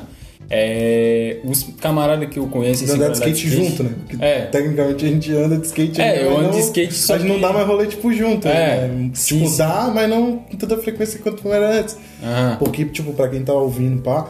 é, 0.49 1.37
os 1.43 1.63
camaradas 1.81 2.29
que 2.29 2.37
eu 2.39 2.47
conheço... 2.47 2.83
assim, 2.83 2.93
andar 2.93 3.09
de 3.11 3.19
pra 3.19 3.29
skate 3.29 3.49
junto, 3.49 3.83
né? 3.83 3.89
Porque 4.07 4.23
É. 4.23 4.41
tecnicamente 4.45 5.05
a 5.05 5.07
gente 5.09 5.31
anda 5.33 5.57
de 5.57 5.65
skate 5.65 6.01
É, 6.01 6.09
ainda, 6.09 6.21
eu 6.21 6.37
ando 6.37 6.49
de 6.49 6.57
não- 6.57 6.59
skate, 6.59 6.93
só 6.93 7.13
Mas 7.13 7.23
não 7.23 7.35
que- 7.35 7.41
dá 7.41 7.53
mais 7.53 7.67
rolê, 7.67 7.85
tipo, 7.87 8.13
junto. 8.13 8.47
É, 8.47 8.87
né? 8.87 9.09
sim, 9.13 9.35
Tipo, 9.37 9.49
sim. 9.49 9.57
dá, 9.57 9.91
mas 9.93 10.09
não 10.09 10.37
com 10.37 10.57
tanta 10.57 10.77
frequência 10.77 11.19
quanto 11.19 11.51
era 11.51 11.79
antes. 11.79 11.97
Aham. 12.23 12.55
Porque, 12.59 12.85
tipo, 12.85 13.13
pra 13.13 13.27
quem 13.29 13.43
tá 13.43 13.53
ouvindo, 13.53 14.01
pá, 14.01 14.27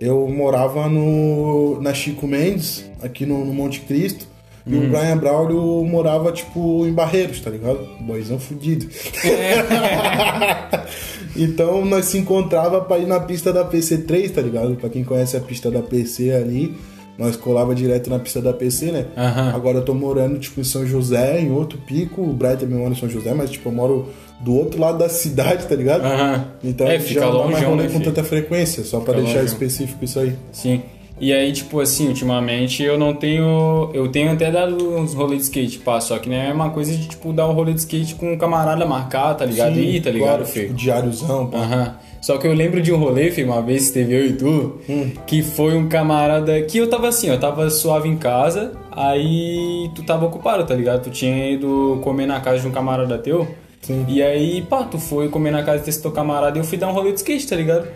eu 0.00 0.28
morava 0.28 0.88
no, 0.88 1.80
na 1.80 1.92
Chico 1.94 2.26
Mendes, 2.26 2.84
aqui 3.02 3.24
no, 3.26 3.44
no 3.44 3.52
Monte 3.54 3.80
Cristo. 3.80 4.26
E 4.66 4.74
Hum. 4.74 4.86
o 4.86 4.90
Brian 4.90 5.16
Braulio 5.16 5.84
morava, 5.84 6.32
tipo, 6.32 6.84
em 6.86 6.92
Barreiros, 6.92 7.40
tá 7.40 7.50
ligado? 7.50 7.78
Boizão 8.00 8.38
fudido. 8.38 8.86
então 11.36 11.84
nós 11.84 12.06
se 12.06 12.18
encontrava 12.18 12.80
pra 12.80 12.98
ir 12.98 13.06
na 13.06 13.20
pista 13.20 13.52
da 13.52 13.64
PC3, 13.64 14.30
tá 14.32 14.40
ligado? 14.40 14.74
Pra 14.76 14.88
quem 14.88 15.04
conhece 15.04 15.36
a 15.36 15.40
pista 15.40 15.70
da 15.70 15.82
PC 15.82 16.32
ali, 16.32 16.76
nós 17.18 17.36
colava 17.36 17.74
direto 17.74 18.10
na 18.10 18.18
pista 18.18 18.40
da 18.40 18.52
PC, 18.52 18.92
né? 18.92 19.06
Aham. 19.16 19.52
Agora 19.54 19.78
eu 19.78 19.84
tô 19.84 19.94
morando, 19.94 20.38
tipo, 20.38 20.60
em 20.60 20.64
São 20.64 20.86
José, 20.86 21.40
em 21.40 21.50
outro 21.52 21.78
pico. 21.78 22.22
O 22.22 22.32
Brian 22.32 22.56
também 22.56 22.78
mora 22.78 22.92
em 22.92 22.96
São 22.96 23.08
José, 23.08 23.32
mas, 23.34 23.50
tipo, 23.50 23.68
eu 23.68 23.72
moro 23.72 24.08
do 24.40 24.54
outro 24.54 24.80
lado 24.80 24.98
da 24.98 25.08
cidade, 25.08 25.66
tá 25.66 25.74
ligado? 25.74 26.04
Aham. 26.04 26.44
Então 26.62 26.86
é, 26.86 26.98
já 26.98 27.00
fica 27.00 27.20
não 27.20 27.38
dá 27.38 27.44
mais 27.52 27.64
rolê 27.64 27.82
né, 27.84 27.88
com 27.88 27.98
filho? 28.00 28.04
tanta 28.04 28.24
frequência, 28.24 28.84
só 28.84 29.00
pra 29.00 29.14
Fica 29.14 29.24
deixar 29.24 29.40
longeão. 29.40 29.54
específico 29.54 30.04
isso 30.04 30.18
aí. 30.18 30.34
Sim. 30.52 30.82
E 31.18 31.32
aí, 31.32 31.50
tipo 31.50 31.80
assim, 31.80 32.08
ultimamente 32.08 32.82
eu 32.82 32.98
não 32.98 33.14
tenho. 33.14 33.90
Eu 33.94 34.08
tenho 34.08 34.32
até 34.32 34.50
dado 34.50 34.76
uns 34.98 35.14
rolês 35.14 35.40
de 35.40 35.44
skate, 35.46 35.78
pá, 35.78 35.98
só 36.00 36.18
que 36.18 36.28
não 36.28 36.36
é 36.36 36.44
a 36.44 36.48
mesma 36.48 36.68
coisa 36.70 36.94
de, 36.94 37.08
tipo, 37.08 37.32
dar 37.32 37.48
um 37.48 37.52
rolê 37.52 37.72
de 37.72 37.80
skate 37.80 38.14
com 38.16 38.32
um 38.34 38.36
camarada 38.38 38.84
marcar, 38.84 39.34
tá 39.34 39.46
ligado? 39.46 39.74
Sim, 39.74 39.80
Ih, 39.80 40.00
tá 40.00 40.10
ligado, 40.10 40.28
claro, 40.28 40.46
filho? 40.46 40.66
Tipo, 40.66 40.78
diáriozão, 40.78 41.46
pá. 41.46 41.58
Aham. 41.58 41.94
Só 42.20 42.36
que 42.38 42.46
eu 42.46 42.52
lembro 42.52 42.82
de 42.82 42.92
um 42.92 42.98
rolê, 42.98 43.30
filho, 43.30 43.52
uma 43.52 43.62
vez 43.62 43.90
teve 43.90 44.12
eu 44.14 44.26
e 44.26 44.32
tu, 44.34 44.78
Hum. 44.88 45.12
que 45.26 45.42
foi 45.42 45.74
um 45.76 45.88
camarada 45.88 46.60
que 46.62 46.76
eu 46.76 46.90
tava 46.90 47.08
assim, 47.08 47.28
eu 47.28 47.38
tava 47.38 47.70
suave 47.70 48.08
em 48.08 48.16
casa, 48.16 48.72
aí 48.90 49.90
tu 49.94 50.02
tava 50.02 50.26
ocupado, 50.26 50.64
tá 50.64 50.74
ligado? 50.74 51.04
Tu 51.04 51.10
tinha 51.10 51.50
ido 51.50 51.98
comer 52.02 52.26
na 52.26 52.40
casa 52.40 52.60
de 52.60 52.66
um 52.66 52.72
camarada 52.72 53.16
teu. 53.16 53.46
Sim. 53.80 54.04
E 54.08 54.20
aí, 54.22 54.62
pá, 54.62 54.82
tu 54.82 54.98
foi 54.98 55.28
comer 55.28 55.52
na 55.52 55.62
casa 55.62 55.84
desse 55.84 56.02
teu 56.02 56.10
camarada 56.10 56.58
e 56.58 56.60
eu 56.60 56.64
fui 56.64 56.76
dar 56.76 56.88
um 56.88 56.92
rolê 56.92 57.12
de 57.12 57.18
skate, 57.18 57.46
tá 57.46 57.54
ligado? 57.54 57.86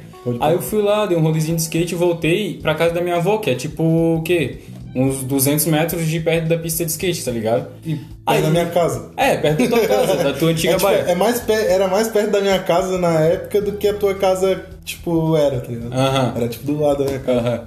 Aí 0.41 0.53
eu 0.55 0.61
fui 0.63 0.83
lá, 0.83 1.07
dei 1.07 1.17
um 1.17 1.23
rolezinho 1.23 1.57
de 1.57 1.63
skate 1.63 1.95
e 1.95 1.97
voltei 1.97 2.59
pra 2.61 2.75
casa 2.75 2.95
da 2.95 3.01
minha 3.01 3.17
avó, 3.17 3.39
que 3.39 3.51
é 3.51 3.55
tipo 3.55 3.83
o 3.83 4.23
quê? 4.23 4.59
Uns 4.95 5.23
200 5.23 5.67
metros 5.67 6.05
de 6.07 6.19
perto 6.21 6.49
da 6.49 6.59
pista 6.59 6.85
de 6.85 6.91
skate, 6.91 7.25
tá 7.25 7.31
ligado? 7.31 7.69
E 7.87 7.93
aí, 7.93 7.99
Aí- 8.39 8.43
na 8.43 8.51
minha 8.51 8.67
casa. 8.67 9.11
É, 9.17 9.37
perto 9.37 9.69
da 9.69 9.77
tua 9.79 9.87
casa, 9.89 10.17
da 10.17 10.33
tua 10.33 10.51
antiga 10.53 10.73
É, 10.73 10.77
tipo, 10.77 10.87
baia. 10.87 10.99
é 10.99 11.15
mais 11.15 11.49
era 11.49 11.87
mais 11.89 12.09
perto 12.09 12.31
da 12.33 12.41
minha 12.41 12.59
casa 12.59 12.99
na 12.99 13.21
época 13.21 13.63
do 13.63 13.73
que 13.73 13.87
a 13.89 13.95
tua 13.95 14.15
casa, 14.15 14.63
tipo, 14.85 15.37
era, 15.37 15.61
tá 15.61 15.69
ligado? 15.71 15.93
Aham. 15.93 16.33
Era 16.37 16.49
tipo 16.49 16.67
do 16.67 16.81
lado 16.81 16.99
da 17.05 17.11
minha 17.11 17.21
casa. 17.21 17.39
Aham. 17.41 17.65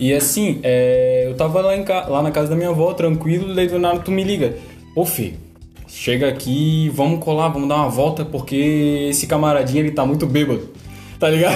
E 0.00 0.12
assim, 0.14 0.58
é, 0.62 1.24
eu 1.28 1.34
tava 1.34 1.60
lá, 1.60 1.76
em 1.76 1.84
lá 1.86 2.22
na 2.22 2.30
casa 2.32 2.48
da 2.48 2.56
minha 2.56 2.70
avó, 2.70 2.92
tranquilo, 2.94 3.54
daí 3.54 3.68
do 3.68 3.78
nada 3.78 4.00
tu 4.00 4.10
me 4.10 4.24
liga. 4.24 4.56
Ô, 4.96 5.04
filho, 5.04 5.34
chega 5.86 6.26
aqui, 6.28 6.90
vamos 6.94 7.22
colar, 7.22 7.48
vamos 7.48 7.68
dar 7.68 7.76
uma 7.76 7.88
volta, 7.90 8.24
porque 8.24 9.06
esse 9.10 9.26
camaradinho, 9.26 9.80
ele 9.84 9.90
tá 9.92 10.04
muito 10.06 10.26
bêbado. 10.26 10.70
Tá 11.22 11.30
ligado? 11.30 11.54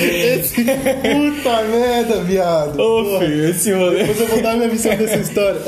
Esse, 0.00 0.54
puta 0.62 1.62
merda, 1.62 2.22
viado. 2.22 2.78
Ô, 2.80 3.02
Porra. 3.02 3.26
filho, 3.26 3.50
esse 3.50 3.72
rolê... 3.72 4.04
Depois 4.04 4.20
eu 4.20 4.26
vou 4.28 4.40
dar 4.40 4.54
minha 4.54 4.68
visão 4.68 4.96
dessa 4.96 5.16
história. 5.16 5.60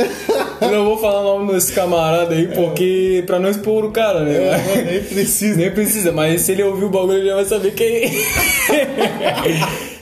Eu 0.61 0.71
não 0.71 0.85
vou 0.85 0.97
falar 0.97 1.23
o 1.23 1.39
nome 1.39 1.53
desse 1.55 1.73
camarada 1.73 2.37
aí, 2.37 2.47
porque... 2.47 3.25
Pra 3.27 3.41
não 3.41 3.51
expor 3.51 3.85
o 3.85 3.91
cara, 3.91 4.21
né? 4.21 4.33
É, 4.37 4.83
nem 4.93 5.03
precisa. 5.03 5.57
Nem 5.57 5.73
precisa, 5.73 6.13
mas 6.13 6.43
se 6.43 6.53
ele 6.53 6.63
ouvir 6.63 6.85
o 6.85 6.89
bagulho, 6.89 7.19
ele 7.19 7.27
já 7.27 7.35
vai 7.35 7.45
saber 7.47 7.73
quem 7.73 8.05
é. 8.05 8.11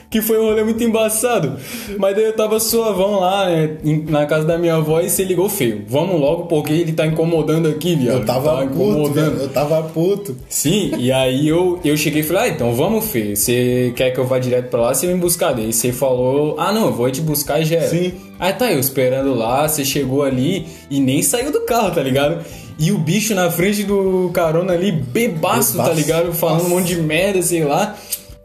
Que 0.09 0.21
foi 0.21 0.39
um 0.39 0.43
rolê 0.45 0.63
muito 0.63 0.83
embaçado. 0.83 1.53
Mas 1.97 2.15
daí 2.15 2.25
eu 2.25 2.33
tava 2.33 2.59
suavão 2.59 3.19
lá, 3.19 3.47
né, 3.49 3.77
na 4.07 4.25
casa 4.25 4.45
da 4.45 4.57
minha 4.57 4.75
avó 4.75 5.01
e 5.01 5.09
você 5.09 5.23
ligou 5.23 5.49
feio. 5.49 5.83
Vamos 5.87 6.19
logo 6.19 6.43
porque 6.45 6.71
ele 6.73 6.93
tá 6.93 7.05
incomodando 7.05 7.67
aqui, 7.67 7.95
viado. 7.95 8.19
Eu 8.19 8.25
tava 8.25 8.57
tá 8.57 8.67
puto, 8.67 9.11
velho, 9.11 9.37
eu 9.41 9.49
tava 9.49 9.83
puto. 9.83 10.37
Sim, 10.47 10.91
e 10.97 11.11
aí 11.11 11.47
eu, 11.47 11.79
eu 11.83 11.97
cheguei 11.97 12.21
e 12.21 12.23
falei, 12.23 12.43
ah, 12.43 12.47
então 12.49 12.73
vamos, 12.73 13.05
Fê. 13.05 13.35
Você 13.35 13.93
quer 13.95 14.11
que 14.11 14.19
eu 14.19 14.25
vá 14.25 14.39
direto 14.39 14.69
pra 14.69 14.81
lá? 14.81 14.93
Você 14.93 15.07
me 15.07 15.15
buscar. 15.15 15.53
Daí 15.53 15.73
você 15.73 15.91
falou, 15.91 16.55
ah, 16.59 16.71
não, 16.71 16.87
eu 16.87 16.93
vou 16.93 17.09
te 17.11 17.21
buscar 17.21 17.59
e 17.61 17.65
já 17.65 17.77
era. 17.77 17.89
Sim. 17.89 18.13
Aí 18.39 18.53
tá, 18.53 18.71
eu 18.71 18.79
esperando 18.79 19.33
lá, 19.33 19.67
você 19.67 19.83
chegou 19.85 20.23
ali 20.23 20.67
e 20.89 20.99
nem 20.99 21.21
saiu 21.21 21.51
do 21.51 21.61
carro, 21.61 21.91
tá 21.91 22.01
ligado? 22.01 22.43
E 22.77 22.91
o 22.91 22.97
bicho 22.97 23.33
na 23.33 23.49
frente 23.49 23.83
do 23.83 24.29
carona 24.33 24.73
ali, 24.73 24.91
bebaço, 24.91 25.77
tá 25.77 25.83
Bebaço. 25.83 26.01
ligado? 26.01 26.33
Falando 26.33 26.65
um 26.65 26.69
monte 26.69 26.87
de 26.87 26.97
merda, 26.97 27.41
sei 27.41 27.63
lá. 27.63 27.95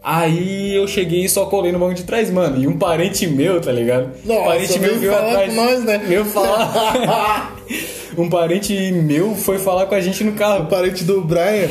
Aí 0.03 0.75
eu 0.75 0.89
cheguei 0.89 1.25
e 1.25 1.29
só 1.29 1.45
colei 1.45 1.73
no 1.73 1.79
banco 1.79 1.95
de 1.95 2.05
trás, 2.05 2.31
mano. 2.31 2.63
E 2.63 2.67
um 2.67 2.79
parente 2.79 3.27
meu, 3.27 3.61
tá 3.61 3.71
ligado? 3.71 4.09
Nossa, 4.25 4.41
um 4.41 4.45
parente 4.45 4.79
meu 4.79 4.99
veio 4.99 5.15
atrás. 5.15 5.55
com 5.55 5.61
nós, 5.63 5.85
né? 5.85 5.99
Veio 6.07 6.25
falar. 6.25 7.57
um 8.17 8.29
parente 8.31 8.73
meu 8.93 9.35
foi 9.35 9.59
falar 9.59 9.85
com 9.87 9.95
a 9.95 10.01
gente 10.01 10.25
no 10.25 10.33
carro. 10.33 10.65
O 10.65 10.67
parente 10.69 11.05
do 11.05 11.21
Brian, 11.21 11.69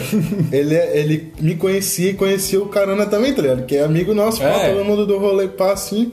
ele, 0.52 0.76
é- 0.76 0.98
ele 1.00 1.34
me 1.40 1.56
conhecia 1.56 2.12
e 2.12 2.14
conhecia 2.14 2.62
o 2.62 2.68
Carona 2.68 3.08
também, 3.08 3.34
tá 3.34 3.42
ligado? 3.42 3.66
Que 3.66 3.78
é 3.78 3.84
amigo 3.84 4.14
nosso, 4.14 4.44
É. 4.44 4.70
todo 4.74 4.86
mundo 4.86 5.08
do 5.08 5.18
rolê 5.18 5.48
pá 5.48 5.74
assim. 5.74 6.12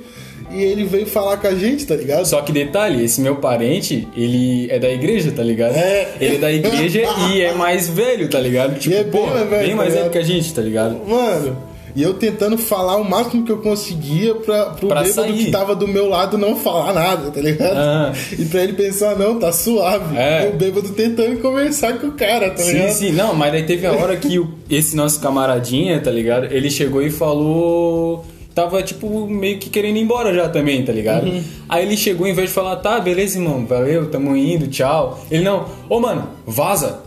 E 0.51 0.63
ele 0.63 0.85
veio 0.85 1.07
falar 1.07 1.37
com 1.39 1.49
a 1.49 1.55
gente, 1.55 1.85
tá 1.85 1.97
ligado? 1.97 2.25
Só 2.25 2.41
que 2.41 2.53
detalhe, 2.53 3.05
esse 3.05 3.21
meu 3.21 3.37
parente, 3.37 4.07
ele 4.17 4.71
é 4.71 4.79
da 4.79 4.89
igreja, 4.89 5.33
tá 5.33 5.43
ligado? 5.43 5.75
É. 5.75 6.09
Ele 6.21 6.37
é 6.37 6.39
da 6.39 6.53
igreja 6.53 7.03
e 7.31 7.43
é 7.43 7.53
mais 7.53 7.89
velho, 7.89 8.29
tá 8.31 8.39
ligado? 8.39 8.79
Tipo, 8.79 8.95
é 8.95 9.03
bem 9.03 9.11
pô, 9.11 9.27
mais 9.27 9.49
velho, 9.51 9.61
bem 9.63 9.71
tá 9.71 9.77
mais 9.77 9.95
velho 9.95 10.09
que 10.11 10.19
a 10.19 10.23
gente, 10.23 10.55
tá 10.55 10.63
ligado? 10.63 11.01
Mano, 11.07 11.57
e 11.97 12.03
eu 12.03 12.15
tentando 12.15 12.57
falar 12.59 12.97
o 12.99 13.05
máximo 13.05 13.43
que 13.45 13.51
eu 13.51 13.57
conseguia 13.59 14.35
pra, 14.35 14.67
pro 14.67 14.87
Pra 14.89 15.03
bêbado 15.03 15.15
sair. 15.29 15.47
que 15.47 15.51
tava 15.51 15.75
do 15.75 15.89
meu 15.89 16.09
lado 16.09 16.37
não 16.39 16.55
falar 16.55 16.93
nada, 16.93 17.31
tá 17.31 17.41
ligado? 17.41 17.75
Ah. 17.77 18.13
E 18.39 18.45
pra 18.45 18.63
ele 18.63 18.75
pensar, 18.75 19.17
não, 19.19 19.39
tá 19.39 19.51
suave. 19.51 20.17
É. 20.17 20.51
O 20.53 20.57
bêbado 20.57 20.91
tentando 20.91 21.41
conversar 21.41 21.99
com 21.99 22.09
o 22.09 22.13
cara, 22.13 22.51
tá 22.51 22.63
Sim, 22.63 22.73
ligado? 22.75 22.91
sim, 22.93 23.13
não, 23.13 23.35
mas 23.35 23.51
daí 23.51 23.63
teve 23.65 23.87
a 23.87 23.93
hora 23.93 24.15
que 24.17 24.39
o- 24.39 24.53
esse 24.71 24.95
nosso 24.95 25.19
camaradinha, 25.21 25.99
tá 26.01 26.11
ligado? 26.11 26.45
Ele 26.53 26.71
chegou 26.71 27.01
e 27.03 27.11
falou. 27.11 28.25
Tava, 28.55 28.83
tipo, 28.83 29.27
meio 29.27 29.59
que 29.59 29.69
querendo 29.69 29.99
ir 29.99 30.01
embora 30.01 30.33
já 30.33 30.49
também, 30.49 30.83
tá 30.83 30.91
ligado? 30.91 31.27
Uhum. 31.27 31.43
Aí 31.69 31.85
ele 31.85 31.95
chegou, 31.95 32.27
em 32.27 32.33
vez 32.33 32.49
de 32.49 32.55
falar, 32.55 32.77
tá, 32.77 32.99
beleza, 33.01 33.39
irmão, 33.39 33.67
valeu, 33.67 34.09
tamo 34.11 34.35
indo, 34.35 34.67
tchau. 34.69 35.23
Ele 35.31 35.45
não, 35.45 35.67
ô 35.91 36.01
mano, 36.01 36.27
vaza. 36.47 37.01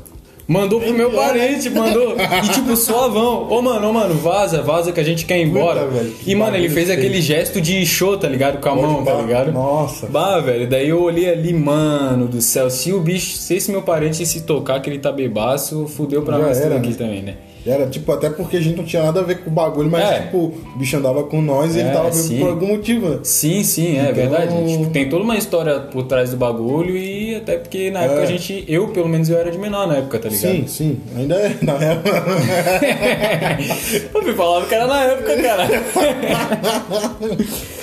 Mandou 0.49 0.81
pro 0.81 0.91
meu 0.91 1.11
parente, 1.11 1.69
mandou. 1.69 2.15
E 2.43 2.49
tipo, 2.49 2.75
suavão. 2.75 3.47
Ô 3.51 3.61
mano, 3.61 3.87
ô 3.87 3.93
mano, 3.93 4.15
vaza, 4.15 4.63
vaza 4.63 4.91
que 4.91 4.99
a 4.99 5.03
gente 5.03 5.23
quer 5.23 5.37
ir 5.37 5.43
embora. 5.43 5.81
Puta, 5.81 5.91
velho, 5.91 6.15
e 6.25 6.33
mano, 6.33 6.57
ele 6.57 6.69
fez 6.69 6.87
feio. 6.87 6.97
aquele 6.97 7.21
gesto 7.21 7.61
de 7.61 7.85
show, 7.85 8.17
tá 8.17 8.27
ligado? 8.27 8.59
Com 8.59 8.69
a 8.69 8.75
mão, 8.75 9.03
tá 9.05 9.13
ligado? 9.13 9.51
Nossa. 9.51 10.07
Bah, 10.07 10.39
velho, 10.39 10.67
daí 10.67 10.89
eu 10.89 11.03
olhei 11.03 11.29
ali, 11.29 11.53
mano 11.53 12.27
do 12.27 12.41
céu, 12.41 12.67
se 12.71 12.91
o 12.91 12.99
bicho, 12.99 13.37
se 13.37 13.53
esse 13.53 13.69
meu 13.69 13.83
parente 13.83 14.25
se 14.25 14.41
tocar 14.41 14.81
que 14.81 14.89
ele 14.89 14.97
tá 14.97 15.11
bebaço, 15.11 15.87
fudeu 15.87 16.23
pra 16.23 16.39
Já 16.39 16.43
nós 16.47 16.57
era, 16.59 16.69
tudo 16.69 16.77
aqui 16.79 16.89
né? 16.89 16.95
também, 16.95 17.21
né? 17.21 17.35
Era, 17.65 17.87
tipo, 17.87 18.09
até 18.11 18.29
porque 18.29 18.57
a 18.57 18.61
gente 18.61 18.77
não 18.77 18.85
tinha 18.85 19.03
nada 19.03 19.19
a 19.19 19.23
ver 19.23 19.39
com 19.43 19.49
o 19.49 19.53
bagulho, 19.53 19.89
mas, 19.91 20.09
É. 20.09 20.21
tipo, 20.21 20.37
o 20.37 20.77
bicho 20.77 20.95
andava 20.97 21.23
com 21.23 21.41
nós 21.41 21.75
e 21.75 21.79
ele 21.79 21.89
É, 21.89 21.91
tava 21.91 22.05
bêbado 22.05 22.21
sim. 22.23 22.39
por 22.39 22.49
algum 22.49 22.67
motivo, 22.67 23.09
né? 23.09 23.19
Sim, 23.23 23.63
sim, 23.63 23.97
é 23.97 24.01
Então- 24.03 24.13
verdade. 24.15 24.53
Tipo, 24.77 24.89
tem 24.91 25.09
toda 25.09 25.23
uma 25.23 25.37
história 25.37 25.79
por 25.79 26.03
trás 26.03 26.31
do 26.31 26.37
bagulho 26.37 26.95
e 26.97 27.35
até 27.35 27.57
porque 27.57 27.91
na 27.91 28.01
época 28.03 28.21
É. 28.21 28.23
a 28.23 28.27
gente, 28.27 28.63
eu 28.67 28.87
pelo 28.89 29.07
menos 29.09 29.29
eu 29.29 29.37
era 29.37 29.51
de 29.51 29.57
menor 29.57 29.87
na 29.87 29.97
época, 29.97 30.19
tá 30.19 30.29
ligado? 30.29 30.51
Sim, 30.51 30.67
sim. 30.67 30.99
Ainda 31.17 31.35
é, 31.35 31.55
na 31.61 31.77
real. 31.77 31.97
eu 34.13 34.23
me 34.23 34.33
falava 34.33 34.65
que 34.65 34.75
era 34.75 34.87
na 34.87 35.03
época, 35.03 35.37
cara. 35.41 35.67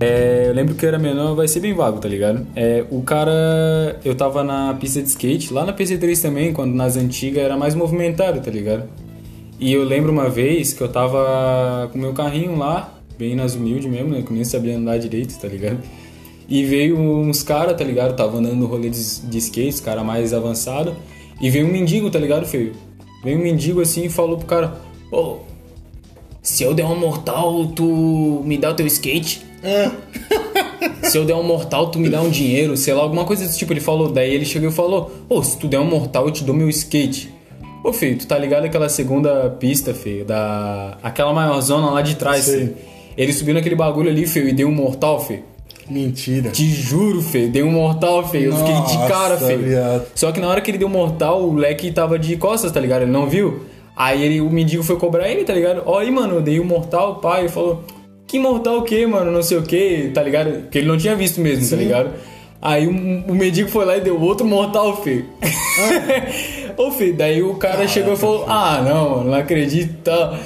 É, 0.00 0.46
eu 0.48 0.54
lembro 0.54 0.74
que 0.74 0.84
eu 0.84 0.88
era 0.88 0.98
menor, 0.98 1.34
vai 1.34 1.46
ser 1.46 1.60
bem 1.60 1.74
vago, 1.74 1.98
tá 1.98 2.08
ligado? 2.08 2.46
É, 2.56 2.84
o 2.90 3.02
cara. 3.02 4.00
Eu 4.02 4.14
tava 4.14 4.42
na 4.42 4.72
pista 4.74 5.02
de 5.02 5.08
skate, 5.08 5.52
lá 5.52 5.64
na 5.64 5.74
PC3 5.74 6.22
também, 6.22 6.52
quando 6.54 6.74
nas 6.74 6.96
antigas 6.96 7.44
era 7.44 7.56
mais 7.56 7.74
movimentado, 7.74 8.40
tá 8.40 8.50
ligado? 8.50 8.88
E 9.58 9.70
eu 9.74 9.84
lembro 9.84 10.10
uma 10.10 10.30
vez 10.30 10.72
que 10.72 10.80
eu 10.80 10.88
tava 10.88 11.90
com 11.92 11.98
meu 11.98 12.14
carrinho 12.14 12.56
lá, 12.56 12.98
bem 13.18 13.36
nas 13.36 13.54
humildes 13.54 13.90
mesmo, 13.90 14.08
né? 14.08 14.22
Que 14.22 14.30
eu 14.30 14.34
nem 14.34 14.44
sabia 14.44 14.74
andar 14.78 14.96
direito, 14.98 15.38
tá 15.38 15.46
ligado? 15.46 15.78
E 16.48 16.64
veio 16.64 16.98
uns 16.98 17.42
caras, 17.42 17.76
tá 17.76 17.84
ligado? 17.84 18.16
Tava 18.16 18.38
andando 18.38 18.56
no 18.56 18.66
rolê 18.66 18.88
de, 18.88 19.20
de 19.20 19.38
skate, 19.38 19.68
os 19.68 19.80
cara 19.80 20.02
mais 20.02 20.32
avançado. 20.32 20.96
E 21.42 21.50
veio 21.50 21.66
um 21.66 21.70
mendigo, 21.70 22.10
tá 22.10 22.18
ligado, 22.18 22.46
feio? 22.46 22.72
Veio 23.22 23.38
um 23.38 23.42
mendigo 23.42 23.82
assim 23.82 24.06
e 24.06 24.08
falou 24.08 24.38
pro 24.38 24.46
cara: 24.46 24.80
Ô, 25.12 25.40
se 26.40 26.62
eu 26.64 26.72
der 26.72 26.86
um 26.86 26.98
mortal, 26.98 27.66
tu 27.66 28.42
me 28.46 28.56
dá 28.56 28.70
o 28.70 28.74
teu 28.74 28.86
skate? 28.86 29.49
Se 31.02 31.18
eu 31.18 31.24
der 31.24 31.34
um 31.34 31.42
mortal, 31.42 31.90
tu 31.90 31.98
me 31.98 32.08
dá 32.08 32.20
um 32.22 32.30
dinheiro, 32.30 32.76
sei 32.76 32.94
lá, 32.94 33.02
alguma 33.02 33.24
coisa 33.24 33.44
desse 33.44 33.58
tipo. 33.58 33.72
Ele 33.72 33.80
falou, 33.80 34.10
daí 34.10 34.32
ele 34.32 34.44
chegou 34.44 34.68
e 34.68 34.72
falou: 34.72 35.10
Ô, 35.28 35.42
se 35.42 35.56
tu 35.58 35.66
der 35.68 35.78
um 35.80 35.84
mortal, 35.84 36.26
eu 36.26 36.30
te 36.30 36.44
dou 36.44 36.54
meu 36.54 36.68
skate. 36.68 37.32
Ô, 37.82 37.92
filho, 37.92 38.18
tu 38.18 38.26
tá 38.26 38.38
ligado 38.38 38.64
aquela 38.64 38.88
segunda 38.88 39.50
pista, 39.58 39.94
filho, 39.94 40.24
da. 40.24 40.98
aquela 41.02 41.32
maiorzona 41.32 41.90
lá 41.90 42.02
de 42.02 42.14
trás, 42.16 42.44
Sei. 42.44 42.58
filho? 42.60 42.76
Ele 43.16 43.32
subiu 43.32 43.54
naquele 43.54 43.74
bagulho 43.74 44.10
ali, 44.10 44.26
filho, 44.26 44.48
e 44.48 44.52
deu 44.52 44.68
um 44.68 44.72
mortal, 44.72 45.20
filho. 45.24 45.42
Mentira. 45.88 46.50
Te 46.50 46.66
juro, 46.70 47.20
feio, 47.20 47.50
dei 47.50 47.62
um 47.62 47.72
mortal, 47.72 48.26
feio. 48.28 48.50
Eu 48.52 48.56
fiquei 48.56 48.72
de 48.74 48.80
Nossa, 48.96 49.08
cara, 49.08 49.36
feio. 49.38 49.58
viado. 49.58 50.06
Só 50.14 50.30
que 50.30 50.40
na 50.40 50.48
hora 50.48 50.60
que 50.60 50.70
ele 50.70 50.78
deu 50.78 50.88
mortal, 50.88 51.42
o 51.42 51.54
leque 51.54 51.90
tava 51.90 52.16
de 52.18 52.36
costas, 52.36 52.70
tá 52.70 52.78
ligado? 52.78 53.02
Ele 53.02 53.10
não 53.10 53.28
viu. 53.28 53.64
Aí 53.96 54.22
ele, 54.22 54.40
o 54.40 54.48
mendigo 54.48 54.84
foi 54.84 54.96
cobrar 54.96 55.28
ele, 55.28 55.42
tá 55.44 55.52
ligado? 55.52 55.82
Ó, 55.84 55.98
aí, 55.98 56.10
mano, 56.10 56.36
eu 56.36 56.42
dei 56.42 56.60
um 56.60 56.64
mortal, 56.64 57.16
pai. 57.16 57.40
Ele 57.40 57.48
falou, 57.48 57.82
que 58.30 58.38
mortal 58.38 58.78
o 58.78 58.82
quê, 58.82 59.06
mano? 59.06 59.30
Não 59.30 59.42
sei 59.42 59.58
o 59.58 59.62
quê, 59.62 60.10
tá 60.14 60.22
ligado? 60.22 60.62
Porque 60.62 60.78
ele 60.78 60.86
não 60.88 60.96
tinha 60.96 61.14
visto 61.16 61.40
mesmo, 61.40 61.68
tá 61.68 61.76
ligado? 61.76 62.10
Aí 62.62 62.86
o, 62.86 62.90
o 62.90 63.34
mendigo 63.34 63.68
foi 63.70 63.84
lá 63.84 63.96
e 63.96 64.00
deu 64.00 64.20
outro 64.20 64.46
mortal, 64.46 65.02
feio. 65.02 65.24
Ô, 66.76 66.90
filho, 66.90 67.14
daí 67.16 67.42
o 67.42 67.54
cara 67.54 67.86
chegou 67.88 68.14
e 68.14 68.16
falou, 68.16 68.44
ah, 68.48 68.82
não, 68.86 69.10
mano, 69.10 69.30
não 69.30 69.34
acredito, 69.38 69.94
tá. 70.02 70.38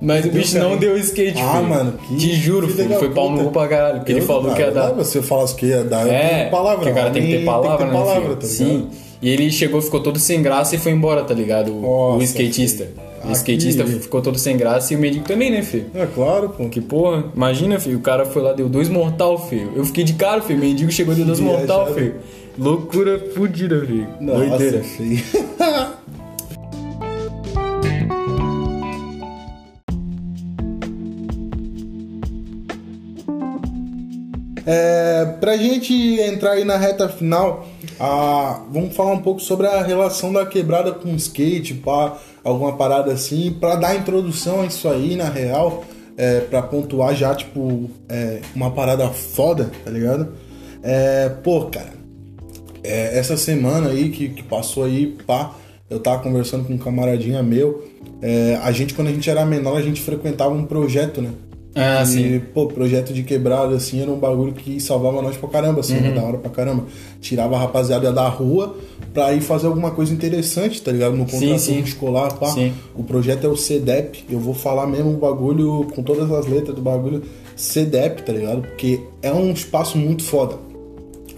Mas 0.00 0.24
o 0.26 0.30
bicho 0.30 0.58
não 0.58 0.76
deu 0.76 0.96
skate, 0.98 1.40
Ah, 1.40 1.56
filho. 1.58 1.68
mano, 1.68 1.92
que 2.08 2.16
Te 2.16 2.34
juro, 2.34 2.66
filho 2.68 2.88
filho. 2.88 2.98
Foi 2.98 3.10
pau 3.10 3.30
no 3.30 3.36
puta. 3.36 3.44
cu 3.46 3.52
pra 3.52 3.68
caralho. 3.68 3.98
Porque 3.98 4.12
ele 4.12 4.20
falou 4.20 4.50
ah, 4.50 4.54
que 4.54 4.60
ia 4.60 4.70
dar. 4.72 4.92
Você 4.94 5.22
falasse 5.22 5.54
que 5.54 5.66
ia 5.66 5.84
dar, 5.84 6.08
É, 6.08 6.48
palavra. 6.50 6.90
o 6.90 6.94
cara 6.94 7.10
tem 7.10 7.22
que 7.24 7.38
ter 7.38 7.44
palavra, 7.44 7.76
tem 7.78 7.86
que 7.86 7.92
ter 7.92 7.98
né, 7.98 8.04
palavra, 8.04 8.22
filho? 8.22 8.36
tá 8.36 8.46
Sim. 8.46 8.88
E 9.22 9.30
ele 9.30 9.50
chegou, 9.52 9.80
ficou 9.80 10.00
todo 10.00 10.18
sem 10.18 10.42
graça 10.42 10.74
e 10.74 10.78
foi 10.78 10.90
embora, 10.92 11.22
tá 11.22 11.32
ligado? 11.32 11.70
O, 11.72 11.84
o 11.84 12.12
Nossa, 12.14 12.24
skatista. 12.24 12.84
filho. 12.84 13.11
O 13.24 13.32
skatista 13.32 13.86
ficou 13.86 14.20
todo 14.20 14.38
sem 14.38 14.56
graça 14.56 14.92
e 14.92 14.96
o 14.96 14.98
mendigo 14.98 15.24
também, 15.24 15.50
né, 15.50 15.62
filho? 15.62 15.86
É 15.94 16.06
claro, 16.06 16.50
pô. 16.50 16.68
Que 16.68 16.80
porra, 16.80 17.24
imagina, 17.34 17.78
filho, 17.78 17.98
o 17.98 18.00
cara 18.02 18.24
foi 18.26 18.42
lá, 18.42 18.52
deu 18.52 18.68
dois 18.68 18.88
mortal, 18.88 19.38
filho. 19.48 19.72
Eu 19.76 19.84
fiquei 19.84 20.04
de 20.04 20.14
cara, 20.14 20.40
filho, 20.42 20.58
o 20.58 20.62
mendigo 20.62 20.90
chegou 20.90 21.14
e 21.14 21.16
deu 21.16 21.26
dois 21.26 21.38
Que 21.38 21.44
mortal, 21.44 21.86
viajado. 21.86 21.94
filho. 21.94 22.14
Loucura 22.58 23.18
fodida, 23.34 23.80
filho. 23.86 24.08
Doideira. 24.20 24.78
Nossa, 24.78 24.88
feio. 24.88 25.22
É, 34.64 35.24
pra 35.40 35.56
gente 35.56 35.92
entrar 36.20 36.52
aí 36.52 36.64
na 36.64 36.76
reta 36.76 37.08
final, 37.08 37.66
ah, 37.98 38.60
vamos 38.70 38.94
falar 38.94 39.12
um 39.12 39.18
pouco 39.22 39.40
sobre 39.40 39.66
a 39.66 39.82
relação 39.82 40.32
da 40.32 40.46
quebrada 40.46 40.92
com 40.92 41.12
o 41.12 41.16
skate, 41.16 41.74
pá, 41.74 42.16
alguma 42.44 42.76
parada 42.76 43.12
assim, 43.12 43.56
pra 43.58 43.76
dar 43.76 43.96
introdução 43.96 44.60
a 44.62 44.66
isso 44.66 44.88
aí, 44.88 45.16
na 45.16 45.28
real, 45.28 45.84
é, 46.16 46.40
pra 46.40 46.62
pontuar 46.62 47.14
já, 47.14 47.34
tipo, 47.34 47.90
é, 48.08 48.40
uma 48.54 48.70
parada 48.70 49.08
foda, 49.08 49.70
tá 49.84 49.90
ligado? 49.90 50.34
É, 50.82 51.28
pô, 51.28 51.66
cara, 51.66 51.92
é, 52.82 53.18
essa 53.18 53.36
semana 53.36 53.90
aí 53.90 54.10
que, 54.10 54.28
que 54.28 54.42
passou 54.42 54.84
aí, 54.84 55.16
pá, 55.26 55.54
eu 55.88 56.00
tava 56.00 56.22
conversando 56.22 56.64
com 56.64 56.74
um 56.74 56.78
camaradinha 56.78 57.42
meu. 57.42 57.84
é, 58.20 58.58
a 58.62 58.72
gente, 58.72 58.94
quando 58.94 59.08
a 59.08 59.12
gente 59.12 59.28
era 59.28 59.44
menor, 59.44 59.76
a 59.76 59.82
gente 59.82 60.00
frequentava 60.00 60.54
um 60.54 60.64
projeto, 60.64 61.20
né? 61.20 61.30
Ah, 61.74 62.02
e, 62.02 62.06
sim. 62.06 62.40
pô, 62.52 62.66
projeto 62.66 63.14
de 63.14 63.22
quebrada, 63.22 63.74
assim, 63.74 64.00
era 64.02 64.10
um 64.10 64.18
bagulho 64.18 64.52
que 64.52 64.78
salvava 64.78 65.22
nós 65.22 65.36
pra 65.36 65.48
caramba, 65.48 65.80
assim, 65.80 65.96
Uhum. 65.96 66.14
da 66.14 66.22
hora 66.22 66.38
pra 66.38 66.50
caramba. 66.50 66.84
Tirava 67.20 67.56
a 67.56 67.58
rapaziada 67.60 68.12
da 68.12 68.28
rua 68.28 68.76
pra 69.14 69.32
ir 69.32 69.40
fazer 69.40 69.68
alguma 69.68 69.90
coisa 69.90 70.12
interessante, 70.12 70.82
tá 70.82 70.92
ligado? 70.92 71.12
No 71.16 71.24
contraturno 71.24 71.58
sim. 71.58 71.78
escolar, 71.80 72.34
pá. 72.38 72.48
Sim. 72.48 72.72
O 72.94 73.02
projeto 73.02 73.44
é 73.46 73.48
o 73.48 73.56
CEDEP, 73.56 74.24
eu 74.28 74.38
vou 74.38 74.52
falar 74.54 74.86
mesmo 74.86 75.12
o 75.12 75.16
bagulho, 75.16 75.86
com 75.94 76.02
todas 76.02 76.30
as 76.30 76.46
letras 76.46 76.74
do 76.76 76.82
bagulho, 76.82 77.22
CEDEP, 77.56 78.22
tá 78.22 78.32
ligado? 78.32 78.62
Porque 78.62 79.00
é 79.22 79.32
um 79.32 79.50
espaço 79.52 79.96
muito 79.96 80.22
foda. 80.24 80.56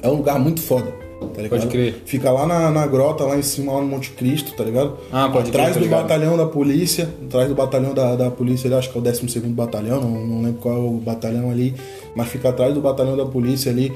É 0.03 0.09
um 0.09 0.15
lugar 0.17 0.39
muito 0.39 0.61
foda. 0.61 0.93
Tá 1.27 1.43
ligado? 1.43 1.61
Pode 1.61 1.73
crer. 1.73 2.03
Fica 2.05 2.31
lá 2.31 2.47
na, 2.47 2.71
na 2.71 2.87
grota, 2.87 3.25
lá 3.25 3.37
em 3.37 3.43
cima, 3.43 3.73
lá 3.73 3.81
no 3.81 3.87
Monte 3.87 4.11
Cristo, 4.11 4.53
tá 4.53 4.65
ligado? 4.65 4.97
Ah, 5.13 5.29
pode 5.29 5.51
crer, 5.51 5.63
Atrás 5.63 5.77
tô 5.77 5.83
do 5.83 5.91
batalhão 5.91 6.37
da 6.37 6.47
polícia, 6.47 7.09
atrás 7.25 7.49
do 7.49 7.55
batalhão 7.55 7.95
da, 7.95 8.17
da 8.17 8.31
polícia, 8.31 8.69
ali, 8.69 8.77
acho 8.77 8.91
que 8.91 8.99
é 8.99 9.01
o 9.01 9.05
12 9.05 9.41
batalhão, 9.49 10.01
não, 10.01 10.11
não 10.11 10.43
lembro 10.43 10.61
qual 10.61 10.75
é 10.75 10.79
o 10.79 10.93
batalhão 10.93 11.51
ali, 11.51 11.75
mas 12.15 12.29
fica 12.29 12.49
atrás 12.49 12.75
do 12.75 12.81
batalhão 12.81 13.17
da 13.17 13.27
polícia 13.27 13.71
ali. 13.71 13.93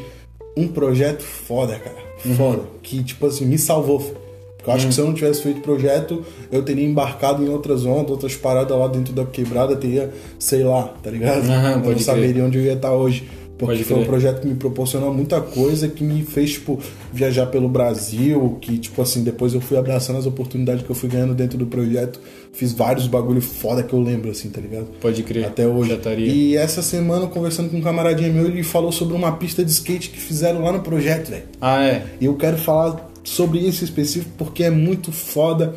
Um 0.56 0.66
projeto 0.66 1.22
foda, 1.22 1.78
cara. 1.78 1.96
Uhum. 2.24 2.34
Foda. 2.34 2.62
Que, 2.82 3.02
tipo 3.02 3.26
assim, 3.26 3.46
me 3.46 3.56
salvou. 3.56 4.00
Porque 4.56 4.70
Eu 4.70 4.74
acho 4.74 4.88
que 4.88 4.94
se 4.94 5.00
eu 5.00 5.06
não 5.06 5.14
tivesse 5.14 5.42
feito 5.42 5.60
projeto, 5.60 6.24
eu 6.50 6.62
teria 6.62 6.84
embarcado 6.84 7.44
em 7.44 7.48
outras 7.48 7.86
ondas, 7.86 8.10
outras 8.10 8.34
paradas 8.34 8.76
lá 8.76 8.88
dentro 8.88 9.12
da 9.12 9.24
quebrada, 9.24 9.76
teria, 9.76 10.12
sei 10.38 10.64
lá, 10.64 10.92
tá 11.00 11.10
ligado? 11.10 11.48
Aham, 11.48 11.82
eu 11.84 11.92
não 11.92 11.98
saberia 11.98 12.44
onde 12.44 12.58
eu 12.58 12.64
ia 12.64 12.72
estar 12.72 12.92
hoje. 12.92 13.28
Porque 13.58 13.82
foi 13.82 13.98
um 13.98 14.04
projeto 14.04 14.40
que 14.40 14.46
me 14.46 14.54
proporcionou 14.54 15.12
muita 15.12 15.40
coisa, 15.40 15.88
que 15.88 16.04
me 16.04 16.22
fez, 16.22 16.52
tipo, 16.52 16.78
viajar 17.12 17.46
pelo 17.46 17.68
Brasil, 17.68 18.56
que, 18.60 18.78
tipo 18.78 19.02
assim, 19.02 19.24
depois 19.24 19.52
eu 19.52 19.60
fui 19.60 19.76
abraçando 19.76 20.16
as 20.18 20.26
oportunidades 20.26 20.84
que 20.84 20.90
eu 20.90 20.94
fui 20.94 21.08
ganhando 21.08 21.34
dentro 21.34 21.58
do 21.58 21.66
projeto. 21.66 22.20
Fiz 22.52 22.72
vários 22.72 23.08
bagulho 23.08 23.40
foda 23.40 23.82
que 23.82 23.92
eu 23.92 24.00
lembro, 24.00 24.30
assim, 24.30 24.48
tá 24.48 24.60
ligado? 24.60 24.86
Pode 25.00 25.22
crer. 25.24 25.44
Até 25.46 25.66
hoje. 25.66 25.98
E 26.18 26.56
essa 26.56 26.82
semana, 26.82 27.26
conversando 27.26 27.68
com 27.68 27.78
um 27.78 27.82
camaradinho 27.82 28.32
meu, 28.32 28.46
ele 28.46 28.62
falou 28.62 28.92
sobre 28.92 29.14
uma 29.14 29.32
pista 29.32 29.64
de 29.64 29.70
skate 29.70 30.10
que 30.10 30.18
fizeram 30.18 30.62
lá 30.62 30.72
no 30.72 30.80
projeto, 30.80 31.30
velho. 31.30 31.44
Ah, 31.60 31.84
é. 31.84 32.06
E 32.20 32.26
eu 32.26 32.36
quero 32.36 32.56
falar 32.56 33.10
sobre 33.24 33.58
isso 33.58 33.84
específico 33.84 34.30
porque 34.38 34.62
é 34.62 34.70
muito 34.70 35.12
foda 35.12 35.74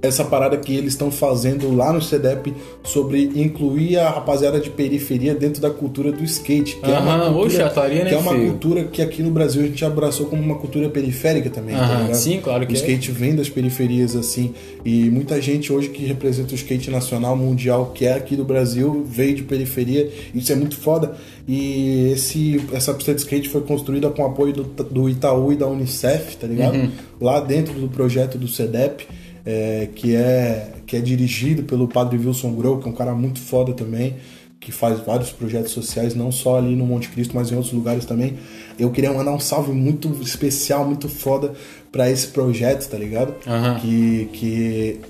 essa 0.00 0.24
parada 0.24 0.56
que 0.56 0.74
eles 0.74 0.92
estão 0.92 1.10
fazendo 1.10 1.74
lá 1.74 1.92
no 1.92 2.00
CEDEP 2.00 2.54
sobre 2.82 3.30
incluir 3.34 3.98
a 3.98 4.10
rapaziada 4.10 4.60
de 4.60 4.70
periferia 4.70 5.34
dentro 5.34 5.60
da 5.60 5.70
cultura 5.70 6.12
do 6.12 6.22
skate. 6.24 6.76
Que 6.76 6.90
é 6.90 6.98
uma 6.98 7.18
cultura, 7.18 7.46
oxe, 7.46 7.62
estaria, 7.62 8.04
né, 8.04 8.10
que 8.10 8.14
é 8.14 8.18
uma 8.18 8.34
cultura 8.34 8.84
que 8.84 9.02
aqui 9.02 9.22
no 9.22 9.30
Brasil 9.30 9.62
a 9.62 9.66
gente 9.66 9.84
abraçou 9.84 10.26
como 10.26 10.42
uma 10.42 10.56
cultura 10.56 10.88
periférica 10.88 11.50
também. 11.50 11.74
tá 11.74 11.82
Aham, 11.82 12.02
ligado? 12.02 12.16
sim, 12.16 12.40
claro 12.40 12.66
que 12.66 12.72
o 12.72 12.76
é. 12.76 12.78
skate 12.78 13.10
vem 13.10 13.34
das 13.34 13.48
periferias 13.48 14.14
assim. 14.14 14.54
E 14.84 15.10
muita 15.10 15.40
gente 15.40 15.72
hoje 15.72 15.88
que 15.88 16.04
representa 16.04 16.52
o 16.52 16.54
skate 16.54 16.90
nacional, 16.90 17.36
mundial, 17.36 17.92
que 17.94 18.06
é 18.06 18.14
aqui 18.14 18.36
do 18.36 18.44
Brasil, 18.44 19.04
veio 19.08 19.34
de 19.34 19.42
periferia. 19.42 20.10
Isso 20.34 20.52
é 20.52 20.56
muito 20.56 20.76
foda. 20.76 21.16
E 21.46 22.10
esse, 22.12 22.60
essa 22.72 22.92
pista 22.92 23.14
de 23.14 23.20
skate 23.20 23.48
foi 23.48 23.62
construída 23.62 24.10
com 24.10 24.24
apoio 24.24 24.52
do, 24.52 24.64
do 24.64 25.08
Itaú 25.08 25.52
e 25.52 25.56
da 25.56 25.66
Unicef, 25.66 26.36
tá 26.36 26.46
ligado? 26.46 26.74
Uhum. 26.74 26.90
Lá 27.18 27.40
dentro 27.40 27.72
do 27.74 27.88
projeto 27.88 28.36
do 28.36 28.46
CEDEP. 28.46 29.06
É, 29.50 29.88
que, 29.94 30.14
é, 30.14 30.72
que 30.86 30.94
é 30.94 31.00
dirigido 31.00 31.62
pelo 31.62 31.88
padre 31.88 32.18
Wilson 32.18 32.52
Grow, 32.52 32.78
que 32.78 32.86
é 32.86 32.90
um 32.92 32.94
cara 32.94 33.14
muito 33.14 33.40
foda 33.40 33.72
também, 33.72 34.16
que 34.60 34.70
faz 34.70 35.00
vários 35.00 35.30
projetos 35.30 35.72
sociais, 35.72 36.14
não 36.14 36.30
só 36.30 36.58
ali 36.58 36.76
no 36.76 36.84
Monte 36.84 37.08
Cristo, 37.08 37.34
mas 37.34 37.50
em 37.50 37.54
outros 37.54 37.72
lugares 37.72 38.04
também. 38.04 38.34
Eu 38.78 38.90
queria 38.90 39.10
mandar 39.10 39.32
um 39.32 39.40
salve 39.40 39.72
muito 39.72 40.14
especial, 40.20 40.84
muito 40.84 41.08
foda 41.08 41.54
pra 41.90 42.10
esse 42.10 42.26
projeto, 42.26 42.86
tá 42.90 42.98
ligado? 42.98 43.36
Aham. 43.46 43.78
Que, 43.80 44.28
que 44.34 45.00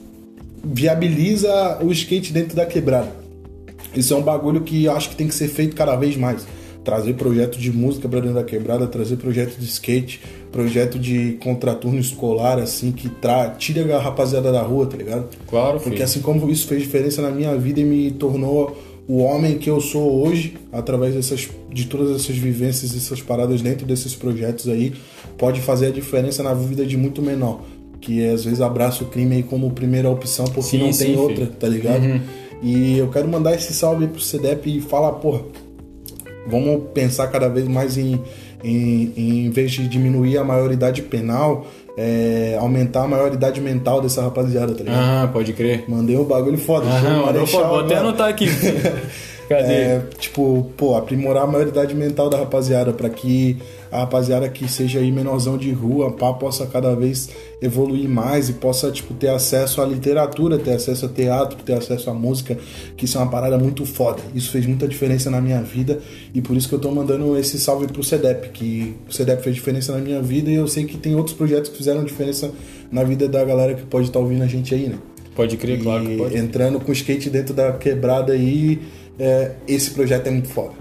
viabiliza 0.63 1.79
o 1.83 1.91
skate 1.91 2.33
dentro 2.33 2.55
da 2.55 2.65
quebrada. 2.65 3.13
Isso 3.93 4.15
é 4.15 4.17
um 4.17 4.23
bagulho 4.23 4.61
que 4.61 4.85
eu 4.85 4.93
acho 4.93 5.11
que 5.11 5.17
tem 5.17 5.27
que 5.27 5.35
ser 5.35 5.49
feito 5.49 5.75
cada 5.75 5.97
vez 5.97 6.17
mais. 6.17 6.47
Trazer 6.89 7.13
projeto 7.13 7.59
de 7.59 7.71
música 7.71 8.09
pra 8.09 8.19
dentro 8.19 8.37
da 8.37 8.43
quebrada, 8.43 8.87
trazer 8.87 9.17
projeto 9.17 9.59
de 9.59 9.67
skate, 9.67 10.23
projeto 10.51 10.99
de 10.99 11.33
contraturno 11.39 12.01
escolar, 12.01 12.59
assim, 12.59 12.93
que 12.93 13.11
tra 13.11 13.51
tira 13.51 13.95
a 13.95 14.01
rapaziada 14.01 14.51
da 14.51 14.63
rua, 14.63 14.87
tá 14.87 14.97
ligado? 14.97 15.27
Claro, 15.51 15.75
Porque 15.75 15.91
filho. 15.91 16.05
assim 16.05 16.21
como 16.21 16.51
isso 16.51 16.67
fez 16.67 16.81
diferença 16.85 17.21
na 17.21 17.31
minha 17.31 17.55
vida 17.59 17.79
e 17.79 17.85
me 17.85 18.11
tornou 18.13 18.75
o 19.07 19.19
homem 19.19 19.59
que 19.59 19.69
eu 19.69 19.83
sou 19.83 20.27
hoje, 20.27 20.55
através 20.73 21.15
dessas, 21.15 21.47
de 21.71 21.85
todas 21.85 22.17
essas 22.19 22.37
vivências, 22.39 22.97
essas 22.97 23.21
paradas 23.21 23.61
dentro 23.61 23.85
desses 23.85 24.15
projetos 24.15 24.67
aí, 24.67 24.95
pode 25.37 25.61
fazer 25.61 25.89
a 25.89 25.91
diferença 25.91 26.43
na 26.43 26.55
vida 26.55 26.87
de 26.87 26.97
muito 26.97 27.21
menor. 27.21 27.61
Que 28.01 28.27
às 28.31 28.47
vezes 28.47 28.63
abraça 28.63 29.05
o 29.05 29.09
crime 29.09 29.37
aí 29.37 29.43
como 29.43 29.71
primeira 29.73 30.09
opção, 30.09 30.47
porque 30.47 30.63
Sim, 30.71 30.79
não 30.79 30.93
sim, 30.95 30.99
tem 31.05 31.09
filho. 31.09 31.21
outra, 31.21 31.47
tá 31.49 31.69
ligado? 31.69 32.23
E 32.63 32.97
eu 32.97 33.09
quero 33.11 33.29
mandar 33.29 33.55
esse 33.55 33.75
salve 33.75 34.05
aí 34.07 34.11
pro 34.11 34.23
CEDEP 34.23 34.79
e 34.79 34.81
falar, 34.81 35.13
porra, 35.13 35.43
vamos 36.49 36.83
pensar 36.95 37.29
cada 37.29 37.49
vez 37.49 37.67
mais 37.69 37.97
em, 37.97 38.21
em, 38.63 39.13
em 39.17 39.51
vez 39.51 39.73
de 39.73 39.89
diminuir 39.89 40.39
a 40.39 40.45
maioridade 40.45 41.03
penal, 41.03 41.67
é, 41.97 42.57
aumentar 42.61 43.05
a 43.05 43.09
maioridade 43.09 43.61
mental 43.61 44.01
dessa 44.01 44.23
rapaziada, 44.23 44.73
tá 44.73 44.85
ligado? 44.85 44.99
Aham, 44.99 45.29
pode 45.33 45.53
crer. 45.53 45.85
Mandei 45.89 46.17
um 46.17 46.25
bagulho 46.25 46.59
foda. 46.59 46.87
Mandou, 46.87 47.27
Marechal, 47.27 47.63
pô, 47.63 47.69
vou 47.69 47.81
até 47.81 47.97
anotar 47.97 48.29
aqui. 48.29 48.47
Cadê? 49.49 49.73
É, 49.73 50.03
tipo, 50.19 50.71
pô, 50.77 50.95
aprimorar 50.95 51.45
a 51.45 51.47
maioridade 51.47 51.95
mental 51.95 52.29
da 52.29 52.37
rapaziada 52.37 52.93
pra 52.93 53.09
que 53.09 53.57
a 53.91 53.99
rapaziada 54.01 54.49
que 54.49 54.71
seja 54.71 54.99
aí 54.99 55.11
menorzão 55.11 55.57
de 55.57 55.71
rua, 55.73 56.13
pá, 56.13 56.33
possa 56.33 56.67
cada 56.67 56.95
vez 56.95 57.29
evoluir 57.61 58.09
mais 58.09 58.49
e 58.49 58.53
possa, 58.55 58.91
tipo, 58.91 59.15
ter 59.15 59.29
acesso 59.29 59.81
à 59.81 59.87
literatura, 59.87 60.59
ter 60.59 60.73
acesso 60.73 61.07
a 61.07 61.09
teatro, 61.09 61.59
ter 61.63 61.75
acesso 61.75 62.11
à 62.11 62.15
música, 62.15 62.57
que 62.97 63.05
isso 63.05 63.19
é 63.19 63.21
uma 63.21 63.31
parada 63.31 63.59
muito 63.59 63.85
foda. 63.85 64.23
Isso 64.35 64.51
fez 64.51 64.67
muita 64.67 64.87
diferença 64.87 65.31
na 65.31 65.41
minha 65.41 65.61
vida 65.63 66.01
e 66.35 66.41
por 66.41 66.57
isso 66.57 66.69
que 66.69 66.75
eu 66.75 66.79
tô 66.79 66.91
mandando 66.91 67.37
esse 67.39 67.59
salve 67.59 67.87
pro 67.89 68.03
CEDEP, 68.03 68.51
que 68.51 68.95
o 69.09 69.13
CEDEP 69.13 69.43
fez 69.43 69.55
diferença 69.57 69.93
na 69.93 69.99
minha 69.99 70.21
vida 70.23 70.51
e 70.51 70.55
eu 70.55 70.69
sei 70.69 70.85
que 70.85 70.97
tem 70.97 71.15
outros 71.15 71.37
projetos 71.37 71.71
que 71.71 71.77
fizeram 71.77 72.05
diferença 72.05 72.51
na 72.91 73.05
vida 73.05 73.29
da 73.29 73.45
galera 73.45 73.75
que 73.75 73.83
pode 73.83 74.07
estar 74.07 74.19
ouvindo 74.19 74.43
a 74.43 74.47
gente 74.47 74.75
aí, 74.75 74.87
né? 74.89 74.99
Pode 75.35 75.57
crer, 75.57 75.81
claro 75.83 76.05
que 76.05 76.13
E 76.13 76.17
pode. 76.17 76.37
entrando 76.37 76.81
com 76.81 76.91
skate 76.93 77.31
dentro 77.31 77.55
da 77.55 77.73
quebrada 77.73 78.33
aí, 78.33 78.81
é, 79.19 79.53
esse 79.69 79.91
projeto 79.91 80.27
é 80.27 80.31
muito 80.31 80.49
foda. 80.49 80.73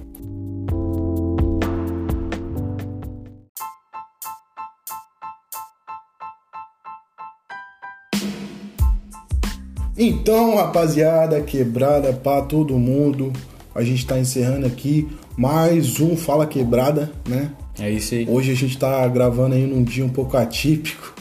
Então, 9.99 10.55
rapaziada, 10.57 11.41
quebrada 11.41 12.13
pra 12.13 12.43
todo 12.43 12.77
mundo. 12.77 13.33
A 13.73 13.81
gente 13.83 14.05
tá 14.05 14.19
encerrando 14.19 14.67
aqui 14.67 15.07
mais 15.35 15.99
um 15.99 16.15
Fala 16.15 16.45
Quebrada, 16.45 17.11
né? 17.27 17.51
É 17.79 17.89
isso 17.89 18.13
aí. 18.13 18.27
Hoje 18.29 18.51
a 18.51 18.55
gente 18.55 18.77
tá 18.77 19.07
gravando 19.07 19.55
aí 19.55 19.65
num 19.65 19.83
dia 19.83 20.05
um 20.05 20.09
pouco 20.09 20.37
atípico, 20.37 21.15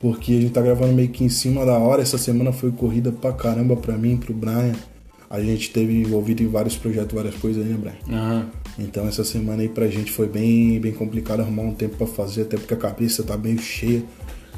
porque 0.00 0.32
a 0.32 0.40
gente 0.40 0.52
tá 0.52 0.62
gravando 0.62 0.94
meio 0.94 1.10
que 1.10 1.22
em 1.22 1.28
cima 1.28 1.66
da 1.66 1.76
hora. 1.76 2.00
Essa 2.00 2.16
semana 2.16 2.52
foi 2.52 2.72
corrida 2.72 3.12
pra 3.12 3.34
caramba 3.34 3.76
pra 3.76 3.98
mim, 3.98 4.16
pro 4.16 4.32
Brian. 4.32 4.72
A 5.28 5.38
gente 5.42 5.70
teve 5.70 6.00
envolvido 6.00 6.42
em 6.42 6.48
vários 6.48 6.74
projetos, 6.74 7.14
várias 7.14 7.34
coisas 7.34 7.62
aí, 7.62 7.70
né, 7.70 7.76
Brian? 7.78 8.18
Aham. 8.18 8.46
Então 8.78 9.06
essa 9.06 9.24
semana 9.24 9.60
aí 9.60 9.68
pra 9.68 9.88
gente 9.88 10.10
foi 10.10 10.26
bem, 10.26 10.80
bem 10.80 10.92
complicado 10.92 11.40
arrumar 11.40 11.64
um 11.64 11.74
tempo 11.74 11.96
pra 11.96 12.06
fazer, 12.06 12.42
até 12.42 12.56
porque 12.56 12.72
a 12.72 12.78
cabeça 12.78 13.22
tá 13.22 13.36
meio 13.36 13.58
cheia. 13.58 14.02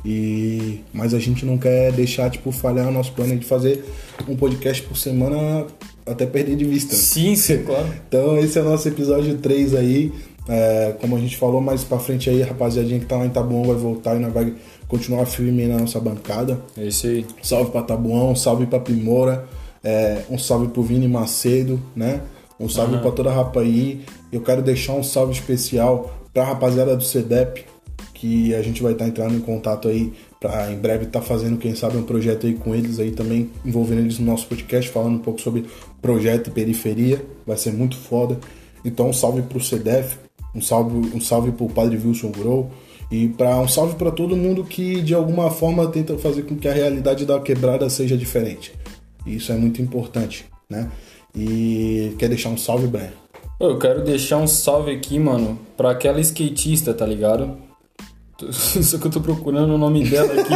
E 0.05 0.81
mas 0.93 1.15
a 1.15 1.19
gente 1.19 1.47
não 1.47 1.57
quer 1.57 1.93
deixar 1.93 2.31
tipo 2.31 2.53
falhar 2.53 2.89
o 2.89 2.93
nosso 2.93 3.13
plano 3.13 3.37
de 3.37 3.47
fazer 3.47 3.85
um 4.29 4.37
podcast 4.37 4.83
por 4.83 4.97
semana 4.97 5.67
até 6.07 6.27
perder 6.27 6.57
de 6.57 6.65
vista. 6.65 6.95
Sim, 6.95 7.35
sim, 7.35 7.63
claro. 7.65 7.89
Então 8.07 8.39
esse 8.39 8.59
é 8.59 8.63
o 8.63 8.65
nosso 8.65 8.87
episódio 8.89 9.39
3 9.39 9.75
aí. 9.75 10.13
É, 10.47 10.95
como 11.01 11.17
a 11.17 11.19
gente 11.19 11.39
falou 11.39 11.61
mais 11.61 11.85
pra 11.85 11.99
frente 11.99 12.29
aí, 12.29 12.43
a 12.43 12.47
rapaziadinha 12.47 13.01
que 13.01 13.07
tá 13.07 13.17
lá 13.17 13.25
em 13.25 13.31
Tabuão 13.31 13.65
vai 13.65 13.77
voltar 13.77 14.15
e 14.15 14.19
nós 14.19 14.33
vai 14.33 14.53
continuar 14.87 15.25
firme 15.25 15.63
aí 15.63 15.69
na 15.69 15.79
nossa 15.79 15.99
bancada. 15.99 16.61
É 16.77 16.85
isso 16.85 17.07
aí. 17.07 17.25
Salve 17.43 17.71
pra 17.71 17.83
Tabuão, 17.83 18.33
um 18.33 18.37
salve 18.37 18.67
pra 18.67 18.79
Primora, 18.79 19.47
é, 19.83 20.23
um 20.29 20.39
salve 20.39 20.69
pro 20.69 20.83
Vini 20.83 21.09
Macedo, 21.09 21.81
né? 21.97 22.21
Um 22.61 22.69
salve 22.69 22.99
pra 22.99 23.11
toda 23.11 23.31
a 23.31 23.35
rapa 23.35 23.61
aí. 23.61 24.03
Eu 24.31 24.43
quero 24.43 24.63
deixar 24.63 24.93
um 24.93 25.03
salve 25.03 25.33
especial 25.33 26.15
pra 26.33 26.45
rapaziada 26.45 26.97
do 26.97 27.03
CEDEP, 27.03 27.65
que 28.25 28.55
a 28.55 28.63
gente 28.63 28.83
vai 28.83 28.93
estar 28.93 29.07
entrando 29.07 29.35
em 29.35 29.41
contato 29.41 29.87
aí 29.87 30.11
pra 30.41 30.73
em 30.73 30.79
breve 30.79 31.05
estar 31.05 31.21
fazendo, 31.21 31.59
quem 31.59 31.75
sabe, 31.75 31.99
um 31.99 32.03
projeto 32.03 32.47
aí 32.47 32.55
com 32.55 32.75
eles 32.75 32.99
aí 32.99 33.11
também, 33.11 33.51
envolvendo 33.67 34.01
eles 34.01 34.19
no 34.19 34.25
nosso 34.25 34.47
podcast, 34.47 34.91
falando 34.91 35.17
um 35.17 35.19
pouco 35.19 35.43
sobre 35.43 35.67
projeto 36.01 36.49
e 36.49 36.51
periferia. 36.51 37.23
Vai 37.47 37.59
ser 37.59 37.75
muito 37.75 37.99
foda. 37.99 38.39
Então, 38.83 39.11
um 39.11 39.13
salve 39.13 39.43
pro 39.43 39.61
CEDEF, 39.61 40.17
um 40.55 40.63
salve, 40.63 40.97
um 41.15 41.21
salve 41.21 41.53
pro 41.53 41.69
Padre 41.69 42.01
Wilson 42.03 42.31
Grow. 42.31 42.71
E 43.11 43.29
para 43.29 43.61
um 43.61 43.69
salve 43.69 43.95
para 43.97 44.11
todo 44.11 44.35
mundo 44.35 44.65
que 44.65 45.03
de 45.03 45.13
alguma 45.13 45.51
forma 45.51 45.87
tenta 45.89 46.17
fazer 46.17 46.45
com 46.45 46.57
que 46.57 46.67
a 46.67 46.73
realidade 46.73 47.27
da 47.27 47.39
quebrada 47.39 47.91
seja 47.91 48.17
diferente. 48.17 48.73
Isso 49.27 49.53
é 49.53 49.55
muito 49.55 49.83
importante, 49.83 50.47
né? 50.71 50.91
E 51.37 52.15
quer 52.19 52.31
deixar 52.31 52.49
um 52.49 52.57
salve? 52.57 52.89
Pô, 53.59 53.67
Eu 53.67 53.79
quero 53.79 54.03
deixar 54.03 54.39
um 54.39 54.47
salve 54.47 54.93
aqui, 54.93 55.19
mano, 55.19 55.59
pra 55.77 55.91
aquela 55.91 56.21
skatista, 56.21 56.95
tá 56.95 57.05
ligado? 57.05 57.74
Só 58.53 58.99
que 58.99 59.07
eu 59.07 59.11
tô 59.11 59.21
procurando 59.21 59.75
o 59.75 59.79
nome 59.79 60.05
dela 60.05 60.33
aqui. 60.33 60.55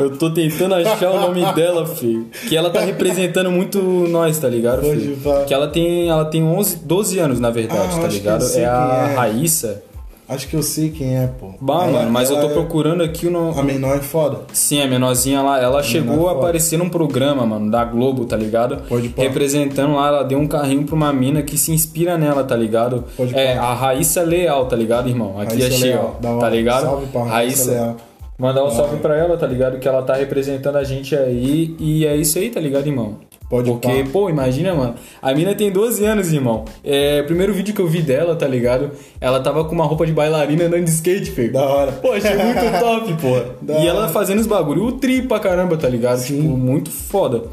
Eu 0.00 0.16
tô 0.16 0.30
tentando 0.30 0.74
achar 0.74 1.10
o 1.10 1.20
nome 1.20 1.44
dela, 1.54 1.86
filho. 1.86 2.26
Que 2.48 2.56
ela 2.56 2.70
tá 2.70 2.80
representando 2.80 3.50
muito 3.50 3.80
nós, 3.80 4.38
tá 4.38 4.48
ligado, 4.48 4.82
filho? 4.82 5.18
Que 5.46 5.54
ela 5.54 5.68
tem, 5.68 6.08
ela 6.08 6.24
tem 6.24 6.42
11, 6.42 6.76
12 6.84 7.18
anos, 7.18 7.40
na 7.40 7.50
verdade, 7.50 7.94
Ah, 7.96 8.00
tá 8.02 8.08
ligado? 8.08 8.44
É 8.54 8.64
a 8.64 9.08
é. 9.10 9.14
Raíssa. 9.16 9.82
Acho 10.28 10.46
que 10.46 10.54
eu 10.54 10.62
sei 10.62 10.90
quem 10.90 11.16
é, 11.16 11.26
pô. 11.26 11.52
Bah, 11.58 11.84
Ela- 11.84 11.92
mano, 12.00 12.10
mas 12.10 12.28
eu 12.30 12.38
tô 12.38 12.48
é- 12.48 12.52
procurando 12.52 13.02
aqui 13.02 13.26
o 13.26 13.30
nome. 13.30 13.58
A 13.58 13.62
menor 13.62 13.96
é 13.96 14.00
foda. 14.00 14.40
Sim, 14.52 14.82
a 14.82 14.86
menorzinha 14.86 15.40
lá, 15.40 15.58
ela 15.58 15.82
chegou 15.82 16.28
a 16.28 16.32
foda. 16.34 16.40
aparecer 16.40 16.76
num 16.78 16.90
programa, 16.90 17.46
mano, 17.46 17.70
da 17.70 17.82
Globo, 17.84 18.26
tá 18.26 18.36
ligado? 18.36 18.82
Pode 18.88 19.08
pá. 19.08 19.22
Representando 19.22 19.94
lá, 19.94 20.08
ela 20.08 20.22
deu 20.24 20.38
um 20.38 20.46
carrinho 20.46 20.84
pra 20.84 20.94
uma 20.94 21.12
mina 21.14 21.40
que 21.42 21.56
se 21.56 21.72
inspira 21.72 22.18
nela, 22.18 22.44
tá 22.44 22.54
ligado? 22.54 23.04
Pode 23.16 23.34
é, 23.34 23.56
pá. 23.56 23.62
a 23.62 23.74
Raíssa 23.74 24.22
Leal, 24.22 24.66
tá 24.66 24.76
ligado, 24.76 25.08
irmão? 25.08 25.40
Aqui 25.40 25.54
Raíssa 25.54 25.68
achei, 25.74 25.90
Leal, 25.92 26.18
hora. 26.22 26.38
Tá 26.40 26.50
ligado? 26.50 26.82
Salve 26.82 27.06
pra 27.06 27.24
Raíssa 27.24 27.70
Leal. 27.70 27.96
Mandar 28.38 28.64
um 28.64 28.70
salve 28.70 28.98
pra 28.98 29.16
ela, 29.16 29.36
tá 29.36 29.46
ligado? 29.48 29.80
Que 29.80 29.88
ela 29.88 30.00
tá 30.02 30.14
representando 30.14 30.76
a 30.76 30.84
gente 30.84 31.16
aí. 31.16 31.74
E 31.80 32.06
é 32.06 32.14
isso 32.16 32.38
aí, 32.38 32.50
tá 32.50 32.60
ligado, 32.60 32.86
irmão? 32.86 33.16
Pode 33.48 33.70
Porque, 33.70 34.04
pá. 34.04 34.10
pô, 34.12 34.28
imagina, 34.28 34.74
mano. 34.74 34.94
A 35.22 35.34
mina 35.34 35.54
tem 35.54 35.70
12 35.70 36.04
anos, 36.04 36.32
irmão. 36.32 36.64
É, 36.84 37.20
o 37.22 37.26
primeiro 37.26 37.54
vídeo 37.54 37.74
que 37.74 37.80
eu 37.80 37.86
vi 37.88 38.02
dela, 38.02 38.36
tá 38.36 38.46
ligado? 38.46 38.90
Ela 39.20 39.40
tava 39.40 39.64
com 39.64 39.74
uma 39.74 39.84
roupa 39.86 40.04
de 40.04 40.12
bailarina 40.12 40.64
andando 40.64 40.84
de 40.84 40.90
skate, 40.90 41.30
filho. 41.30 41.52
Da 41.52 41.62
hora. 41.64 41.92
Pô, 41.92 42.12
achei 42.12 42.36
muito 42.36 42.60
top, 42.78 43.14
pô. 43.14 43.40
Da 43.64 43.78
e 43.80 43.86
ela 43.86 44.02
hora. 44.02 44.08
fazendo 44.12 44.38
os 44.40 44.46
bagulho, 44.46 44.84
o 44.84 44.92
tri 44.92 45.22
pra 45.22 45.40
caramba, 45.40 45.76
tá 45.78 45.88
ligado? 45.88 46.18
Sim. 46.18 46.42
Tipo, 46.42 46.56
muito 46.56 46.90
foda. 46.90 47.44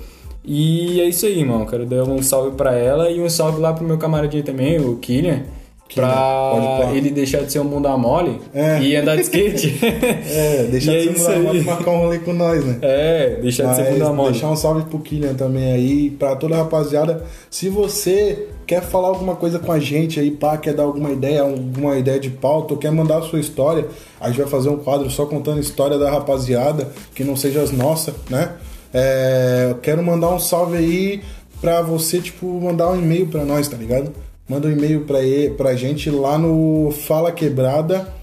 E 0.44 1.00
é 1.02 1.06
isso 1.06 1.26
aí, 1.26 1.40
irmão. 1.40 1.66
Quero 1.66 1.86
dar 1.86 2.04
um 2.04 2.22
salve 2.22 2.56
pra 2.58 2.76
ela 2.76 3.10
e 3.10 3.20
um 3.22 3.30
salve 3.30 3.60
lá 3.62 3.72
pro 3.74 3.86
meu 3.86 3.98
camaradinho 3.98 4.44
também, 4.44 4.80
o 4.80 4.98
Killian. 4.98 5.44
Killian, 5.88 6.08
Pra 6.10 6.92
ele 6.96 7.12
deixar 7.12 7.44
de 7.44 7.52
ser 7.52 7.60
um 7.60 7.66
bunda 7.68 7.96
mole 7.96 8.42
É. 8.54 8.82
e 8.82 8.96
andar 8.96 9.16
de 9.16 9.22
skate. 9.22 9.78
É, 9.84 10.64
deixar 10.72 10.94
é 10.94 11.00
de 11.02 11.10
isso 11.14 11.24
ser 11.26 11.32
aí. 11.34 11.42
moto 11.44 11.56
e 11.58 11.62
marcar 11.62 11.92
um 11.92 11.98
rolê 12.00 12.20
com 12.20 12.34
nós, 12.34 12.66
né? 12.66 12.78
É, 12.82 13.38
deixar 13.42 13.68
de 13.70 13.76
ser 13.76 13.82
Mas 13.84 13.94
bunda 13.94 14.12
mole. 14.14 14.32
deixar 14.32 14.50
um 14.50 14.56
salve 14.56 14.84
pro 14.90 15.00
Killian 15.00 15.36
também 15.36 15.72
aí, 15.74 16.10
pra 16.10 16.36
toda 16.36 16.56
a 16.56 16.58
rapaziada. 16.60 17.24
Se 17.50 17.70
você 17.70 18.48
quer 18.66 18.82
falar 18.82 19.10
alguma 19.10 19.36
coisa 19.36 19.60
com 19.60 19.72
a 19.72 19.80
gente 19.80 20.20
aí, 20.20 20.32
pá, 20.32 20.58
quer 20.58 20.74
dar 20.74 20.84
alguma 20.84 21.12
ideia, 21.12 21.42
alguma 21.44 21.96
ideia 21.98 22.20
de 22.20 22.32
pauta, 22.32 22.74
ou 22.74 22.80
quer 22.80 22.92
mandar 22.92 23.20
a 23.20 23.22
sua 23.22 23.40
história, 23.40 23.86
a 24.20 24.28
gente 24.30 24.40
vai 24.42 24.48
fazer 24.48 24.70
um 24.70 24.78
quadro 24.78 25.08
só 25.12 25.26
contando 25.28 25.58
a 25.60 25.62
história 25.62 26.00
da 26.00 26.10
rapaziada, 26.10 26.90
que 27.14 27.24
não 27.24 27.36
seja 27.36 27.62
as 27.62 27.72
nossas, 27.72 28.16
né? 28.30 28.54
É, 28.92 29.68
eu 29.70 29.76
quero 29.76 30.02
mandar 30.02 30.30
um 30.34 30.40
salve 30.40 30.78
aí 30.78 31.22
pra 31.62 31.82
você, 31.82 32.20
tipo, 32.20 32.48
mandar 32.60 32.90
um 32.90 32.96
e-mail 33.00 33.28
pra 33.28 33.46
nós, 33.46 33.68
tá 33.68 33.78
ligado? 33.78 34.12
Manda 34.48 34.68
um 34.68 34.72
e-mail 34.72 35.02
pra, 35.02 35.24
e- 35.24 35.50
pra 35.52 35.76
gente 35.76 36.10
lá 36.10 36.38
no 36.38 36.92
Fala 36.92 37.32
Quebrada 37.32 38.14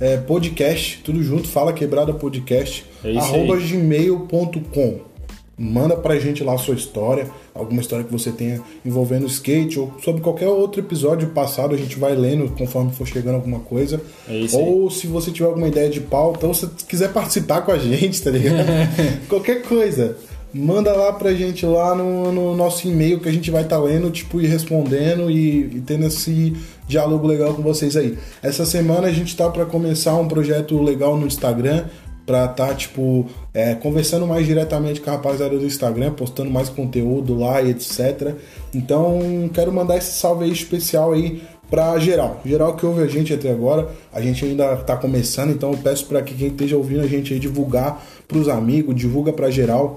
é, 0.00 0.16
Podcast, 0.16 1.00
tudo 1.04 1.22
junto, 1.22 1.48
Fala 1.48 1.72
Quebrada 1.72 2.12
Podcast, 2.12 2.84
É 3.04 3.16
arroba 3.16 3.56
gmail.com. 3.56 5.12
Manda 5.58 5.94
pra 5.96 6.18
gente 6.18 6.42
lá 6.42 6.54
a 6.54 6.58
sua 6.58 6.74
história, 6.74 7.30
alguma 7.54 7.80
história 7.80 8.04
que 8.04 8.10
você 8.10 8.32
tenha 8.32 8.60
envolvendo 8.84 9.26
skate 9.26 9.78
ou 9.78 9.92
sobre 10.02 10.20
qualquer 10.22 10.48
outro 10.48 10.80
episódio 10.80 11.28
passado, 11.28 11.74
a 11.74 11.78
gente 11.78 11.98
vai 11.98 12.14
lendo 12.16 12.48
conforme 12.56 12.90
for 12.92 13.06
chegando 13.06 13.34
alguma 13.36 13.60
coisa. 13.60 14.00
É 14.26 14.46
ou 14.56 14.90
se 14.90 15.06
você 15.06 15.30
tiver 15.30 15.46
alguma 15.46 15.68
ideia 15.68 15.88
de 15.90 16.00
pauta, 16.00 16.46
ou 16.46 16.54
se 16.54 16.66
quiser 16.88 17.12
participar 17.12 17.60
com 17.62 17.70
a 17.70 17.78
gente, 17.78 18.22
tá 18.22 18.30
ligado? 18.30 18.66
qualquer 19.28 19.62
coisa. 19.62 20.16
Manda 20.54 20.92
lá 20.92 21.12
pra 21.12 21.32
gente 21.32 21.64
lá 21.64 21.94
no, 21.94 22.30
no 22.30 22.54
nosso 22.54 22.86
e-mail 22.86 23.20
que 23.20 23.28
a 23.28 23.32
gente 23.32 23.50
vai 23.50 23.62
estar 23.62 23.78
lendo, 23.78 24.10
tipo, 24.10 24.40
e 24.40 24.46
respondendo 24.46 25.30
e, 25.30 25.76
e 25.76 25.82
tendo 25.86 26.06
esse 26.06 26.54
diálogo 26.86 27.26
legal 27.26 27.54
com 27.54 27.62
vocês 27.62 27.96
aí. 27.96 28.18
Essa 28.42 28.66
semana 28.66 29.08
a 29.08 29.12
gente 29.12 29.34
tá 29.34 29.48
pra 29.48 29.64
começar 29.64 30.14
um 30.16 30.28
projeto 30.28 30.80
legal 30.82 31.16
no 31.16 31.26
Instagram, 31.26 31.84
pra 32.26 32.46
tá, 32.48 32.74
tipo, 32.74 33.26
é, 33.52 33.74
conversando 33.74 34.26
mais 34.26 34.46
diretamente 34.46 35.00
com 35.00 35.10
a 35.10 35.14
rapaziada 35.14 35.58
do 35.58 35.64
Instagram, 35.64 36.12
postando 36.12 36.50
mais 36.50 36.68
conteúdo 36.68 37.34
lá 37.34 37.62
e 37.62 37.70
etc. 37.70 38.34
Então, 38.74 39.50
quero 39.52 39.72
mandar 39.72 39.96
esse 39.96 40.12
salve 40.12 40.44
aí 40.44 40.52
especial 40.52 41.12
aí 41.12 41.42
pra 41.70 41.98
geral. 41.98 42.42
Geral 42.44 42.76
que 42.76 42.84
ouve 42.84 43.02
a 43.02 43.06
gente 43.06 43.32
até 43.32 43.50
agora. 43.50 43.88
A 44.12 44.20
gente 44.20 44.44
ainda 44.44 44.76
tá 44.76 44.96
começando, 44.96 45.50
então 45.50 45.72
eu 45.72 45.78
peço 45.78 46.04
pra 46.06 46.20
que 46.20 46.34
quem 46.34 46.48
esteja 46.48 46.76
ouvindo 46.76 47.00
a 47.00 47.06
gente 47.06 47.32
aí 47.32 47.40
divulgar 47.40 48.04
pros 48.28 48.48
amigos, 48.48 48.94
divulga 48.94 49.32
pra 49.32 49.50
geral. 49.50 49.96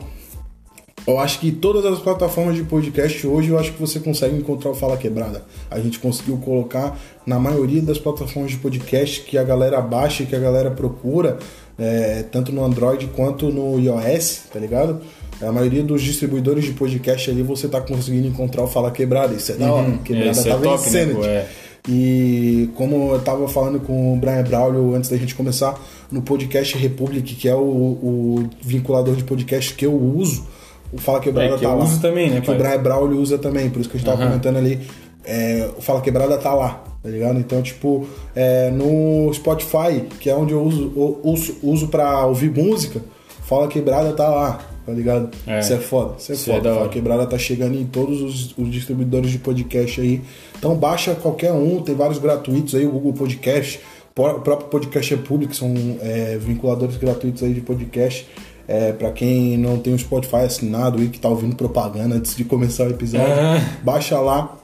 Eu 1.08 1.20
acho 1.20 1.40
que 1.40 1.52
todas 1.52 1.86
as 1.86 2.00
plataformas 2.00 2.56
de 2.56 2.64
podcast 2.64 3.28
hoje 3.28 3.50
eu 3.50 3.60
acho 3.60 3.72
que 3.74 3.80
você 3.80 4.00
consegue 4.00 4.36
encontrar 4.36 4.72
o 4.72 4.74
Fala 4.74 4.98
Quebrada. 4.98 5.44
A 5.70 5.80
gente 5.80 6.00
conseguiu 6.00 6.38
colocar 6.38 7.00
na 7.26 7.38
maioria 7.38 7.82
das 7.82 8.00
plataformas 8.00 8.52
de 8.52 8.58
podcast 8.58 9.22
que 9.22 9.38
a 9.38 9.44
galera 9.44 9.80
baixa, 9.82 10.26
que 10.26 10.36
a 10.36 10.40
galera 10.40 10.72
procura, 10.72 11.38
é, 11.78 12.24
tanto 12.32 12.52
no 12.52 12.64
Android 12.64 13.06
quanto 13.08 13.50
no 13.50 13.80
iOS, 13.80 14.44
tá 14.52 14.60
ligado? 14.60 15.00
A 15.42 15.52
maioria 15.52 15.84
dos 15.84 16.02
distribuidores 16.02 16.66
de 16.66 16.72
podcast 16.72 17.30
ali 17.30 17.44
você 17.44 17.68
tá 17.68 17.82
conseguindo 17.82 18.28
encontrar 18.28 18.64
o 18.64 18.68
Fala 18.68 18.90
Quebrada. 18.90 19.36
Isso 19.36 19.52
é 19.52 19.56
da 19.56 19.72
hora. 19.72 20.00
Quebrada 20.04 20.32
Isso 20.32 20.48
é 20.48 20.52
tá 20.52 20.58
top, 20.58 20.90
né, 20.90 21.28
é. 21.28 21.48
E 21.88 22.70
como 22.74 23.14
eu 23.14 23.20
tava 23.20 23.48
falando 23.48 23.80
com 23.80 24.14
o 24.14 24.18
Brian 24.18 24.44
Braulio 24.44 24.96
antes 24.96 25.10
da 25.10 25.18
gente 25.18 25.36
começar 25.36 25.80
no 26.12 26.24
podcast 26.24 26.76
Republic, 26.78 27.36
que 27.36 27.48
é 27.48 27.54
o, 27.54 27.60
o 27.60 28.50
vinculador 28.60 29.16
de 29.16 29.24
podcast 29.24 29.72
que 29.76 29.86
eu 29.86 29.94
uso, 29.94 30.48
o 30.96 30.98
Fala 31.00 31.20
Quebrada 31.20 31.54
É, 31.54 31.58
que 31.58 31.64
tá 31.64 31.70
eu 31.70 31.78
lá. 31.78 31.84
uso 31.84 32.00
também, 32.02 32.30
né, 32.30 32.42
Que 32.42 32.50
o 32.52 32.56
pai? 32.58 32.70
Brian 32.72 32.84
Braulio 32.84 33.20
usa 33.20 33.38
também, 33.38 33.70
por 33.70 33.80
isso 33.82 33.90
que 33.90 33.98
a 33.98 34.00
gente 34.00 34.08
tava 34.08 34.22
Aham. 34.22 34.32
comentando 34.32 34.58
ali. 34.58 34.80
é, 35.28 35.70
o 35.78 35.82
Fala 35.82 36.02
Quebrada 36.02 36.38
tá 36.38 36.54
lá, 36.54 36.84
tá 37.02 37.10
ligado? 37.10 37.40
Então, 37.40 37.62
tipo, 37.62 38.08
é, 38.36 38.70
no 38.70 39.34
Spotify, 39.34 40.02
que 40.20 40.30
é 40.30 40.36
onde 40.36 40.54
eu 40.54 40.62
uso, 40.62 40.94
eu 40.96 41.20
uso, 41.24 41.56
uso 41.64 41.88
pra 41.88 42.26
ouvir 42.28 42.52
música, 42.52 43.02
Fala 43.44 43.68
Quebrada 43.68 44.14
tá 44.14 44.28
lá, 44.30 44.60
tá 44.86 44.92
ligado? 44.92 45.30
É. 45.48 45.60
Isso 45.60 45.74
é 45.74 45.78
foda, 45.78 46.14
isso 46.20 46.32
é 46.32 46.36
Isso 46.36 46.52
é 46.52 46.56
foda. 46.56 46.70
da 46.70 46.76
Fala. 46.76 46.90
Quebrada 46.90 47.26
tá 47.26 47.38
chegando 47.40 47.76
em 47.76 47.86
todos 47.86 48.22
os, 48.22 48.56
os 48.58 48.72
distribuidores 48.72 49.32
de 49.32 49.40
podcast 49.40 50.00
aí. 50.00 50.22
Então 50.60 50.76
baixa 50.76 51.16
qualquer 51.16 51.52
um, 51.54 51.82
tem 51.82 51.96
vários 51.96 52.20
gratuitos 52.20 52.76
aí, 52.76 52.86
o 52.86 52.92
Google 52.92 53.14
Podcast, 53.14 53.80
o 54.18 54.40
próprio 54.40 54.70
Podcast 54.70 55.14
é 55.14 55.18
Público, 55.18 55.56
são 55.56 55.74
é, 56.02 56.38
vinculadores 56.40 56.98
gratuitos 56.98 57.42
aí 57.44 57.54
de 57.54 57.62
podcast. 57.62 58.28
É, 58.68 58.92
para 58.92 59.12
quem 59.12 59.58
não 59.58 59.78
tem 59.78 59.94
o 59.94 60.00
Spotify 60.00 60.38
assinado 60.38 61.00
aí, 61.00 61.08
que 61.10 61.20
tá 61.20 61.30
ouvindo 61.30 61.56
propaganda 61.56 62.16
antes 62.16 62.36
de 62.36 62.44
começar 62.44 62.86
o 62.88 62.90
episódio, 62.90 63.28
Ah. 63.28 63.62
baixa 63.84 64.18
lá 64.20 64.58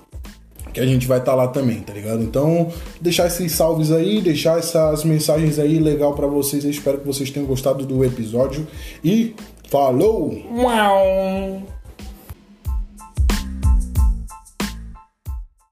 que 0.74 0.80
a 0.80 0.86
gente 0.86 1.06
vai 1.06 1.20
estar 1.20 1.36
lá 1.36 1.49
também, 1.49 1.82
tá 1.82 1.93
ligado? 1.93 2.24
Então, 2.24 2.70
deixar 3.02 3.28
esses 3.28 3.52
salves 3.52 3.91
aí, 3.91 4.22
deixar 4.22 4.58
essas 4.58 5.04
mensagens 5.04 5.60
aí 5.60 5.78
legal 5.80 6.14
pra 6.14 6.28
vocês. 6.28 6.64
Eu 6.64 6.72
espero 6.72 6.97
que 6.99 7.06
vocês 7.06 7.30
tenham 7.30 7.45
gostado 7.45 7.86
do 7.86 8.06
episódio 8.06 8.66
e 9.04 9.36
falou! 9.70 10.34
Uau! 10.56 11.62